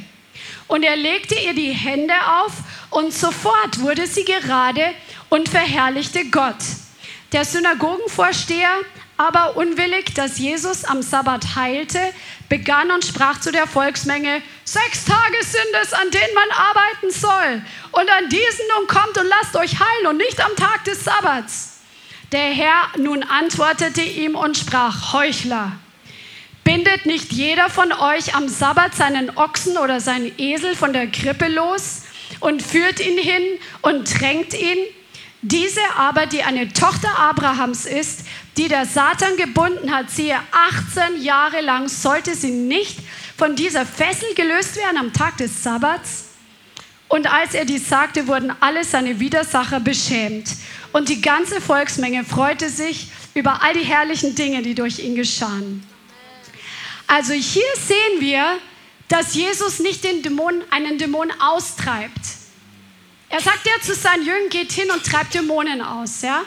Und 0.67 0.83
er 0.83 0.97
legte 0.97 1.35
ihr 1.35 1.53
die 1.53 1.71
Hände 1.71 2.13
auf 2.27 2.53
und 2.91 3.13
sofort 3.13 3.79
wurde 3.79 4.05
sie 4.05 4.25
gerade 4.25 4.93
und 5.29 5.49
verherrlichte 5.49 6.25
Gott. 6.25 6.57
Der 7.31 7.45
Synagogenvorsteher, 7.45 8.75
aber 9.17 9.55
unwillig, 9.55 10.13
dass 10.13 10.37
Jesus 10.37 10.83
am 10.83 11.01
Sabbat 11.01 11.55
heilte, 11.55 11.99
begann 12.49 12.91
und 12.91 13.05
sprach 13.05 13.39
zu 13.39 13.51
der 13.51 13.65
Volksmenge, 13.65 14.41
sechs 14.65 15.05
Tage 15.05 15.37
sind 15.41 15.73
es, 15.81 15.93
an 15.93 16.11
denen 16.11 16.33
man 16.35 16.51
arbeiten 16.51 17.11
soll. 17.11 17.61
Und 17.91 18.11
an 18.11 18.29
diesen 18.29 18.65
nun 18.77 18.87
kommt 18.87 19.17
und 19.17 19.27
lasst 19.27 19.55
euch 19.55 19.79
heilen 19.79 20.07
und 20.07 20.17
nicht 20.17 20.43
am 20.43 20.55
Tag 20.55 20.83
des 20.83 21.05
Sabbats. 21.05 21.79
Der 22.33 22.51
Herr 22.51 22.89
nun 22.97 23.23
antwortete 23.23 24.01
ihm 24.01 24.35
und 24.35 24.57
sprach, 24.57 25.13
Heuchler, 25.13 25.73
bindet 26.63 27.05
nicht 27.05 27.31
jeder 27.31 27.69
von 27.69 27.93
euch 27.93 28.35
am 28.35 28.49
Sabbat 28.49 28.95
seinen 28.95 29.37
Ochsen 29.37 29.77
oder 29.77 30.01
seinen 30.01 30.37
Esel 30.37 30.75
von 30.75 30.93
der 30.93 31.07
Krippe 31.07 31.47
los? 31.47 32.00
Und 32.41 32.61
führt 32.61 32.99
ihn 32.99 33.17
hin 33.17 33.43
und 33.81 34.19
drängt 34.19 34.53
ihn. 34.53 34.77
Diese 35.41 35.81
aber, 35.97 36.25
die 36.25 36.43
eine 36.43 36.71
Tochter 36.73 37.17
Abrahams 37.17 37.85
ist, 37.85 38.25
die 38.57 38.67
der 38.67 38.85
Satan 38.85 39.37
gebunden 39.37 39.91
hat, 39.91 40.11
siehe, 40.11 40.37
18 40.51 41.21
Jahre 41.23 41.61
lang 41.61 41.87
sollte 41.87 42.35
sie 42.35 42.51
nicht 42.51 42.99
von 43.37 43.55
dieser 43.55 43.85
Fessel 43.85 44.33
gelöst 44.35 44.75
werden 44.75 44.97
am 44.97 45.13
Tag 45.13 45.37
des 45.37 45.63
Sabbats. 45.63 46.25
Und 47.07 47.31
als 47.31 47.53
er 47.55 47.65
dies 47.65 47.89
sagte, 47.89 48.27
wurden 48.27 48.53
alle 48.59 48.83
seine 48.83 49.19
Widersacher 49.19 49.79
beschämt. 49.79 50.49
Und 50.93 51.09
die 51.09 51.21
ganze 51.21 51.59
Volksmenge 51.59 52.23
freute 52.23 52.69
sich 52.69 53.07
über 53.33 53.63
all 53.63 53.73
die 53.73 53.83
herrlichen 53.83 54.35
Dinge, 54.35 54.61
die 54.61 54.75
durch 54.75 54.99
ihn 54.99 55.15
geschahen. 55.15 55.85
Also 57.07 57.33
hier 57.33 57.63
sehen 57.75 58.19
wir, 58.19 58.59
dass 59.11 59.35
Jesus 59.35 59.79
nicht 59.79 60.05
den 60.05 60.23
Dämon, 60.23 60.63
einen 60.69 60.97
Dämon 60.97 61.31
austreibt. 61.41 62.21
Er 63.27 63.41
sagt 63.41 63.65
ja 63.65 63.73
zu 63.81 63.93
seinen 63.93 64.25
Jüngern, 64.25 64.49
geht 64.49 64.71
hin 64.71 64.89
und 64.89 65.05
treibt 65.05 65.33
Dämonen 65.33 65.81
aus, 65.81 66.21
ja? 66.21 66.43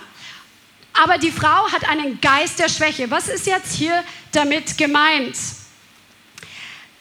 Aber 0.94 1.18
die 1.18 1.30
Frau 1.30 1.70
hat 1.70 1.86
einen 1.86 2.22
Geist 2.22 2.58
der 2.58 2.70
Schwäche. 2.70 3.10
Was 3.10 3.28
ist 3.28 3.46
jetzt 3.46 3.74
hier 3.74 4.02
damit 4.32 4.78
gemeint? 4.78 5.36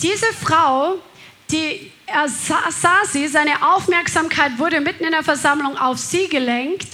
Diese 0.01 0.25
Frau, 0.33 0.97
die 1.49 1.91
er 2.07 2.27
sah, 2.27 2.69
sah 2.69 3.05
sie, 3.09 3.29
seine 3.29 3.73
Aufmerksamkeit 3.73 4.57
wurde 4.57 4.81
mitten 4.81 5.05
in 5.05 5.11
der 5.11 5.23
Versammlung 5.23 5.77
auf 5.77 5.97
sie 5.97 6.27
gelenkt 6.27 6.87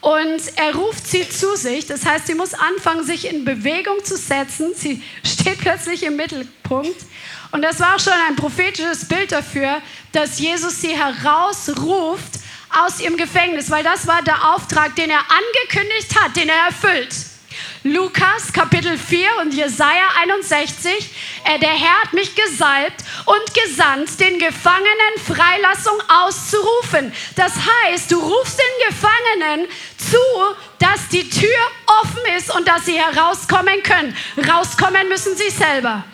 und 0.00 0.40
er 0.56 0.74
ruft 0.74 1.06
sie 1.06 1.28
zu 1.28 1.56
sich. 1.56 1.86
Das 1.86 2.04
heißt, 2.04 2.26
sie 2.26 2.34
muss 2.34 2.54
anfangen, 2.54 3.04
sich 3.04 3.30
in 3.30 3.44
Bewegung 3.44 4.04
zu 4.04 4.16
setzen. 4.16 4.74
Sie 4.74 5.04
steht 5.24 5.60
plötzlich 5.60 6.02
im 6.02 6.16
Mittelpunkt 6.16 6.96
und 7.50 7.62
das 7.62 7.80
war 7.80 7.96
auch 7.96 8.00
schon 8.00 8.12
ein 8.28 8.36
prophetisches 8.36 9.06
Bild 9.08 9.32
dafür, 9.32 9.80
dass 10.12 10.38
Jesus 10.38 10.80
sie 10.80 10.96
herausruft 10.96 12.40
aus 12.84 13.00
ihrem 13.00 13.16
Gefängnis, 13.16 13.70
weil 13.70 13.82
das 13.82 14.06
war 14.06 14.22
der 14.22 14.54
Auftrag, 14.54 14.94
den 14.96 15.10
er 15.10 15.20
angekündigt 15.20 16.14
hat, 16.20 16.36
den 16.36 16.48
er 16.48 16.66
erfüllt. 16.66 17.14
Lukas 17.84 18.52
Kapitel 18.52 18.98
4 18.98 19.28
und 19.40 19.54
Jesaja 19.54 20.08
61. 20.22 20.92
Äh, 21.44 21.58
der 21.58 21.70
Herr 21.70 22.02
hat 22.02 22.12
mich 22.12 22.34
gesalbt 22.34 23.04
und 23.24 23.54
gesandt, 23.54 24.20
den 24.20 24.38
Gefangenen 24.38 25.14
Freilassung 25.24 25.98
auszurufen. 26.08 27.12
Das 27.36 27.52
heißt, 27.54 28.10
du 28.10 28.18
rufst 28.18 28.58
den 28.58 28.88
Gefangenen 28.88 29.68
zu, 29.96 30.18
dass 30.78 31.08
die 31.08 31.28
Tür 31.28 31.48
offen 32.02 32.20
ist 32.36 32.54
und 32.54 32.66
dass 32.68 32.84
sie 32.84 33.00
herauskommen 33.00 33.82
können. 33.82 34.16
Rauskommen 34.36 35.08
müssen 35.08 35.36
sie 35.36 35.50
selber. 35.50 36.04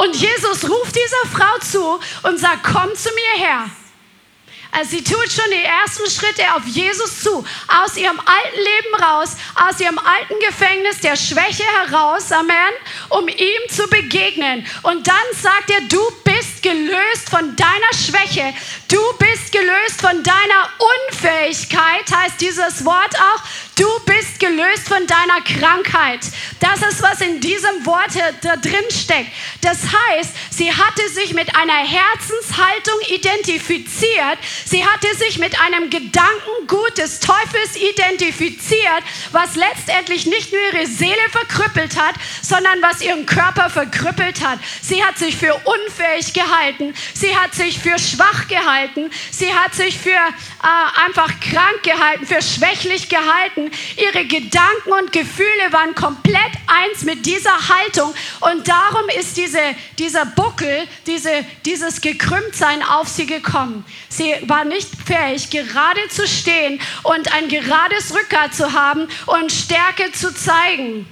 Und 0.00 0.16
Jesus 0.16 0.66
ruft 0.66 0.96
dieser 0.96 1.30
Frau 1.30 1.58
zu 1.58 2.00
und 2.26 2.40
sagt, 2.40 2.64
komm 2.64 2.94
zu 2.94 3.10
mir 3.10 3.46
her. 3.46 3.70
Also 4.72 4.92
sie 4.92 5.04
tut 5.04 5.30
schon 5.30 5.50
die 5.50 5.62
ersten 5.62 6.08
Schritte 6.08 6.42
auf 6.54 6.64
Jesus 6.64 7.20
zu, 7.20 7.44
aus 7.68 7.96
ihrem 7.98 8.18
alten 8.18 8.56
Leben 8.56 9.04
raus, 9.04 9.36
aus 9.56 9.78
ihrem 9.78 9.98
alten 9.98 10.38
Gefängnis 10.40 11.00
der 11.00 11.16
Schwäche 11.16 11.64
heraus, 11.64 12.32
Amen, 12.32 12.72
um 13.10 13.28
ihm 13.28 13.68
zu 13.68 13.86
begegnen. 13.88 14.66
Und 14.84 15.06
dann 15.06 15.16
sagt 15.34 15.70
er, 15.70 15.82
du 15.82 16.00
bist 16.24 16.62
gelöst 16.62 17.28
von 17.28 17.54
deiner 17.56 17.92
Schwäche, 17.92 18.54
du 18.90 18.98
bist 19.18 19.52
gelöst 19.52 20.00
von 20.00 20.22
deiner 20.22 20.68
Unfähigkeit, 21.08 22.04
heißt 22.12 22.40
dieses 22.40 22.84
Wort 22.84 23.14
auch, 23.16 23.42
Du 23.80 23.88
bist 24.04 24.38
gelöst 24.38 24.88
von 24.88 25.06
deiner 25.06 25.40
Krankheit. 25.40 26.20
Das 26.60 26.82
ist, 26.82 27.00
was 27.00 27.22
in 27.22 27.40
diesem 27.40 27.86
Wort 27.86 28.10
da 28.42 28.56
drin 28.56 28.74
steckt. 28.90 29.30
Das 29.62 29.78
heißt, 29.84 30.34
sie 30.50 30.70
hatte 30.70 31.08
sich 31.08 31.32
mit 31.32 31.56
einer 31.56 31.78
Herzenshaltung 31.78 33.00
identifiziert. 33.08 34.36
Sie 34.66 34.84
hatte 34.84 35.06
sich 35.16 35.38
mit 35.38 35.58
einem 35.58 35.88
Gedankengut 35.88 36.98
des 36.98 37.20
Teufels 37.20 37.76
identifiziert, 37.76 39.02
was 39.32 39.56
letztendlich 39.56 40.26
nicht 40.26 40.52
nur 40.52 40.60
ihre 40.74 40.86
Seele 40.86 41.30
verkrüppelt 41.30 41.98
hat, 41.98 42.16
sondern 42.42 42.82
was 42.82 43.00
ihren 43.00 43.24
Körper 43.24 43.70
verkrüppelt 43.70 44.46
hat. 44.46 44.58
Sie 44.82 45.02
hat 45.02 45.16
sich 45.16 45.38
für 45.38 45.54
unfähig 45.54 46.34
gehalten. 46.34 46.92
Sie 47.14 47.34
hat 47.34 47.54
sich 47.54 47.78
für 47.78 47.98
schwach 47.98 48.46
gehalten. 48.46 48.79
Sie 49.30 49.52
hat 49.52 49.74
sich 49.74 49.98
für 49.98 50.10
äh, 50.10 51.04
einfach 51.06 51.28
krank 51.40 51.82
gehalten, 51.82 52.26
für 52.26 52.42
schwächlich 52.42 53.08
gehalten. 53.08 53.70
Ihre 53.96 54.24
Gedanken 54.26 54.92
und 55.00 55.12
Gefühle 55.12 55.72
waren 55.72 55.94
komplett 55.94 56.52
eins 56.66 57.04
mit 57.04 57.26
dieser 57.26 57.68
Haltung. 57.68 58.14
Und 58.40 58.68
darum 58.68 59.08
ist 59.18 59.36
diese, 59.36 59.60
dieser 59.98 60.26
Buckel, 60.26 60.86
diese, 61.06 61.44
dieses 61.64 62.00
Gekrümmtsein 62.00 62.82
auf 62.82 63.08
sie 63.08 63.26
gekommen. 63.26 63.84
Sie 64.08 64.34
war 64.42 64.64
nicht 64.64 64.88
fähig, 65.06 65.50
gerade 65.50 66.08
zu 66.08 66.26
stehen 66.26 66.80
und 67.02 67.32
ein 67.34 67.48
gerades 67.48 68.14
Rückgrat 68.14 68.54
zu 68.54 68.72
haben 68.72 69.08
und 69.26 69.52
Stärke 69.52 70.12
zu 70.12 70.34
zeigen. 70.34 71.06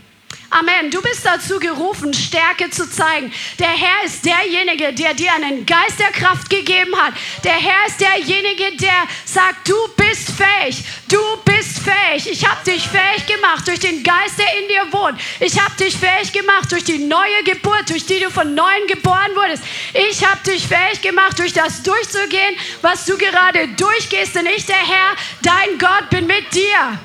Amen. 0.51 0.91
Du 0.91 1.03
bist 1.03 1.27
dazu 1.27 1.59
gerufen, 1.59 2.15
Stärke 2.15 2.71
zu 2.71 2.89
zeigen. 2.89 3.31
Der 3.59 3.69
Herr 3.69 4.05
ist 4.07 4.25
derjenige, 4.25 4.95
der 4.95 5.13
dir 5.13 5.31
einen 5.35 5.67
Geist 5.67 5.99
der 5.99 6.11
Kraft 6.11 6.49
gegeben 6.49 6.97
hat. 6.97 7.13
Der 7.45 7.53
Herr 7.53 7.87
ist 7.87 8.01
derjenige, 8.01 8.75
der 8.79 9.07
sagt, 9.27 9.69
du 9.69 9.77
bist 9.95 10.31
fähig. 10.31 10.83
Du 11.07 11.21
bist 11.45 11.81
fähig. 11.81 12.31
Ich 12.31 12.49
habe 12.49 12.65
dich 12.65 12.89
fähig 12.89 13.27
gemacht 13.27 13.69
durch 13.69 13.81
den 13.81 14.03
Geist, 14.03 14.39
der 14.39 14.47
in 14.63 14.69
dir 14.69 14.93
wohnt. 14.93 15.21
Ich 15.41 15.61
habe 15.61 15.75
dich 15.77 15.95
fähig 15.95 16.33
gemacht 16.33 16.73
durch 16.73 16.85
die 16.85 16.99
neue 16.99 17.45
Geburt, 17.45 17.91
durch 17.91 18.07
die 18.07 18.21
du 18.21 18.31
von 18.31 18.55
neuem 18.55 18.87
geboren 18.87 19.35
wurdest. 19.35 19.63
Ich 19.93 20.25
habe 20.25 20.41
dich 20.45 20.67
fähig 20.67 21.03
gemacht, 21.03 21.39
durch 21.39 21.53
das 21.53 21.83
durchzugehen, 21.83 22.57
was 22.81 23.05
du 23.05 23.19
gerade 23.19 23.69
durchgehst. 23.69 24.35
Denn 24.35 24.47
ich, 24.47 24.65
der 24.65 24.77
Herr, 24.77 25.15
dein 25.43 25.79
Gott, 25.79 26.09
bin 26.09 26.27
mit 26.27 26.55
dir. 26.55 26.99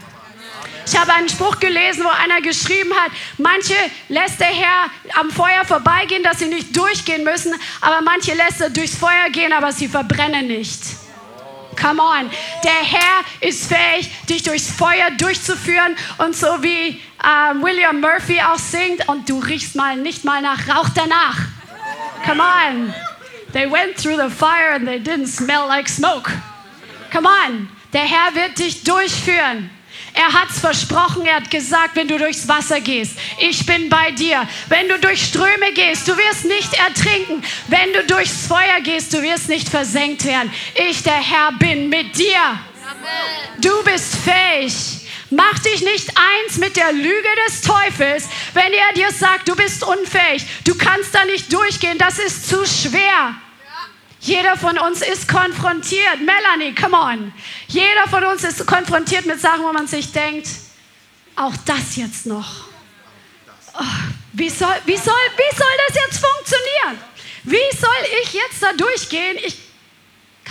Ich 0.86 0.98
habe 0.98 1.14
einen 1.14 1.30
Spruch 1.30 1.60
gelesen, 1.60 2.04
wo 2.04 2.10
einer 2.10 2.42
geschrieben 2.42 2.94
hat, 2.94 3.12
manche 3.38 3.76
lässt 4.10 4.40
der 4.40 4.48
Herr 4.48 4.90
am 5.20 5.32
Feuer 5.32 5.64
vorbeigehen, 5.66 6.24
dass 6.24 6.40
sie 6.40 6.48
nicht 6.48 6.76
durchgehen 6.76 7.24
müssen, 7.24 7.54
aber 7.82 8.02
manche 8.02 8.34
lässt 8.34 8.62
er 8.62 8.70
durchs 8.70 8.98
Feuer 8.98 9.30
gehen, 9.32 9.54
aber 9.54 9.72
sie 9.72 9.88
verbrennen 9.88 10.48
nicht. 10.48 10.82
Come 11.80 12.02
on. 12.02 12.30
Der 12.64 12.72
Herr 12.72 13.24
ist 13.42 13.68
fähig, 13.68 14.10
dich 14.28 14.44
durchs 14.44 14.72
Feuer 14.72 15.12
durchzuführen 15.18 15.96
und 16.20 16.36
so 16.36 16.62
wie 16.62 16.90
äh, 17.22 17.62
William 17.62 18.00
Murphy 18.00 18.40
auch 18.42 18.60
singt 18.60 19.08
und 19.08 19.28
du 19.28 19.40
riechst 19.40 19.76
mal 19.76 19.96
nicht 19.98 20.24
mal 20.24 20.42
nach 20.42 20.68
Rauch 20.68 20.90
danach. 20.94 21.38
Come 22.26 22.42
on. 22.42 22.94
They 23.54 23.70
went 23.70 23.98
through 23.98 24.18
the 24.18 24.30
fire 24.30 24.74
and 24.76 24.88
they 24.88 25.00
didn't 25.00 25.28
smell 25.28 25.68
like 25.68 25.90
smoke. 25.90 26.32
Come 27.12 27.28
on. 27.28 27.70
Der 27.92 28.02
Herr 28.02 28.34
wird 28.34 28.58
dich 28.60 28.84
durchführen. 28.84 29.70
Er 30.14 30.32
hat 30.32 30.50
es 30.52 30.60
versprochen, 30.60 31.26
er 31.26 31.38
hat 31.38 31.50
gesagt, 31.50 31.96
wenn 31.96 32.08
du 32.08 32.18
durchs 32.18 32.48
Wasser 32.48 32.80
gehst, 32.80 33.18
ich 33.40 33.66
bin 33.66 33.90
bei 33.90 34.12
dir. 34.12 34.48
Wenn 34.70 34.88
du 34.88 35.00
durch 35.00 35.26
Ströme 35.26 35.74
gehst, 35.74 36.08
du 36.08 36.16
wirst 36.16 36.46
nicht 36.46 36.74
ertrinken. 36.74 37.44
Wenn 37.68 37.94
du 37.94 38.04
durchs 38.06 38.46
Feuer 38.48 38.80
gehst, 38.84 39.14
du 39.14 39.22
wirst 39.24 39.50
nicht 39.50 39.70
versenkt 39.70 40.24
werden. 40.26 40.52
Ich, 40.90 41.02
der 41.02 41.14
Herr, 41.14 41.54
bin 41.54 41.90
mit 41.90 42.16
dir. 42.16 42.38
Amen. 42.38 43.62
Du 43.62 43.84
bist 43.84 44.16
fähig. 44.18 44.74
Mach 45.32 45.58
dich 45.60 45.82
nicht 45.82 46.10
eins 46.10 46.58
mit 46.58 46.78
der 46.78 46.92
Lüge 46.92 47.30
des 47.48 47.62
Teufels, 47.62 48.30
wenn 48.54 48.72
er 48.72 48.94
dir 48.94 49.12
sagt, 49.12 49.48
du 49.48 49.56
bist 49.56 49.84
unfähig, 49.84 50.46
du 50.64 50.76
kannst 50.76 51.16
da 51.16 51.26
nicht 51.26 51.52
durchgehen, 51.52 51.98
das 51.98 52.20
ist 52.20 52.48
zu 52.48 52.64
schwer. 52.68 53.34
Jeder 54.24 54.56
von 54.56 54.78
uns 54.78 55.02
ist 55.02 55.28
konfrontiert. 55.28 56.22
Melanie, 56.22 56.74
come 56.74 56.96
on. 56.98 57.34
Jeder 57.68 58.08
von 58.10 58.24
uns 58.24 58.46
ist 58.46 58.66
konfrontiert 58.66 59.26
mit 59.26 59.42
Sachen, 59.42 59.66
wo 59.66 59.74
man 59.74 59.86
sich 59.86 60.14
denkt, 60.14 60.48
auch 61.36 61.54
das 61.66 61.98
jetzt 61.98 62.26
noch. 62.26 62.68
Oh, 63.78 63.84
wie, 64.32 64.50
soll, 64.50 64.76
wie, 64.86 64.96
soll, 64.96 65.14
wie 65.14 65.58
soll 65.58 65.68
das 65.88 65.96
jetzt 65.96 66.26
funktionieren? 66.26 67.04
Wie 67.44 67.78
soll 67.78 68.22
ich 68.24 68.34
jetzt 68.34 68.64
da 68.64 68.72
durchgehen? 68.72 69.38
Ich 69.44 69.58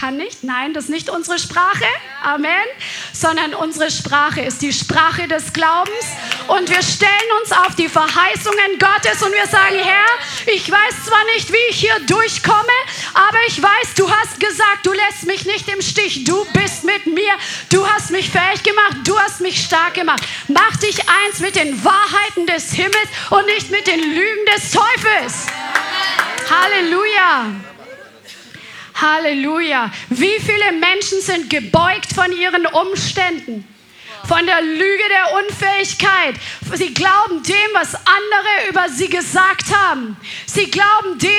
kann 0.02 0.16
nicht. 0.16 0.42
Nein, 0.42 0.74
das 0.74 0.84
ist 0.84 0.90
nicht 0.90 1.10
unsere 1.10 1.38
Sprache. 1.38 1.86
Amen. 2.24 2.66
Sondern 3.12 3.54
unsere 3.54 3.88
Sprache 3.88 4.40
ist 4.40 4.60
die 4.60 4.72
Sprache 4.72 5.28
des 5.28 5.52
Glaubens. 5.52 6.06
Und 6.48 6.68
wir 6.68 6.82
stellen 6.82 7.30
uns 7.40 7.52
auf 7.52 7.76
die 7.76 7.88
Verheißungen 7.88 8.80
Gottes 8.80 9.22
und 9.22 9.32
wir 9.32 9.46
sagen, 9.46 9.76
Herr, 9.76 10.52
ich 10.52 10.68
weiß 10.68 11.04
zwar 11.06 11.24
nicht, 11.36 11.52
wie 11.52 11.70
ich 11.70 11.76
hier 11.76 11.96
durchkomme, 12.08 12.78
aber 13.14 13.38
ich 13.46 13.62
weiß, 13.62 13.94
du 13.96 14.10
hast 14.10 14.40
gesagt, 14.40 14.84
du 14.84 14.92
lässt 14.92 15.24
mich 15.26 15.46
nicht 15.46 15.68
im 15.68 15.80
Stich. 15.80 16.24
Du 16.24 16.44
bist 16.52 16.82
mit 16.82 17.06
mir. 17.06 17.34
Du 17.70 17.86
hast 17.86 18.10
mich 18.10 18.28
fähig 18.28 18.64
gemacht. 18.64 18.96
Du 19.04 19.16
hast 19.16 19.40
mich 19.40 19.62
stark 19.62 19.94
gemacht. 19.94 20.24
Mach 20.48 20.76
dich 20.78 20.98
eins 20.98 21.38
mit 21.38 21.54
den 21.54 21.84
Wahrheiten 21.84 22.46
des 22.48 22.72
Himmels 22.72 23.08
und 23.30 23.46
nicht 23.46 23.70
mit 23.70 23.86
den 23.86 24.00
Lügen 24.00 24.46
des 24.52 24.72
Teufels. 24.72 25.46
Halleluja. 26.50 27.71
Halleluja. 29.02 29.90
Wie 30.10 30.40
viele 30.40 30.72
Menschen 30.72 31.20
sind 31.20 31.50
gebeugt 31.50 32.12
von 32.14 32.32
ihren 32.32 32.66
Umständen? 32.66 33.68
Von 34.26 34.46
der 34.46 34.62
Lüge 34.62 35.02
der 35.10 35.44
Unfähigkeit. 35.44 36.36
Sie 36.74 36.94
glauben 36.94 37.42
dem, 37.42 37.70
was 37.74 37.94
andere 37.96 38.68
über 38.70 38.88
sie 38.88 39.08
gesagt 39.08 39.74
haben. 39.74 40.16
Sie 40.46 40.70
glauben 40.70 41.18
dem, 41.18 41.30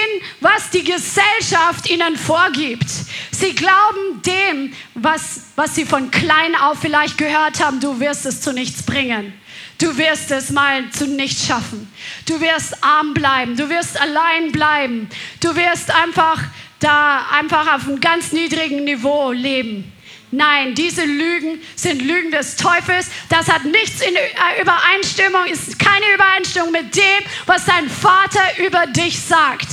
was 0.41 0.69
die 0.69 0.83
Gesellschaft 0.83 1.89
ihnen 1.89 2.17
vorgibt. 2.17 2.89
Sie 3.31 3.55
glauben 3.55 4.21
dem, 4.25 4.73
was, 4.95 5.43
was 5.55 5.75
sie 5.75 5.85
von 5.85 6.11
klein 6.11 6.55
auf 6.57 6.79
vielleicht 6.81 7.17
gehört 7.17 7.63
haben. 7.63 7.79
Du 7.79 8.01
wirst 8.01 8.25
es 8.25 8.41
zu 8.41 8.51
nichts 8.51 8.83
bringen. 8.83 9.33
Du 9.77 9.97
wirst 9.97 10.31
es 10.31 10.49
mal 10.49 10.89
zu 10.91 11.07
nichts 11.07 11.47
schaffen. 11.47 11.91
Du 12.25 12.39
wirst 12.41 12.83
arm 12.83 13.13
bleiben. 13.13 13.55
Du 13.55 13.69
wirst 13.69 13.99
allein 13.99 14.51
bleiben. 14.51 15.09
Du 15.39 15.55
wirst 15.55 15.89
einfach 15.89 16.41
da 16.83 17.25
einfach 17.31 17.75
auf 17.75 17.87
einem 17.87 17.99
ganz 17.99 18.31
niedrigen 18.31 18.83
Niveau 18.83 19.31
leben. 19.31 19.91
Nein, 20.31 20.73
diese 20.73 21.05
Lügen 21.05 21.61
sind 21.75 22.01
Lügen 22.01 22.31
des 22.31 22.55
Teufels. 22.55 23.07
Das 23.29 23.47
hat 23.47 23.65
nichts 23.65 24.01
in 24.01 24.15
äh, 24.15 24.61
Übereinstimmung, 24.61 25.45
ist 25.45 25.77
keine 25.77 26.05
Übereinstimmung 26.15 26.71
mit 26.71 26.95
dem, 26.95 27.23
was 27.45 27.65
dein 27.65 27.87
Vater 27.87 28.41
über 28.65 28.87
dich 28.87 29.19
sagt. 29.19 29.67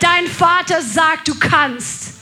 Dein 0.00 0.26
Vater 0.26 0.80
sagt, 0.80 1.28
du 1.28 1.38
kannst. 1.38 2.14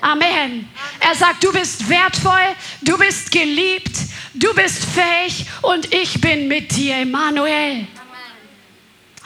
Amen. 0.00 0.68
Er 1.00 1.14
sagt, 1.16 1.42
du 1.42 1.52
bist 1.52 1.88
wertvoll, 1.88 2.54
du 2.82 2.96
bist 2.96 3.32
geliebt, 3.32 3.96
du 4.34 4.54
bist 4.54 4.84
fähig 4.84 5.44
und 5.62 5.92
ich 5.92 6.20
bin 6.20 6.46
mit 6.46 6.76
dir, 6.76 6.98
Emmanuel. 6.98 7.88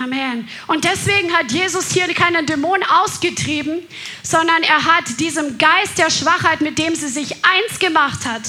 Amen. 0.02 0.48
Und 0.66 0.82
deswegen 0.84 1.32
hat 1.32 1.52
Jesus 1.52 1.92
hier 1.92 2.12
keine 2.12 2.42
Dämonen 2.42 2.82
ausgetrieben, 2.82 3.82
sondern 4.24 4.64
er 4.64 4.84
hat 4.84 5.20
diesem 5.20 5.58
Geist 5.58 5.96
der 5.96 6.10
Schwachheit, 6.10 6.60
mit 6.60 6.76
dem 6.76 6.96
sie 6.96 7.08
sich 7.08 7.36
eins 7.44 7.78
gemacht 7.78 8.26
hat, 8.26 8.42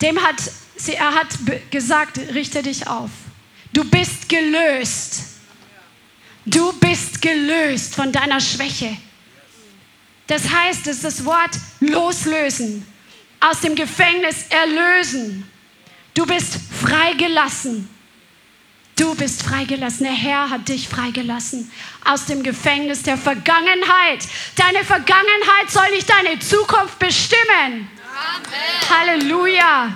dem 0.00 0.22
hat 0.22 0.36
sie, 0.76 0.94
er 0.94 1.14
hat 1.14 1.26
gesagt, 1.70 2.18
richte 2.32 2.62
dich 2.62 2.86
auf. 2.86 3.10
Du 3.74 3.84
bist 3.84 4.30
gelöst. 4.30 5.24
Du 6.46 6.72
bist 6.72 7.20
gelöst 7.20 7.94
von 7.94 8.10
deiner 8.10 8.40
Schwäche. 8.40 8.96
Das 10.26 10.48
heißt, 10.48 10.86
es 10.86 10.96
ist 10.96 11.04
das 11.04 11.24
Wort 11.26 11.50
loslösen, 11.80 12.86
aus 13.40 13.60
dem 13.60 13.74
Gefängnis 13.74 14.46
erlösen. 14.48 15.50
Du 16.14 16.24
bist 16.24 16.56
freigelassen. 16.80 17.88
Du 19.00 19.14
bist 19.14 19.42
freigelassen. 19.42 20.04
Der 20.04 20.12
Herr 20.12 20.50
hat 20.50 20.68
dich 20.68 20.86
freigelassen 20.86 21.72
aus 22.04 22.26
dem 22.26 22.42
Gefängnis 22.42 23.02
der 23.02 23.16
Vergangenheit. 23.16 24.28
Deine 24.56 24.84
Vergangenheit 24.84 25.70
soll 25.70 25.88
nicht 25.92 26.06
deine 26.06 26.38
Zukunft 26.38 26.98
bestimmen. 26.98 27.40
Amen. 27.56 28.90
Halleluja. 28.90 29.94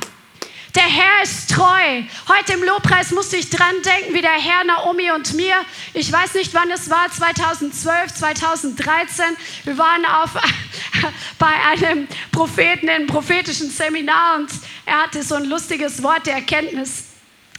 Der 0.74 0.84
Herr 0.84 1.22
ist 1.22 1.50
treu. 1.50 2.02
Heute 2.28 2.54
im 2.54 2.62
Lobpreis 2.62 3.10
musste 3.10 3.36
ich 3.36 3.50
dran 3.50 3.74
denken, 3.84 4.14
wie 4.14 4.22
der 4.22 4.30
Herr 4.30 4.64
Naomi 4.64 5.10
und 5.10 5.34
mir, 5.34 5.56
ich 5.92 6.10
weiß 6.10 6.32
nicht 6.32 6.54
wann 6.54 6.70
es 6.70 6.88
war, 6.88 7.10
2012, 7.10 8.14
2013, 8.14 9.24
wir 9.64 9.76
waren 9.76 10.06
auf, 10.06 10.30
bei 11.38 11.52
einem 11.70 12.08
Propheten 12.32 12.88
im 12.88 13.06
prophetischen 13.06 13.68
Seminar 13.68 14.36
und 14.36 14.48
er 14.86 15.02
hatte 15.02 15.22
so 15.22 15.34
ein 15.34 15.44
lustiges 15.44 16.02
Wort 16.02 16.26
der 16.26 16.36
Erkenntnis 16.36 17.13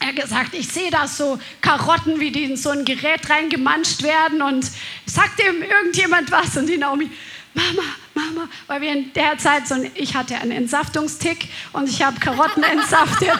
er 0.06 0.14
gesagt, 0.14 0.53
ich 0.53 0.68
sehe 0.68 0.91
da 0.91 1.08
so 1.08 1.39
Karotten, 1.62 2.20
wie 2.20 2.32
die 2.32 2.43
in 2.43 2.58
so 2.58 2.70
ein 2.70 2.86
Gerät 2.86 3.30
reingemanscht 3.30 4.03
werden 4.03 4.41
und 4.41 4.70
sagt 5.06 5.41
ihm 5.41 5.64
irgendjemand 5.64 6.32
was 6.32 6.56
und 6.58 6.68
die 6.68 6.78
Naomi, 6.78 7.10
Mama, 7.56 7.84
Mama, 8.14 8.49
weil 8.68 8.82
wir 8.82 8.91
in 8.91 9.14
der 9.14 9.38
Zeit 9.38 9.68
so, 9.68 9.76
ich 9.93 10.14
hatte 10.14 10.36
einen 10.36 10.51
Entsaftungstick 10.51 11.47
und 11.72 11.88
ich 11.89 12.03
habe 12.03 12.20
Karotten 12.20 12.64
entsaftet. 12.72 13.32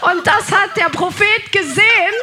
und 0.00 0.26
das 0.26 0.50
hat 0.50 0.74
der 0.76 0.88
Prophet 0.88 1.52
gesehen. 1.52 2.14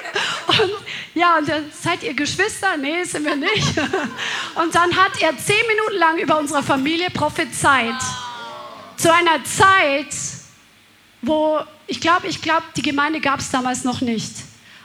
Und 0.47 0.71
ja, 1.13 1.37
und 1.37 1.47
dann, 1.47 1.71
seid 1.79 2.01
ihr 2.03 2.15
Geschwister? 2.15 2.75
Nee, 2.77 3.03
sind 3.03 3.23
wir 3.23 3.35
nicht. 3.35 3.77
und 4.55 4.73
dann 4.73 4.95
hat 4.97 5.21
er 5.21 5.37
zehn 5.37 5.61
Minuten 5.67 5.97
lang 5.99 6.17
über 6.17 6.39
unsere 6.39 6.63
Familie 6.63 7.11
prophezeit. 7.11 8.01
Zu 8.97 9.13
einer 9.13 9.43
Zeit, 9.43 10.15
wo 11.21 11.59
ich 11.91 11.99
glaube, 11.99 12.27
ich 12.27 12.41
glaube, 12.41 12.63
die 12.77 12.83
Gemeinde 12.83 13.19
gab 13.19 13.41
es 13.41 13.49
damals 13.49 13.83
noch 13.83 13.99
nicht. 13.99 14.31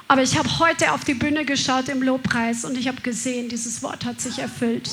Aber 0.09 0.25
ich 0.25 0.37
habe 0.37 0.59
heute 0.59 0.91
auf 0.91 1.05
die 1.05 1.15
Bühne 1.15 1.45
geschaut 1.45 1.89
im 1.89 2.03
Lobpreis 2.03 2.65
und 2.65 2.77
ich 2.77 2.89
habe 2.89 3.01
gesehen, 3.01 3.49
dieses 3.49 3.81
Wort 3.85 4.05
hat 4.05 4.21
sich 4.21 4.41
erfüllt. 4.41 4.91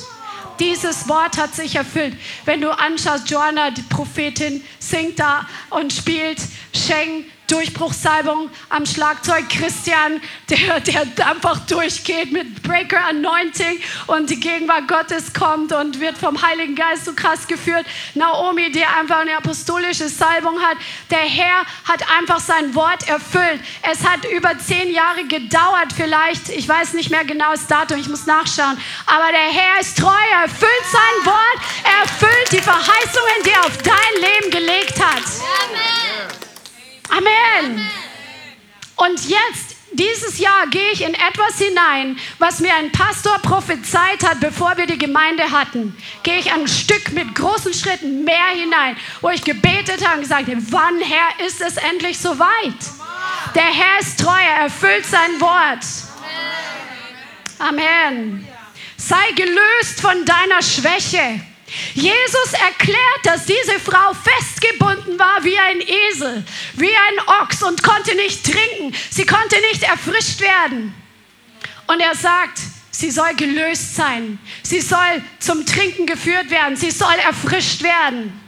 Dieses 0.60 1.10
Wort 1.10 1.40
hat 1.40 1.56
sich 1.56 1.76
erfüllt. 1.76 2.16
Wenn 2.46 2.62
du 2.62 2.70
anschaust, 2.70 3.32
Joanna, 3.32 3.72
die 3.72 3.82
Prophetin, 3.82 4.64
singt 4.78 5.18
da 5.18 5.48
und 5.72 5.92
spielt 5.92 6.38
Sheng, 6.76 7.26
Durchbruchsalbung 7.48 8.50
am 8.70 8.86
Schlagzeug. 8.86 9.48
Christian, 9.50 10.22
der, 10.50 10.80
der 10.80 11.28
einfach 11.28 11.60
durchgeht 11.68 12.32
mit 12.32 12.64
Breaker 12.64 13.06
Anointing 13.06 13.80
und 14.08 14.30
die 14.30 14.40
Gegenwart 14.40 14.88
Gottes 14.88 15.34
kommt 15.34 15.72
und 15.72 16.00
wird 16.00 16.18
vom 16.18 16.42
Heiligen 16.42 16.76
Geist 16.76 17.06
so 17.06 17.14
krass 17.14 17.46
geführt. 17.48 17.86
Naomi, 18.16 18.72
die 18.72 18.84
einfach 18.84 19.20
eine 19.20 19.38
apostolische 19.38 20.10
Salbung 20.10 20.60
hat. 20.62 20.78
Der 21.12 21.20
Herr 21.20 21.66
hat 21.86 22.04
einfach 22.18 22.40
sein 22.40 22.74
Wort 22.74 23.08
erfüllt. 23.08 23.60
Es 23.84 24.04
hat 24.04 24.26
über 24.32 24.58
zehn 24.58 24.92
Jahre 24.92 25.26
gedauert, 25.26 25.94
vielleicht. 25.96 26.50
Ich 26.50 26.68
weiß 26.68 26.94
nicht 26.94 27.12
mehr 27.12 27.24
genau 27.24 27.52
das 27.52 27.68
Datum, 27.68 28.00
ich 28.00 28.10
muss 28.10 28.26
nachschauen. 28.26 28.80
Aber 29.06 29.32
der 29.32 29.62
Herr 29.62 29.80
ist 29.80 29.98
treu, 29.98 30.10
er 30.32 30.44
erfüllt 30.44 30.86
sein 30.92 31.26
Wort, 31.26 31.60
er 31.84 32.02
erfüllt 32.02 32.52
die 32.52 32.62
Verheißungen, 32.62 33.44
die 33.46 33.52
er 33.52 33.66
auf 33.66 33.78
dein 33.78 34.22
Leben 34.22 34.50
gelegt 34.50 35.00
hat. 35.00 35.24
Amen. 35.68 36.43
Amen. 37.16 37.88
Und 38.96 39.30
jetzt, 39.30 39.76
dieses 39.92 40.40
Jahr, 40.40 40.66
gehe 40.68 40.92
ich 40.92 41.02
in 41.02 41.14
etwas 41.14 41.60
hinein, 41.60 42.18
was 42.40 42.60
mir 42.60 42.74
ein 42.74 42.92
Pastor 42.92 43.38
prophezeit 43.40 44.24
hat, 44.24 44.40
bevor 44.40 44.78
wir 44.78 44.88
die 44.88 44.98
Gemeinde 44.98 45.52
hatten. 45.52 45.96
Gehe 46.24 46.40
ich 46.40 46.52
ein 46.52 46.68
Stück 46.68 47.12
mit 47.12 47.36
großen 47.36 47.74
Schritten 47.74 48.24
mehr 48.24 48.48
hinein, 48.56 48.98
wo 49.22 49.30
ich 49.30 49.44
gebetet 49.44 50.04
habe 50.04 50.16
und 50.16 50.22
gesagt 50.22 50.48
habe, 50.48 50.72
wann, 50.72 51.00
Herr, 51.02 51.46
ist 51.46 51.62
es 51.62 51.78
endlich 51.78 52.18
soweit? 52.18 52.74
Der 53.54 53.64
Herr 53.64 54.00
ist 54.00 54.20
treu, 54.20 54.32
er 54.32 54.64
erfüllt 54.64 55.06
sein 55.06 55.40
Wort. 55.40 55.86
Amen. 57.60 58.48
Sei 58.98 59.32
gelöst 59.36 60.02
von 60.02 60.26
deiner 60.26 60.62
Schwäche. 60.62 61.42
Jesus 61.94 62.54
erklärt, 62.54 63.00
dass 63.24 63.46
diese 63.46 63.80
Frau 63.80 64.14
festgebunden 64.14 65.18
war 65.18 65.44
wie 65.44 65.58
ein 65.58 65.82
Esel, 65.82 66.44
wie 66.76 66.96
ein 66.96 67.42
Ochs 67.42 67.64
und 67.64 67.82
konnte 67.84 68.16
nicht 68.16 68.44
trinken. 68.44 68.96
Sie 69.10 69.26
konnte 69.26 69.56
nicht 69.72 69.84
erfrischt 69.84 70.40
werden. 70.42 70.94
Und 71.88 72.00
er 72.00 72.16
sagt, 72.16 72.60
sie 72.92 73.12
soll 73.12 73.34
gelöst 73.36 73.96
sein. 73.96 74.40
Sie 74.62 74.82
soll 74.82 75.22
zum 75.40 75.66
Trinken 75.66 76.06
geführt 76.06 76.50
werden. 76.50 76.76
Sie 76.76 76.92
soll 76.92 77.16
erfrischt 77.26 77.84
werden. 77.84 78.40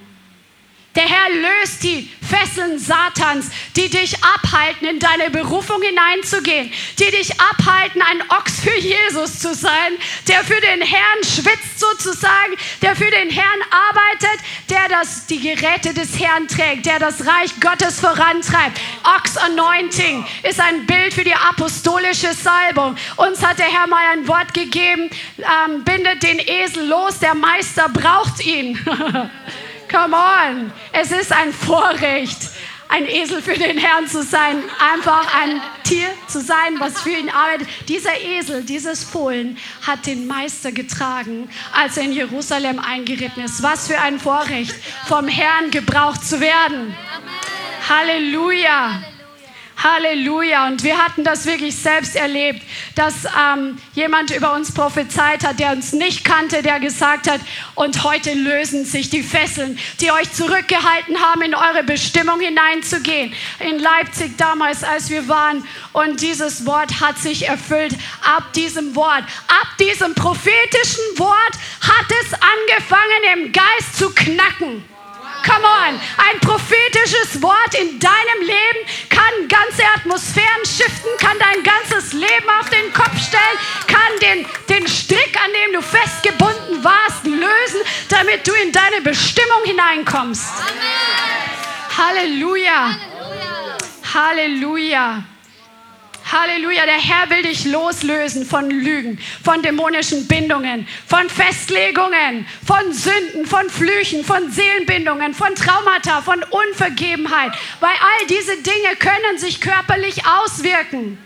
Der 0.96 1.04
Herr 1.04 1.30
löst 1.30 1.84
die 1.84 2.10
Fesseln 2.26 2.80
Satans, 2.80 3.52
die 3.76 3.90
dich 3.90 4.16
abhalten, 4.24 4.88
in 4.88 5.00
deine 5.00 5.30
Berufung 5.30 5.82
hineinzugehen, 5.82 6.72
die 7.00 7.12
dich 7.12 7.40
abhalten, 7.40 8.02
ein 8.02 8.22
Ochs 8.30 8.62
für 8.62 8.78
Jesus 8.78 9.40
zu 9.40 9.54
sein, 9.54 9.94
der 10.28 10.44
für 10.44 10.60
den 10.60 10.82
Herrn 10.82 11.24
schwitzt 11.24 11.80
sozusagen, 11.80 12.54
der 12.82 12.96
für 12.96 13.10
den 13.12 13.30
Herrn 13.30 13.60
arbeitet, 13.90 14.40
der 14.70 14.88
das, 14.90 15.26
die 15.28 15.40
Geräte 15.40 15.94
des 15.94 16.20
Herrn 16.20 16.48
trägt, 16.48 16.86
der 16.86 17.00
das 17.00 17.26
Reich 17.26 17.52
Gottes 17.60 18.00
vorantreibt. 18.00 18.80
Ox 19.18 19.38
Anointing 19.38 20.26
ist 20.44 20.60
ein 20.60 20.86
Bild 20.86 21.14
für 21.14 21.24
die 21.24 21.36
apostolische 21.36 22.34
Salbung. 22.34 22.96
Uns 23.18 23.46
hat 23.46 23.60
der 23.60 23.66
Herr 23.66 23.88
mal 23.88 24.06
ein 24.14 24.28
Wort 24.28 24.54
gegeben, 24.54 25.10
ähm, 25.40 25.84
bindet 25.84 26.24
den 26.24 26.40
Esel 26.40 26.88
los, 26.88 27.20
der 27.20 27.36
Meister 27.36 27.90
braucht 27.90 28.44
ihn. 28.46 28.80
Come 29.96 30.14
on. 30.14 30.74
Es 30.92 31.10
ist 31.10 31.32
ein 31.32 31.54
Vorrecht, 31.54 32.50
ein 32.90 33.08
Esel 33.08 33.42
für 33.42 33.54
den 33.54 33.78
Herrn 33.78 34.06
zu 34.08 34.24
sein, 34.24 34.62
einfach 34.78 35.34
ein 35.42 35.62
Tier 35.86 36.10
zu 36.28 36.42
sein, 36.42 36.78
was 36.80 37.02
für 37.02 37.12
ihn 37.12 37.30
arbeitet. 37.30 37.70
Dieser 37.88 38.20
Esel, 38.20 38.64
dieses 38.64 39.06
Fohlen 39.06 39.58
hat 39.88 40.06
den 40.06 40.28
Meister 40.28 40.74
getragen, 40.74 41.50
als 41.72 41.96
er 41.96 42.04
in 42.04 42.12
Jerusalem 42.12 42.80
eingeritten 42.80 43.46
ist. 43.46 43.64
Was 43.64 43.88
für 43.88 43.98
ein 43.98 44.20
Vorrecht, 44.20 44.76
vom 45.08 45.30
Herrn 45.30 45.72
gebraucht 45.72 46.28
zu 46.28 46.42
werden. 46.42 46.94
Halleluja. 47.88 49.15
Halleluja. 49.86 50.68
Und 50.68 50.84
wir 50.84 50.98
hatten 50.98 51.24
das 51.24 51.46
wirklich 51.46 51.76
selbst 51.76 52.16
erlebt, 52.16 52.62
dass 52.96 53.26
ähm, 53.26 53.78
jemand 53.94 54.32
über 54.36 54.54
uns 54.54 54.74
prophezeit 54.74 55.46
hat, 55.46 55.60
der 55.60 55.72
uns 55.74 55.94
nicht 55.94 56.24
kannte, 56.24 56.64
der 56.64 56.80
gesagt 56.80 57.30
hat, 57.30 57.40
und 57.76 58.04
heute 58.04 58.34
lösen 58.34 58.86
sich 58.86 59.10
die 59.10 59.22
Fesseln, 59.22 59.78
die 60.02 60.12
euch 60.12 60.32
zurückgehalten 60.32 61.20
haben, 61.22 61.42
in 61.44 61.54
eure 61.54 61.84
Bestimmung 61.84 62.40
hineinzugehen. 62.40 63.34
In 63.60 63.80
Leipzig 63.80 64.38
damals, 64.38 64.84
als 64.84 65.10
wir 65.10 65.28
waren. 65.28 65.64
Und 65.94 66.22
dieses 66.22 66.66
Wort 66.66 67.00
hat 67.02 67.18
sich 67.20 67.48
erfüllt. 67.48 67.94
Ab 68.24 68.54
diesem 68.54 68.96
Wort, 68.96 69.24
ab 69.48 69.68
diesem 69.80 70.16
prophetischen 70.16 71.04
Wort 71.18 71.54
hat 71.82 72.08
es 72.24 72.34
angefangen, 72.34 73.46
im 73.46 73.52
Geist 73.52 73.98
zu 73.98 74.10
knacken. 74.10 74.95
Come 75.46 75.64
on. 75.64 76.00
Ein 76.18 76.40
prophetisches 76.42 77.42
Wort 77.42 77.76
in 77.80 78.00
deinem 78.00 78.42
Leben 78.42 79.10
kann 79.10 79.48
ganze 79.48 79.84
Atmosphären 79.96 80.66
shiften, 80.66 81.12
kann 81.20 81.38
dein 81.40 81.64
ganzes 81.64 82.14
Leben 82.14 82.50
auf 82.60 82.70
den 82.70 82.92
Kopf 82.94 83.18
stellen, 83.18 83.58
kann 83.88 84.20
den, 84.22 84.46
den 84.70 84.88
Strick, 84.88 85.38
an 85.40 85.52
dem 85.54 85.74
du 85.74 85.82
festgebunden 85.82 86.84
warst, 86.84 87.26
lösen, 87.26 87.82
damit 88.10 88.48
du 88.48 88.54
in 88.54 88.72
deine 88.72 89.02
Bestimmung 89.02 89.64
hineinkommst. 89.66 90.48
Amen. 90.60 91.98
Halleluja. 91.98 92.96
Halleluja. 94.14 94.14
Halleluja. 94.14 95.35
Halleluja, 96.32 96.86
der 96.86 97.00
Herr 97.00 97.30
will 97.30 97.44
dich 97.44 97.66
loslösen 97.66 98.46
von 98.46 98.70
Lügen, 98.70 99.20
von 99.44 99.62
dämonischen 99.62 100.28
Bindungen, 100.28 100.88
von 101.06 101.30
Festlegungen, 101.30 102.48
von 102.66 102.92
Sünden, 102.94 103.46
von 103.46 103.70
Flüchen, 103.70 104.26
von 104.26 104.52
Seelenbindungen, 104.52 105.36
von 105.36 105.54
Traumata, 105.54 106.22
von 106.24 106.42
Unvergebenheit, 106.44 107.54
weil 107.80 107.92
all 107.92 108.28
diese 108.28 108.58
Dinge 108.58 108.96
können 108.98 109.38
sich 109.38 109.62
körperlich 109.62 110.26
auswirken. 110.26 111.20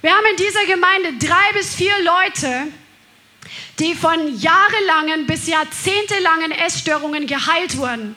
Wir 0.00 0.12
haben 0.12 0.26
in 0.30 0.36
dieser 0.36 0.64
Gemeinde 0.66 1.26
drei 1.26 1.52
bis 1.54 1.74
vier 1.74 1.94
Leute, 2.04 2.68
die 3.80 3.96
von 3.96 4.38
jahrelangen 4.38 5.26
bis 5.26 5.48
jahrzehntelangen 5.48 6.52
Essstörungen 6.52 7.26
geheilt 7.26 7.76
wurden, 7.76 8.14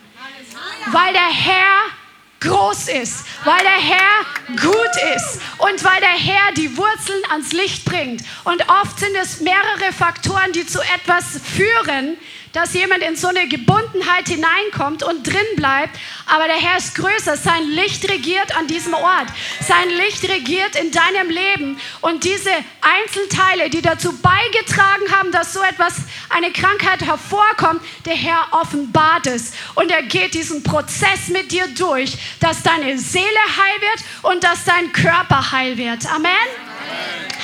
weil 0.91 1.13
der 1.13 1.29
Herr 1.29 2.00
groß 2.41 2.89
ist, 2.89 3.25
weil 3.45 3.59
der 3.59 3.71
Herr 3.71 4.57
gut 4.59 5.15
ist 5.15 5.39
und 5.59 5.83
weil 5.83 5.99
der 5.99 6.09
Herr 6.09 6.51
die 6.57 6.75
Wurzeln 6.75 7.21
ans 7.29 7.53
Licht 7.53 7.85
bringt. 7.85 8.23
Und 8.43 8.67
oft 8.67 8.99
sind 8.99 9.15
es 9.15 9.39
mehrere 9.39 9.93
Faktoren, 9.97 10.51
die 10.53 10.65
zu 10.65 10.79
etwas 10.81 11.39
führen, 11.43 12.17
dass 12.53 12.73
jemand 12.73 13.03
in 13.03 13.15
so 13.15 13.27
eine 13.27 13.47
Gebundenheit 13.47 14.27
hineinkommt 14.27 15.03
und 15.03 15.25
drin 15.25 15.45
bleibt. 15.55 15.97
Aber 16.25 16.45
der 16.45 16.55
Herr 16.55 16.77
ist 16.77 16.95
größer. 16.95 17.37
Sein 17.37 17.67
Licht 17.69 18.09
regiert 18.09 18.55
an 18.57 18.67
diesem 18.67 18.93
Ort. 18.93 19.27
Sein 19.61 19.89
Licht 19.89 20.23
regiert 20.27 20.75
in 20.75 20.91
deinem 20.91 21.29
Leben. 21.29 21.79
Und 22.01 22.23
diese 22.23 22.51
Einzelteile, 22.81 23.69
die 23.69 23.81
dazu 23.81 24.13
beigetragen 24.17 25.11
haben, 25.11 25.31
dass 25.31 25.53
so 25.53 25.61
etwas, 25.61 25.95
eine 26.29 26.51
Krankheit 26.51 27.01
hervorkommt, 27.03 27.81
der 28.05 28.15
Herr 28.15 28.47
offenbart 28.51 29.27
es. 29.27 29.53
Und 29.75 29.91
er 29.91 30.03
geht 30.03 30.33
diesen 30.33 30.63
Prozess 30.63 31.27
mit 31.27 31.51
dir 31.51 31.67
durch, 31.77 32.17
dass 32.39 32.63
deine 32.63 32.97
Seele 32.97 33.25
heil 33.25 33.81
wird 33.81 34.33
und 34.33 34.43
dass 34.43 34.63
dein 34.65 34.91
Körper 34.91 35.51
heil 35.51 35.77
wird. 35.77 36.05
Amen. 36.07 36.25
Amen. 36.25 36.71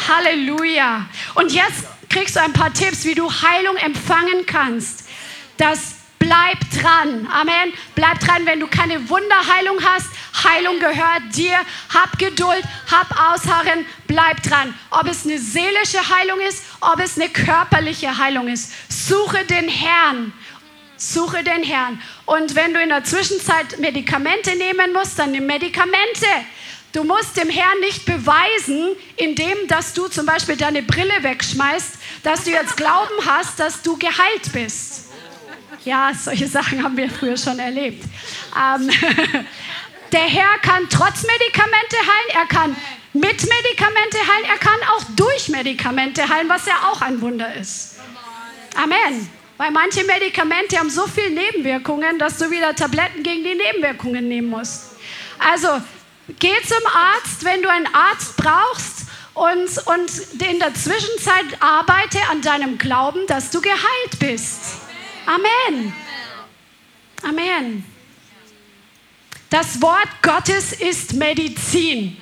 Halleluja. 0.08 1.06
Und 1.36 1.52
jetzt 1.52 1.86
kriegst 2.10 2.36
du 2.36 2.42
ein 2.42 2.54
paar 2.54 2.74
Tipps, 2.74 3.04
wie 3.06 3.16
du 3.16 3.30
Heilung 3.30 3.76
empfangen 3.78 4.46
kannst. 4.46 5.08
Das 5.58 5.96
bleib 6.20 6.60
dran. 6.72 7.28
Amen. 7.32 7.74
Bleib 7.96 8.20
dran, 8.20 8.46
wenn 8.46 8.60
du 8.60 8.68
keine 8.68 9.10
Wunderheilung 9.10 9.84
hast. 9.84 10.08
Heilung 10.44 10.80
gehört 10.80 11.36
dir. 11.36 11.58
Hab 11.94 12.18
Geduld, 12.20 12.64
hab 12.92 13.34
Ausharren, 13.34 13.86
bleib 14.08 14.42
dran. 14.44 14.74
Ob 14.90 15.08
es 15.08 15.26
eine 15.26 15.40
seelische 15.40 16.00
Heilung 16.10 16.40
ist, 16.42 16.64
ob 16.82 17.00
es 17.00 17.18
eine 17.18 17.30
körperliche 17.30 18.18
Heilung 18.18 18.48
ist. 18.48 18.72
Suche 18.90 19.46
den 19.46 19.70
Herrn. 19.70 20.34
Suche 20.98 21.44
den 21.44 21.64
Herrn. 21.64 22.02
Und 22.26 22.56
wenn 22.56 22.74
du 22.74 22.82
in 22.82 22.90
der 22.90 23.04
Zwischenzeit 23.04 23.80
Medikamente 23.80 24.56
nehmen 24.56 24.94
musst, 24.94 25.20
dann 25.20 25.32
nimm 25.32 25.46
Medikamente. 25.46 26.26
Du 26.94 27.04
musst 27.04 27.38
dem 27.38 27.50
Herrn 27.50 27.80
nicht 27.82 28.06
beweisen, 28.06 28.96
indem 29.18 29.68
dass 29.68 29.94
du 29.94 30.08
zum 30.08 30.26
Beispiel 30.26 30.56
deine 30.56 30.82
Brille 30.82 31.22
wegschmeißt, 31.22 31.96
dass 32.24 32.46
du 32.46 32.52
jetzt 32.52 32.78
Glauben 32.78 33.26
hast, 33.26 33.60
dass 33.60 33.82
du 33.82 33.98
geheilt 33.98 34.52
bist. 34.54 35.06
Ja, 35.84 36.12
solche 36.14 36.48
Sachen 36.48 36.84
haben 36.84 36.98
wir 36.98 37.10
früher 37.10 37.38
schon 37.38 37.60
erlebt. 37.60 38.04
Ähm, 38.56 38.90
der 40.12 40.22
Herr 40.22 40.58
kann 40.62 40.88
trotz 40.90 41.24
Medikamente 41.24 41.96
heilen, 41.98 42.42
er 42.42 42.46
kann 42.48 42.76
mit 43.14 43.42
Medikamente 43.42 44.18
heilen, 44.18 44.46
er 44.50 44.58
kann 44.58 44.80
auch 44.96 45.04
durch 45.16 45.50
Medikamente 45.50 46.28
heilen, 46.28 46.50
was 46.50 46.66
ja 46.66 46.90
auch 46.92 47.02
ein 47.02 47.22
Wunder 47.22 47.54
ist. 47.56 47.96
Amen. 48.76 49.30
Weil 49.58 49.72
manche 49.72 50.04
Medikamente 50.04 50.78
haben 50.78 50.90
so 50.90 51.08
viele 51.08 51.32
Nebenwirkungen, 51.32 52.20
dass 52.20 52.38
du 52.38 52.50
wieder 52.52 52.76
Tabletten 52.76 53.24
gegen 53.24 53.44
die 53.44 53.56
Nebenwirkungen 53.56 54.28
nehmen 54.28 54.50
musst. 54.50 54.96
Also 55.40 55.82
geh 56.40 56.56
zum 56.64 56.86
Arzt, 56.94 57.44
wenn 57.44 57.62
du 57.62 57.70
einen 57.70 57.88
Arzt 57.94 58.36
brauchst 58.38 59.08
und, 59.34 59.88
und 59.88 60.42
in 60.42 60.60
der 60.60 60.74
Zwischenzeit 60.74 61.62
arbeite 61.62 62.20
an 62.30 62.42
deinem 62.42 62.78
Glauben, 62.78 63.26
dass 63.28 63.52
du 63.52 63.62
geheilt 63.62 64.20
bist. 64.20 64.62
Amen. 65.26 65.94
Amen. 67.24 67.86
Das 69.50 69.82
Wort 69.82 70.10
Gottes 70.22 70.74
ist 70.74 71.14
Medizin. 71.14 72.18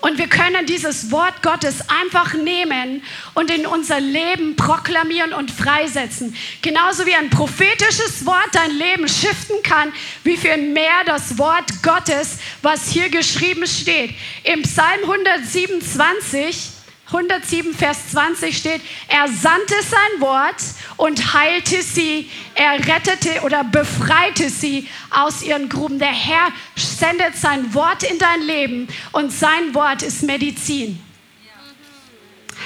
Und 0.00 0.18
wir 0.18 0.28
können 0.28 0.64
dieses 0.66 1.10
Wort 1.10 1.42
Gottes 1.42 1.82
einfach 1.88 2.32
nehmen 2.32 3.02
und 3.34 3.50
in 3.50 3.66
unser 3.66 4.00
Leben 4.00 4.56
proklamieren 4.56 5.34
und 5.34 5.50
freisetzen. 5.50 6.34
Genauso 6.62 7.04
wie 7.04 7.14
ein 7.14 7.28
prophetisches 7.28 8.24
Wort 8.24 8.48
dein 8.52 8.70
Leben 8.70 9.08
shiften 9.08 9.62
kann, 9.62 9.92
wie 10.24 10.38
viel 10.38 10.56
mehr 10.56 11.04
das 11.04 11.36
Wort 11.38 11.82
Gottes, 11.82 12.38
was 12.62 12.88
hier 12.88 13.10
geschrieben 13.10 13.66
steht. 13.66 14.14
Im 14.44 14.62
Psalm 14.62 15.00
127 15.02 16.79
107, 17.12 17.74
Vers 17.74 18.10
20 18.12 18.56
steht, 18.56 18.80
er 19.08 19.26
sandte 19.26 19.74
sein 19.82 20.20
Wort 20.20 20.62
und 20.96 21.34
heilte 21.34 21.82
sie, 21.82 22.30
er 22.54 22.74
rettete 22.86 23.40
oder 23.42 23.64
befreite 23.64 24.48
sie 24.48 24.88
aus 25.10 25.42
ihren 25.42 25.68
Gruben. 25.68 25.98
Der 25.98 26.12
Herr 26.12 26.48
sendet 26.76 27.36
sein 27.36 27.74
Wort 27.74 28.04
in 28.04 28.18
dein 28.18 28.42
Leben 28.42 28.88
und 29.12 29.32
sein 29.32 29.74
Wort 29.74 30.02
ist 30.02 30.22
Medizin. 30.22 31.02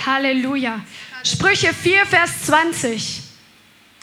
Halleluja. 0.04 0.80
Sprüche 1.22 1.72
4, 1.72 2.04
Vers 2.04 2.42
20. 2.44 3.22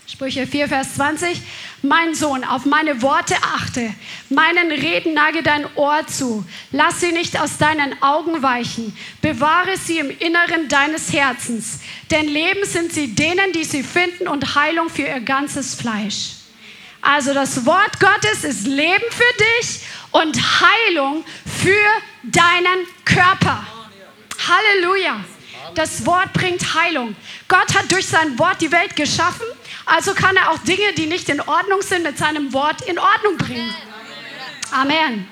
Sprüche 0.07 0.47
4, 0.47 0.67
Vers 0.67 0.95
20. 0.95 1.39
Mein 1.83 2.13
Sohn, 2.13 2.43
auf 2.43 2.65
meine 2.65 3.01
Worte 3.01 3.35
achte, 3.41 3.91
meinen 4.29 4.71
Reden 4.71 5.15
nage 5.15 5.41
dein 5.41 5.65
Ohr 5.75 6.05
zu, 6.05 6.45
lass 6.71 6.99
sie 6.99 7.11
nicht 7.11 7.39
aus 7.39 7.57
deinen 7.57 7.99
Augen 8.03 8.43
weichen, 8.43 8.95
bewahre 9.21 9.75
sie 9.77 9.97
im 9.97 10.11
Inneren 10.11 10.67
deines 10.67 11.11
Herzens, 11.11 11.79
denn 12.11 12.27
Leben 12.27 12.65
sind 12.65 12.93
sie 12.93 13.15
denen, 13.15 13.51
die 13.53 13.63
sie 13.63 13.81
finden 13.81 14.27
und 14.27 14.53
Heilung 14.53 14.89
für 14.89 15.01
ihr 15.01 15.21
ganzes 15.21 15.73
Fleisch. 15.73 16.33
Also 17.01 17.33
das 17.33 17.65
Wort 17.65 17.99
Gottes 17.99 18.43
ist 18.43 18.67
Leben 18.67 19.09
für 19.09 19.43
dich 19.59 19.81
und 20.11 20.37
Heilung 20.37 21.25
für 21.63 21.87
deinen 22.21 22.85
Körper. 23.05 23.65
Halleluja. 24.47 25.19
Das 25.73 26.05
Wort 26.05 26.31
bringt 26.33 26.75
Heilung. 26.75 27.15
Gott 27.47 27.73
hat 27.73 27.91
durch 27.91 28.05
sein 28.05 28.37
Wort 28.37 28.61
die 28.61 28.71
Welt 28.71 28.95
geschaffen 28.95 29.47
also 29.91 30.13
kann 30.13 30.37
er 30.37 30.51
auch 30.51 30.57
Dinge, 30.59 30.93
die 30.95 31.05
nicht 31.05 31.27
in 31.27 31.41
Ordnung 31.41 31.81
sind, 31.81 32.03
mit 32.03 32.17
seinem 32.17 32.53
Wort 32.53 32.81
in 32.83 32.97
Ordnung 32.97 33.37
bringen. 33.37 33.75
Amen. 34.71 35.27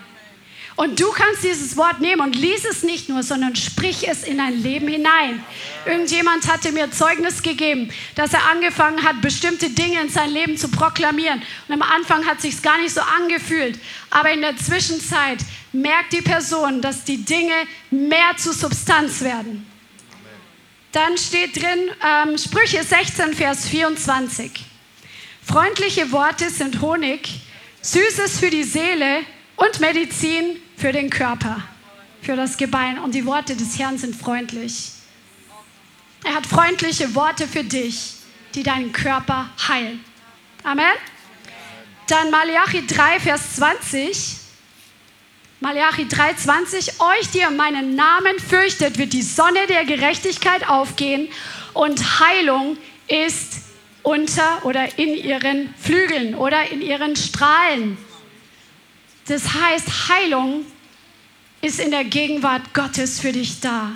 Und 0.76 1.00
du 1.00 1.12
kannst 1.12 1.44
dieses 1.44 1.78
Wort 1.78 2.02
nehmen 2.02 2.22
und 2.22 2.36
lies 2.36 2.66
es 2.66 2.84
nicht 2.84 3.08
nur, 3.08 3.24
sondern 3.24 3.56
sprich 3.56 4.08
es 4.08 4.24
in 4.24 4.38
dein 4.38 4.62
Leben 4.62 4.88
hinein. 4.88 5.44
Irgendjemand 5.86 6.48
hatte 6.48 6.74
mir 6.74 6.92
Zeugnis 6.92 7.42
gegeben, 7.42 7.90
dass 8.16 8.34
er 8.34 8.50
angefangen 8.50 9.04
hat, 9.04 9.22
bestimmte 9.22 9.70
Dinge 9.70 10.02
in 10.02 10.10
sein 10.10 10.30
Leben 10.30 10.58
zu 10.58 10.70
proklamieren. 10.70 11.42
Und 11.68 11.74
am 11.74 11.82
Anfang 11.82 12.26
hat 12.26 12.42
sich 12.42 12.62
gar 12.62 12.82
nicht 12.82 12.94
so 12.94 13.02
angefühlt, 13.02 13.80
aber 14.10 14.32
in 14.32 14.42
der 14.42 14.58
Zwischenzeit 14.58 15.40
merkt 15.72 16.12
die 16.14 16.22
Person, 16.22 16.82
dass 16.82 17.06
die 17.06 17.24
Dinge 17.24 17.56
mehr 17.92 18.36
zu 18.38 18.52
Substanz 18.54 19.22
werden. 19.22 19.69
Dann 20.92 21.18
steht 21.18 21.56
drin 21.56 21.92
ähm, 22.04 22.38
Sprüche 22.38 22.84
16, 22.84 23.34
Vers 23.36 23.68
24. 23.68 24.52
Freundliche 25.46 26.12
Worte 26.12 26.50
sind 26.50 26.82
Honig, 26.82 27.42
Süßes 27.82 28.40
für 28.40 28.50
die 28.50 28.64
Seele 28.64 29.20
und 29.56 29.80
Medizin 29.80 30.60
für 30.78 30.92
den 30.92 31.10
Körper, 31.10 31.64
für 32.22 32.36
das 32.36 32.58
Gebein. 32.58 32.98
Und 33.00 33.14
die 33.14 33.26
Worte 33.26 33.56
des 33.56 33.78
Herrn 33.78 33.98
sind 33.98 34.16
freundlich. 34.16 34.92
Er 36.24 36.36
hat 36.36 36.48
freundliche 36.48 37.14
Worte 37.14 37.48
für 37.48 37.64
dich, 37.64 38.16
die 38.56 38.64
deinen 38.64 38.92
Körper 38.92 39.50
heilen. 39.68 40.04
Amen. 40.64 40.86
Dann 42.08 42.32
Malachi 42.32 42.86
3, 42.86 43.20
Vers 43.20 43.56
20. 43.58 44.38
Malachi 45.62 46.04
3,20, 46.04 47.02
euch, 47.02 47.32
die 47.32 47.40
ihr 47.40 47.50
meinen 47.50 47.96
Namen 47.96 48.40
fürchtet, 48.40 48.98
wird 48.98 49.12
die 49.12 49.22
Sonne 49.22 49.68
der 49.68 49.84
Gerechtigkeit 49.84 50.70
aufgehen 50.70 51.28
und 51.74 52.22
Heilung 52.22 52.78
ist 53.10 53.56
unter 54.02 54.64
oder 54.64 54.98
in 54.98 55.16
ihren 55.16 55.74
Flügeln 55.76 56.34
oder 56.36 56.72
in 56.72 56.82
ihren 56.82 57.18
Strahlen. 57.18 57.98
Das 59.28 59.54
heißt, 59.54 60.08
Heilung 60.08 60.66
ist 61.62 61.82
in 61.82 61.92
der 61.92 62.06
Gegenwart 62.06 62.74
Gottes 62.74 63.20
für 63.20 63.34
dich 63.34 63.60
da. 63.60 63.92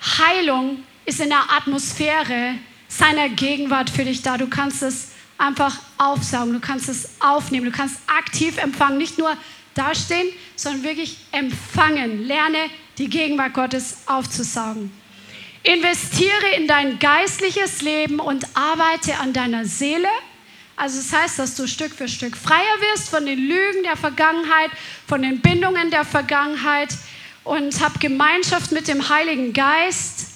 Heilung 0.00 0.82
ist 1.04 1.20
in 1.20 1.28
der 1.28 1.44
Atmosphäre 1.54 2.54
seiner 2.88 3.28
Gegenwart 3.28 3.90
für 3.90 4.06
dich 4.06 4.22
da. 4.22 4.38
Du 4.38 4.46
kannst 4.46 4.82
es 4.82 5.10
einfach 5.36 5.76
aufsaugen, 5.98 6.54
du 6.54 6.60
kannst 6.60 6.88
es 6.88 7.10
aufnehmen, 7.20 7.66
du 7.66 7.72
kannst 7.72 7.96
aktiv 8.06 8.56
empfangen, 8.56 8.96
nicht 8.96 9.18
nur 9.18 9.36
dastehen, 9.74 10.28
sondern 10.56 10.84
wirklich 10.84 11.18
empfangen. 11.32 12.26
Lerne 12.26 12.70
die 12.98 13.08
Gegenwart 13.08 13.54
Gottes 13.54 13.98
aufzusaugen. 14.06 14.92
Investiere 15.64 16.56
in 16.56 16.66
dein 16.66 16.98
geistliches 16.98 17.82
Leben 17.82 18.18
und 18.18 18.46
arbeite 18.54 19.18
an 19.18 19.32
deiner 19.32 19.64
Seele. 19.64 20.08
Also 20.74 20.98
das 20.98 21.12
heißt, 21.12 21.38
dass 21.38 21.54
du 21.54 21.68
Stück 21.68 21.92
für 21.92 22.08
Stück 22.08 22.36
freier 22.36 22.80
wirst 22.80 23.10
von 23.10 23.24
den 23.24 23.38
Lügen 23.38 23.84
der 23.84 23.96
Vergangenheit, 23.96 24.70
von 25.06 25.22
den 25.22 25.40
Bindungen 25.40 25.90
der 25.90 26.04
Vergangenheit 26.04 26.90
und 27.44 27.80
hab 27.80 28.00
Gemeinschaft 28.00 28.72
mit 28.72 28.88
dem 28.88 29.08
Heiligen 29.08 29.52
Geist. 29.52 30.28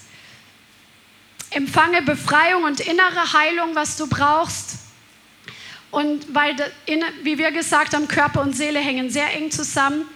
Empfange 1.50 2.02
Befreiung 2.02 2.64
und 2.64 2.80
innere 2.80 3.32
Heilung, 3.32 3.74
was 3.74 3.96
du 3.96 4.06
brauchst. 4.06 4.85
Und 5.90 6.34
weil, 6.34 6.56
wie 7.22 7.38
wir 7.38 7.52
gesagt 7.52 7.94
haben, 7.94 8.08
Körper 8.08 8.42
und 8.42 8.56
Seele 8.56 8.80
hängen 8.80 9.10
sehr 9.10 9.32
eng 9.34 9.50
zusammen. 9.50 10.06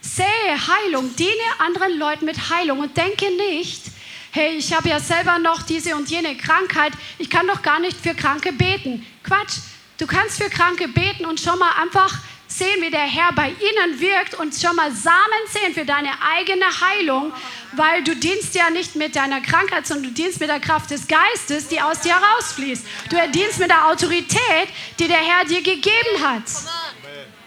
Sehe 0.00 0.26
Heilung, 0.26 1.14
diene 1.16 1.30
anderen 1.58 1.98
Leuten 1.98 2.26
mit 2.26 2.50
Heilung 2.50 2.78
und 2.78 2.96
denke 2.96 3.26
nicht, 3.50 3.82
hey, 4.30 4.56
ich 4.56 4.72
habe 4.72 4.88
ja 4.88 5.00
selber 5.00 5.38
noch 5.38 5.62
diese 5.62 5.96
und 5.96 6.10
jene 6.10 6.36
Krankheit, 6.36 6.92
ich 7.18 7.30
kann 7.30 7.46
doch 7.46 7.62
gar 7.62 7.80
nicht 7.80 7.98
für 8.00 8.14
Kranke 8.14 8.52
beten. 8.52 9.04
Quatsch, 9.24 9.58
du 9.98 10.06
kannst 10.06 10.40
für 10.40 10.50
Kranke 10.50 10.88
beten 10.88 11.24
und 11.24 11.40
schon 11.40 11.58
mal 11.58 11.72
einfach 11.80 12.18
sehen, 12.58 12.80
wie 12.80 12.90
der 12.90 13.00
Herr 13.00 13.32
bei 13.32 13.48
ihnen 13.48 14.00
wirkt 14.00 14.34
und 14.34 14.54
schon 14.54 14.76
mal 14.76 14.92
Samen 14.92 15.16
sehen 15.48 15.74
für 15.74 15.84
deine 15.84 16.10
eigene 16.22 16.64
Heilung, 16.64 17.32
weil 17.72 18.02
du 18.02 18.16
dienst 18.16 18.54
ja 18.54 18.70
nicht 18.70 18.96
mit 18.96 19.16
deiner 19.16 19.40
Krankheit, 19.40 19.86
sondern 19.86 20.04
du 20.08 20.22
dienst 20.22 20.40
mit 20.40 20.48
der 20.48 20.60
Kraft 20.60 20.90
des 20.90 21.06
Geistes, 21.06 21.68
die 21.68 21.80
aus 21.80 22.00
dir 22.00 22.14
herausfließt. 22.18 22.84
Du 23.10 23.16
dienst 23.30 23.58
mit 23.58 23.70
der 23.70 23.86
Autorität, 23.88 24.68
die 24.98 25.08
der 25.08 25.18
Herr 25.18 25.44
dir 25.44 25.62
gegeben 25.62 26.22
hat. 26.22 26.44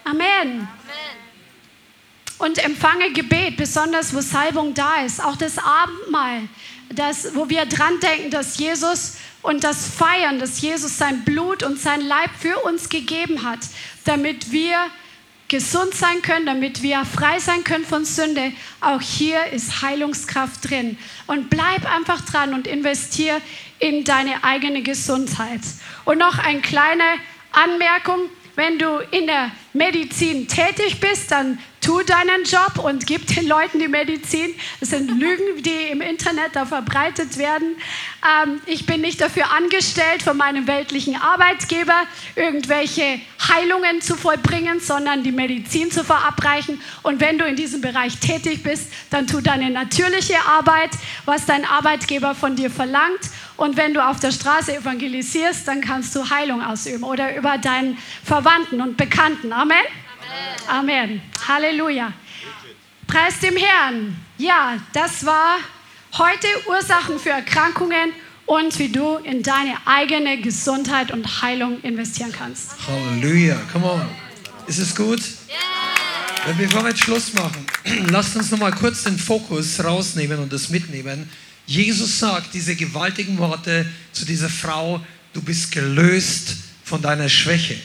Amen. 0.04 0.68
Und 2.38 2.64
empfange 2.64 3.12
Gebet, 3.12 3.58
besonders 3.58 4.14
wo 4.14 4.22
Salbung 4.22 4.74
da 4.74 5.04
ist. 5.04 5.24
Auch 5.24 5.36
das 5.36 5.58
Abendmahl, 5.58 6.48
das, 6.90 7.36
wo 7.36 7.50
wir 7.50 7.66
dran 7.66 8.00
denken, 8.00 8.32
dass 8.32 8.58
Jesus 8.58 9.18
und 9.42 9.64
das 9.64 9.88
Feiern, 9.88 10.40
dass 10.40 10.62
Jesus 10.62 10.98
sein 10.98 11.24
Blut 11.24 11.64
und 11.64 11.80
sein 11.80 12.02
Leib 12.02 12.32
für 12.40 12.58
uns 12.60 12.90
gegeben 12.90 13.44
hat, 13.44 13.60
damit 14.06 14.52
wir 14.52 14.78
gesund 15.50 15.94
sein 15.94 16.22
können, 16.22 16.46
damit 16.46 16.82
wir 16.82 17.04
frei 17.04 17.40
sein 17.40 17.64
können 17.64 17.84
von 17.84 18.06
Sünde. 18.06 18.54
Auch 18.80 19.02
hier 19.02 19.48
ist 19.48 19.82
Heilungskraft 19.82 20.70
drin. 20.70 20.98
Und 21.28 21.50
bleib 21.50 21.92
einfach 21.94 22.22
dran 22.22 22.54
und 22.54 22.68
investier 22.68 23.42
in 23.80 24.06
deine 24.06 24.44
eigene 24.44 24.82
Gesundheit. 24.82 25.62
Und 26.06 26.20
noch 26.20 26.38
eine 26.38 26.62
kleine 26.62 27.04
Anmerkung. 27.52 28.30
Wenn 28.56 28.78
du 28.78 29.00
in 29.12 29.28
der 29.28 29.52
Medizin 29.74 30.48
tätig 30.48 31.00
bist, 31.00 31.32
dann 31.32 31.60
tu 31.82 32.02
deinen 32.04 32.44
Job 32.44 32.84
und 32.84 33.08
gib 33.08 33.26
den 33.28 33.48
Leuten 33.48 33.80
die 33.80 33.88
Medizin. 33.88 34.54
Das 34.80 34.90
sind 34.90 35.10
Lügen, 35.10 35.64
die 35.64 35.92
im 35.92 36.02
Internet 36.02 36.56
da 36.56 36.66
verbreitet 36.66 37.38
werden. 37.38 37.76
Ähm, 38.44 38.62
ich 38.66 38.86
bin 38.86 39.02
nicht 39.02 39.22
dafür 39.22 39.52
angestellt, 39.52 40.22
von 40.24 40.38
meinem 40.38 40.68
weltlichen 40.68 41.16
Arbeitgeber 41.16 42.04
irgendwelche 42.36 43.22
Heilungen 43.48 44.02
zu 44.02 44.16
vollbringen, 44.16 44.80
sondern 44.80 45.24
die 45.24 45.32
Medizin 45.32 45.92
zu 45.92 46.04
verabreichen. 46.04 46.82
Und 47.04 47.22
wenn 47.22 47.38
du 47.38 47.46
in 47.46 47.56
diesem 47.56 47.82
Bereich 47.82 48.20
tätig 48.20 48.64
bist, 48.64 48.92
dann 49.10 49.28
tu 49.28 49.40
deine 49.42 49.70
natürliche 49.70 50.40
Arbeit, 50.48 50.92
was 51.26 51.46
dein 51.46 51.66
Arbeitgeber 51.66 52.36
von 52.36 52.56
dir 52.56 52.70
verlangt 52.70 53.22
Und 53.60 53.76
wenn 53.76 53.94
du 53.94 54.02
auf 54.02 54.22
der 54.22 54.32
Straße 54.32 54.74
evangelisierst, 54.74 55.68
dann 55.68 55.82
kannst 55.82 56.16
du 56.16 56.30
Heilung 56.30 56.64
ausüben 56.64 57.04
oder 57.04 57.36
über 57.36 57.58
deinen 57.58 57.98
Verwandten 58.24 58.80
und 58.80 58.96
Bekannten. 58.96 59.52
Amen. 59.52 59.76
Amen. 60.70 61.10
Amen. 61.10 61.22
Halleluja. 61.46 62.14
Preis 63.06 63.38
dem 63.42 63.58
Herrn. 63.58 64.16
Ja, 64.38 64.78
das 64.94 65.26
war 65.26 65.58
heute 66.18 66.48
Ursachen 66.70 67.20
für 67.20 67.32
Erkrankungen 67.32 68.14
und 68.46 68.80
wie 68.80 68.88
du 68.88 69.18
in 69.18 69.44
deine 69.44 69.76
eigene 69.86 70.40
Gesundheit 70.40 71.12
und 71.12 71.42
Heilung 71.42 71.82
investieren 71.82 72.32
kannst. 72.32 72.72
Halleluja. 72.88 73.58
Come 73.74 73.92
on. 73.92 74.10
Ist 74.68 74.80
es 74.80 74.96
gut? 74.96 75.20
Ja. 75.50 76.54
Bevor 76.58 76.84
wir 76.84 76.92
jetzt 76.92 77.02
Schluss 77.02 77.34
machen, 77.34 77.66
lasst 78.10 78.38
uns 78.38 78.52
noch 78.52 78.60
mal 78.60 78.72
kurz 78.72 79.04
den 79.04 79.20
Fokus 79.20 79.84
rausnehmen 79.84 80.40
und 80.40 80.54
das 80.54 80.70
mitnehmen. 80.70 81.30
Jesus 81.70 82.18
sagt 82.18 82.56
diese 82.56 82.76
gewaltigen 82.76 83.38
Worte 83.38 83.86
zu 84.12 84.26
dieser 84.26 84.50
Frau, 84.50 85.06
du 85.34 85.42
bist 85.44 85.72
gelöst 85.72 86.56
von 86.84 87.00
deiner 87.00 87.30
Schwäche. 87.30 87.76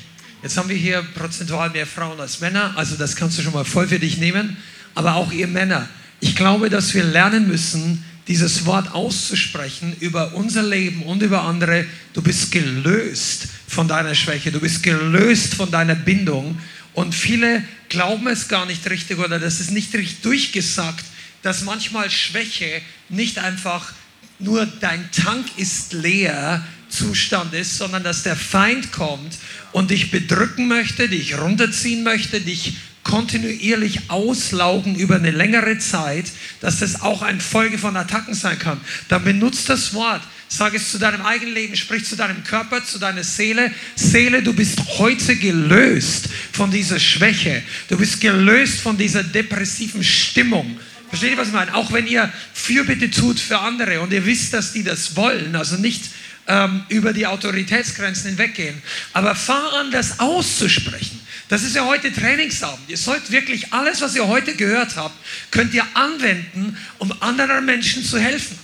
Jetzt 0.42 0.56
haben 0.56 0.70
wir 0.70 0.76
hier 0.76 1.02
prozentual 1.14 1.68
mehr 1.68 1.86
Frauen 1.86 2.18
als 2.18 2.40
Männer, 2.40 2.72
also 2.78 2.96
das 2.96 3.14
kannst 3.14 3.36
du 3.36 3.42
schon 3.42 3.52
mal 3.52 3.66
voll 3.66 3.86
für 3.86 3.98
dich 3.98 4.16
nehmen, 4.16 4.56
aber 4.94 5.16
auch 5.16 5.30
ihr 5.32 5.48
Männer. 5.48 5.86
Ich 6.20 6.34
glaube, 6.34 6.70
dass 6.70 6.94
wir 6.94 7.04
lernen 7.04 7.46
müssen, 7.46 8.02
dieses 8.26 8.64
Wort 8.64 8.94
auszusprechen 8.94 9.94
über 10.00 10.32
unser 10.32 10.62
Leben 10.62 11.02
und 11.02 11.20
über 11.20 11.42
andere. 11.42 11.84
Du 12.14 12.22
bist 12.22 12.52
gelöst 12.52 13.48
von 13.68 13.86
deiner 13.86 14.14
Schwäche, 14.14 14.50
du 14.50 14.60
bist 14.60 14.82
gelöst 14.82 15.56
von 15.56 15.70
deiner 15.70 15.94
Bindung. 15.94 16.58
Und 16.94 17.14
viele 17.14 17.62
glauben 17.90 18.28
es 18.28 18.48
gar 18.48 18.64
nicht 18.64 18.88
richtig 18.88 19.18
oder 19.18 19.38
das 19.38 19.60
ist 19.60 19.72
nicht 19.72 19.92
richtig 19.92 20.22
durchgesagt, 20.22 21.04
dass 21.44 21.62
manchmal 21.62 22.10
Schwäche 22.10 22.80
nicht 23.10 23.38
einfach 23.38 23.92
nur 24.38 24.66
dein 24.66 25.10
Tank 25.12 25.46
ist 25.56 25.92
leer 25.92 26.64
Zustand 26.88 27.52
ist, 27.54 27.76
sondern 27.76 28.02
dass 28.02 28.22
der 28.22 28.34
Feind 28.34 28.92
kommt 28.92 29.36
und 29.72 29.90
dich 29.90 30.10
bedrücken 30.10 30.68
möchte, 30.68 31.08
dich 31.08 31.38
runterziehen 31.38 32.02
möchte, 32.02 32.40
dich 32.40 32.76
kontinuierlich 33.02 34.08
auslaugen 34.08 34.94
über 34.96 35.16
eine 35.16 35.32
längere 35.32 35.78
Zeit, 35.78 36.26
dass 36.60 36.78
das 36.78 37.02
auch 37.02 37.20
eine 37.20 37.40
Folge 37.40 37.76
von 37.76 37.96
Attacken 37.96 38.34
sein 38.34 38.58
kann. 38.58 38.80
Dann 39.08 39.24
benutzt 39.24 39.68
das 39.68 39.92
Wort. 39.92 40.22
Sag 40.48 40.72
es 40.74 40.92
zu 40.92 40.98
deinem 40.98 41.22
eigenen 41.22 41.54
Leben, 41.54 41.76
sprich 41.76 42.04
zu 42.04 42.16
deinem 42.16 42.44
Körper, 42.44 42.84
zu 42.84 42.98
deiner 42.98 43.24
Seele. 43.24 43.72
Seele, 43.96 44.42
du 44.42 44.52
bist 44.52 44.78
heute 44.98 45.36
gelöst 45.36 46.28
von 46.52 46.70
dieser 46.70 47.00
Schwäche. 47.00 47.62
Du 47.88 47.98
bist 47.98 48.20
gelöst 48.20 48.80
von 48.80 48.96
dieser 48.96 49.24
depressiven 49.24 50.04
Stimmung. 50.04 50.78
Versteht 51.08 51.32
ihr, 51.32 51.38
was 51.38 51.48
ich 51.48 51.54
meine? 51.54 51.74
Auch 51.74 51.92
wenn 51.92 52.06
ihr 52.06 52.32
Fürbitte 52.52 53.10
tut 53.10 53.38
für 53.38 53.58
andere 53.58 54.00
und 54.00 54.12
ihr 54.12 54.24
wisst, 54.26 54.52
dass 54.52 54.72
die 54.72 54.82
das 54.82 55.16
wollen, 55.16 55.54
also 55.54 55.76
nicht 55.76 56.04
ähm, 56.46 56.84
über 56.88 57.12
die 57.12 57.26
Autoritätsgrenzen 57.26 58.30
hinweggehen, 58.30 58.82
aber 59.12 59.34
fahr 59.34 59.74
an, 59.74 59.90
das 59.90 60.18
auszusprechen. 60.18 61.20
Das 61.48 61.62
ist 61.62 61.76
ja 61.76 61.84
heute 61.84 62.12
Trainingsabend. 62.12 62.88
Ihr 62.88 62.96
sollt 62.96 63.30
wirklich 63.30 63.72
alles, 63.72 64.00
was 64.00 64.16
ihr 64.16 64.26
heute 64.26 64.54
gehört 64.54 64.96
habt, 64.96 65.14
könnt 65.50 65.74
ihr 65.74 65.86
anwenden, 65.94 66.76
um 66.98 67.12
anderen 67.20 67.64
Menschen 67.64 68.02
zu 68.02 68.18
helfen 68.18 68.58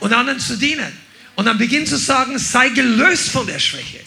und 0.00 0.12
anderen 0.12 0.38
zu 0.38 0.56
dienen. 0.56 0.92
Und 1.36 1.46
dann 1.46 1.58
beginnt 1.58 1.88
zu 1.88 1.96
sagen, 1.96 2.38
sei 2.38 2.68
gelöst 2.68 3.30
von 3.30 3.46
der 3.46 3.58
Schwäche. 3.58 4.00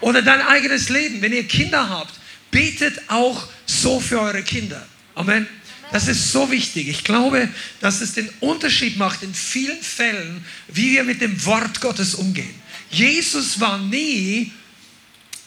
Oder 0.00 0.22
dein 0.22 0.40
eigenes 0.40 0.88
Leben. 0.88 1.20
Wenn 1.20 1.32
ihr 1.32 1.46
Kinder 1.46 1.88
habt, 1.88 2.14
betet 2.50 2.98
auch 3.08 3.48
so 3.66 4.00
für 4.00 4.20
eure 4.20 4.42
Kinder. 4.42 4.86
Amen. 5.14 5.46
Das 5.90 6.06
ist 6.06 6.32
so 6.32 6.50
wichtig. 6.50 6.88
Ich 6.88 7.04
glaube, 7.04 7.48
dass 7.80 8.00
es 8.00 8.14
den 8.14 8.28
Unterschied 8.40 8.96
macht 8.96 9.22
in 9.22 9.34
vielen 9.34 9.80
Fällen, 9.80 10.44
wie 10.68 10.92
wir 10.92 11.04
mit 11.04 11.20
dem 11.20 11.44
Wort 11.46 11.80
Gottes 11.80 12.14
umgehen. 12.14 12.54
Jesus 12.90 13.58
war 13.58 13.78
nie, 13.78 14.52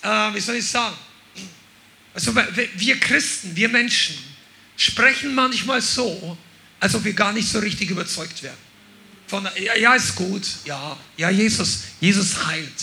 äh, 0.01 0.07
wie 0.33 0.39
soll 0.39 0.55
ich 0.55 0.67
sagen, 0.67 0.95
also 2.13 2.35
wir 2.35 2.99
Christen, 2.99 3.55
wir 3.55 3.69
Menschen 3.69 4.17
sprechen 4.75 5.33
manchmal 5.33 5.81
so, 5.81 6.37
als 6.79 6.95
ob 6.95 7.03
wir 7.03 7.13
gar 7.13 7.31
nicht 7.31 7.47
so 7.47 7.59
richtig 7.59 7.89
überzeugt 7.89 8.43
werden. 8.43 8.57
Von, 9.27 9.47
ja, 9.63 9.75
ja, 9.77 9.95
ist 9.95 10.15
gut, 10.15 10.43
ja, 10.65 10.97
ja, 11.15 11.29
Jesus, 11.29 11.83
Jesus 12.01 12.45
heilt. 12.45 12.73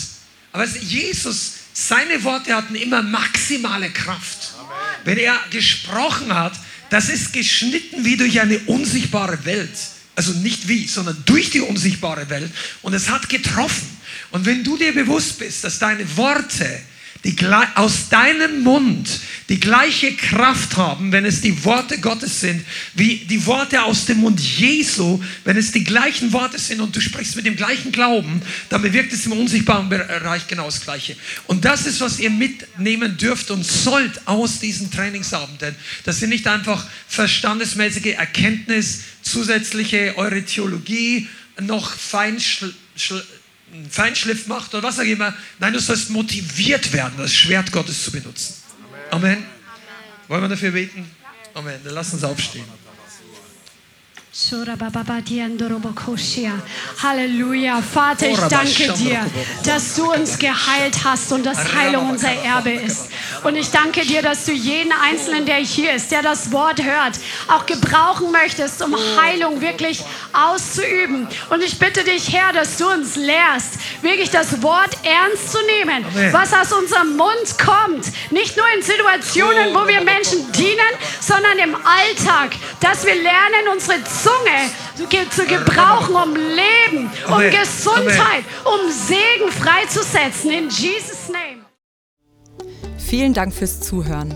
Aber 0.52 0.64
Jesus, 0.64 1.52
seine 1.74 2.22
Worte 2.24 2.54
hatten 2.54 2.74
immer 2.74 3.02
maximale 3.02 3.90
Kraft. 3.90 4.54
Amen. 4.58 4.70
Wenn 5.04 5.18
er 5.18 5.38
gesprochen 5.50 6.34
hat, 6.34 6.54
das 6.90 7.08
ist 7.08 7.32
geschnitten 7.32 8.04
wie 8.04 8.16
durch 8.16 8.40
eine 8.40 8.58
unsichtbare 8.60 9.44
Welt. 9.44 9.70
Also 10.14 10.32
nicht 10.32 10.68
wie, 10.68 10.86
sondern 10.88 11.22
durch 11.26 11.50
die 11.50 11.60
unsichtbare 11.60 12.28
Welt. 12.28 12.50
Und 12.82 12.94
es 12.94 13.08
hat 13.08 13.28
getroffen. 13.28 13.88
Und 14.30 14.46
wenn 14.46 14.64
du 14.64 14.76
dir 14.76 14.92
bewusst 14.92 15.38
bist, 15.38 15.62
dass 15.64 15.78
deine 15.78 16.16
Worte 16.16 16.80
die 17.24 17.36
aus 17.74 18.08
deinem 18.08 18.62
Mund 18.62 19.20
die 19.48 19.58
gleiche 19.58 20.14
Kraft 20.14 20.76
haben, 20.76 21.10
wenn 21.10 21.24
es 21.24 21.40
die 21.40 21.64
Worte 21.64 21.98
Gottes 21.98 22.40
sind, 22.40 22.64
wie 22.94 23.16
die 23.16 23.44
Worte 23.46 23.82
aus 23.82 24.04
dem 24.04 24.18
Mund 24.18 24.40
Jesu, 24.40 25.22
wenn 25.44 25.56
es 25.56 25.72
die 25.72 25.84
gleichen 25.84 26.32
Worte 26.32 26.58
sind 26.58 26.80
und 26.80 26.94
du 26.94 27.00
sprichst 27.00 27.34
mit 27.36 27.46
dem 27.46 27.56
gleichen 27.56 27.90
Glauben, 27.90 28.42
dann 28.68 28.82
bewirkt 28.82 29.12
es 29.12 29.26
im 29.26 29.32
unsichtbaren 29.32 29.88
Bereich 29.88 30.46
genau 30.46 30.66
das 30.66 30.80
Gleiche. 30.80 31.16
Und 31.46 31.64
das 31.64 31.86
ist, 31.86 32.00
was 32.00 32.20
ihr 32.20 32.30
mitnehmen 32.30 33.16
dürft 33.16 33.50
und 33.50 33.64
sollt 33.64 34.26
aus 34.26 34.60
diesen 34.60 34.90
Trainingsabenden, 34.90 35.74
dass 36.04 36.22
ihr 36.22 36.28
nicht 36.28 36.46
einfach 36.46 36.86
verstandesmäßige 37.08 38.14
Erkenntnis, 38.16 39.00
zusätzliche 39.22 40.14
eure 40.16 40.42
Theologie 40.44 41.26
noch 41.60 41.90
fein 41.92 42.38
Feinschliff 43.90 44.46
macht 44.46 44.74
oder 44.74 44.82
was 44.86 44.98
auch 44.98 45.04
immer. 45.04 45.34
Nein, 45.58 45.72
du 45.72 45.80
sollst 45.80 46.10
motiviert 46.10 46.92
werden, 46.92 47.14
das 47.18 47.34
Schwert 47.34 47.72
Gottes 47.72 48.04
zu 48.04 48.10
benutzen. 48.10 48.54
Amen. 49.10 49.32
Amen. 49.34 49.44
Wollen 50.28 50.42
wir 50.42 50.48
dafür 50.48 50.72
beten? 50.72 51.10
Amen. 51.54 51.80
Dann 51.84 51.94
lass 51.94 52.12
uns 52.12 52.24
aufstehen. 52.24 52.64
Halleluja. 57.02 57.82
Vater, 57.82 58.28
ich 58.28 58.38
danke 58.38 58.92
dir, 58.92 59.26
dass 59.64 59.96
du 59.96 60.12
uns 60.12 60.38
geheilt 60.38 60.94
hast 61.02 61.32
und 61.32 61.44
dass 61.44 61.74
Heilung 61.74 62.10
unser 62.10 62.30
Erbe 62.30 62.70
ist. 62.70 63.08
Und 63.42 63.56
ich 63.56 63.68
danke 63.72 64.02
dir, 64.02 64.22
dass 64.22 64.44
du 64.44 64.52
jeden 64.52 64.92
Einzelnen, 64.92 65.44
der 65.44 65.56
hier 65.56 65.92
ist, 65.92 66.12
der 66.12 66.22
das 66.22 66.52
Wort 66.52 66.80
hört, 66.80 67.18
auch 67.48 67.66
gebrauchen 67.66 68.30
möchtest, 68.30 68.80
um 68.80 68.94
Heilung 69.20 69.60
wirklich 69.60 70.04
auszuüben. 70.32 71.26
Und 71.50 71.64
ich 71.64 71.80
bitte 71.80 72.04
dich, 72.04 72.32
Herr, 72.32 72.52
dass 72.52 72.76
du 72.76 72.88
uns 72.88 73.16
lehrst, 73.16 74.02
wirklich 74.02 74.30
das 74.30 74.62
Wort 74.62 74.96
ernst 75.02 75.50
zu 75.50 75.58
nehmen, 75.66 76.04
was 76.30 76.54
aus 76.54 76.72
unserem 76.72 77.16
Mund 77.16 77.58
kommt. 77.58 78.06
Nicht 78.30 78.56
nur 78.56 78.66
in 78.76 78.82
Situationen, 78.84 79.74
wo 79.74 79.88
wir 79.88 80.00
Menschen 80.02 80.52
dienen, 80.52 80.94
sondern 81.20 81.58
im 81.58 81.74
Alltag, 81.74 82.52
dass 82.78 83.04
wir 83.04 83.16
lernen, 83.16 83.66
unsere 83.72 83.96
Zunge 84.04 84.27
zu 85.38 85.46
gebrauchen, 85.46 86.14
um 86.14 86.34
Leben, 86.34 87.10
um 87.28 87.40
Gesundheit, 87.42 88.44
um 88.64 88.90
Segen 88.90 89.52
freizusetzen. 89.52 90.50
In 90.50 90.68
Jesus' 90.68 91.28
Name. 91.28 91.64
Vielen 92.98 93.34
Dank 93.34 93.54
fürs 93.54 93.80
Zuhören. 93.80 94.34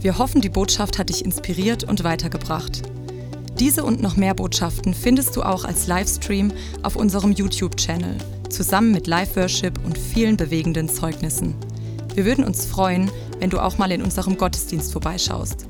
Wir 0.00 0.18
hoffen, 0.18 0.40
die 0.40 0.48
Botschaft 0.48 0.98
hat 0.98 1.08
dich 1.08 1.24
inspiriert 1.24 1.84
und 1.84 2.02
weitergebracht. 2.02 2.82
Diese 3.58 3.84
und 3.84 4.02
noch 4.02 4.16
mehr 4.16 4.34
Botschaften 4.34 4.94
findest 4.94 5.36
du 5.36 5.42
auch 5.42 5.64
als 5.64 5.86
Livestream 5.86 6.52
auf 6.82 6.96
unserem 6.96 7.32
YouTube-Channel, 7.32 8.16
zusammen 8.48 8.90
mit 8.90 9.06
Live-Worship 9.06 9.78
und 9.84 9.98
vielen 9.98 10.36
bewegenden 10.36 10.88
Zeugnissen. 10.88 11.54
Wir 12.14 12.24
würden 12.24 12.44
uns 12.44 12.66
freuen, 12.66 13.10
wenn 13.38 13.50
du 13.50 13.60
auch 13.60 13.78
mal 13.78 13.92
in 13.92 14.02
unserem 14.02 14.36
Gottesdienst 14.36 14.92
vorbeischaust. 14.92 15.69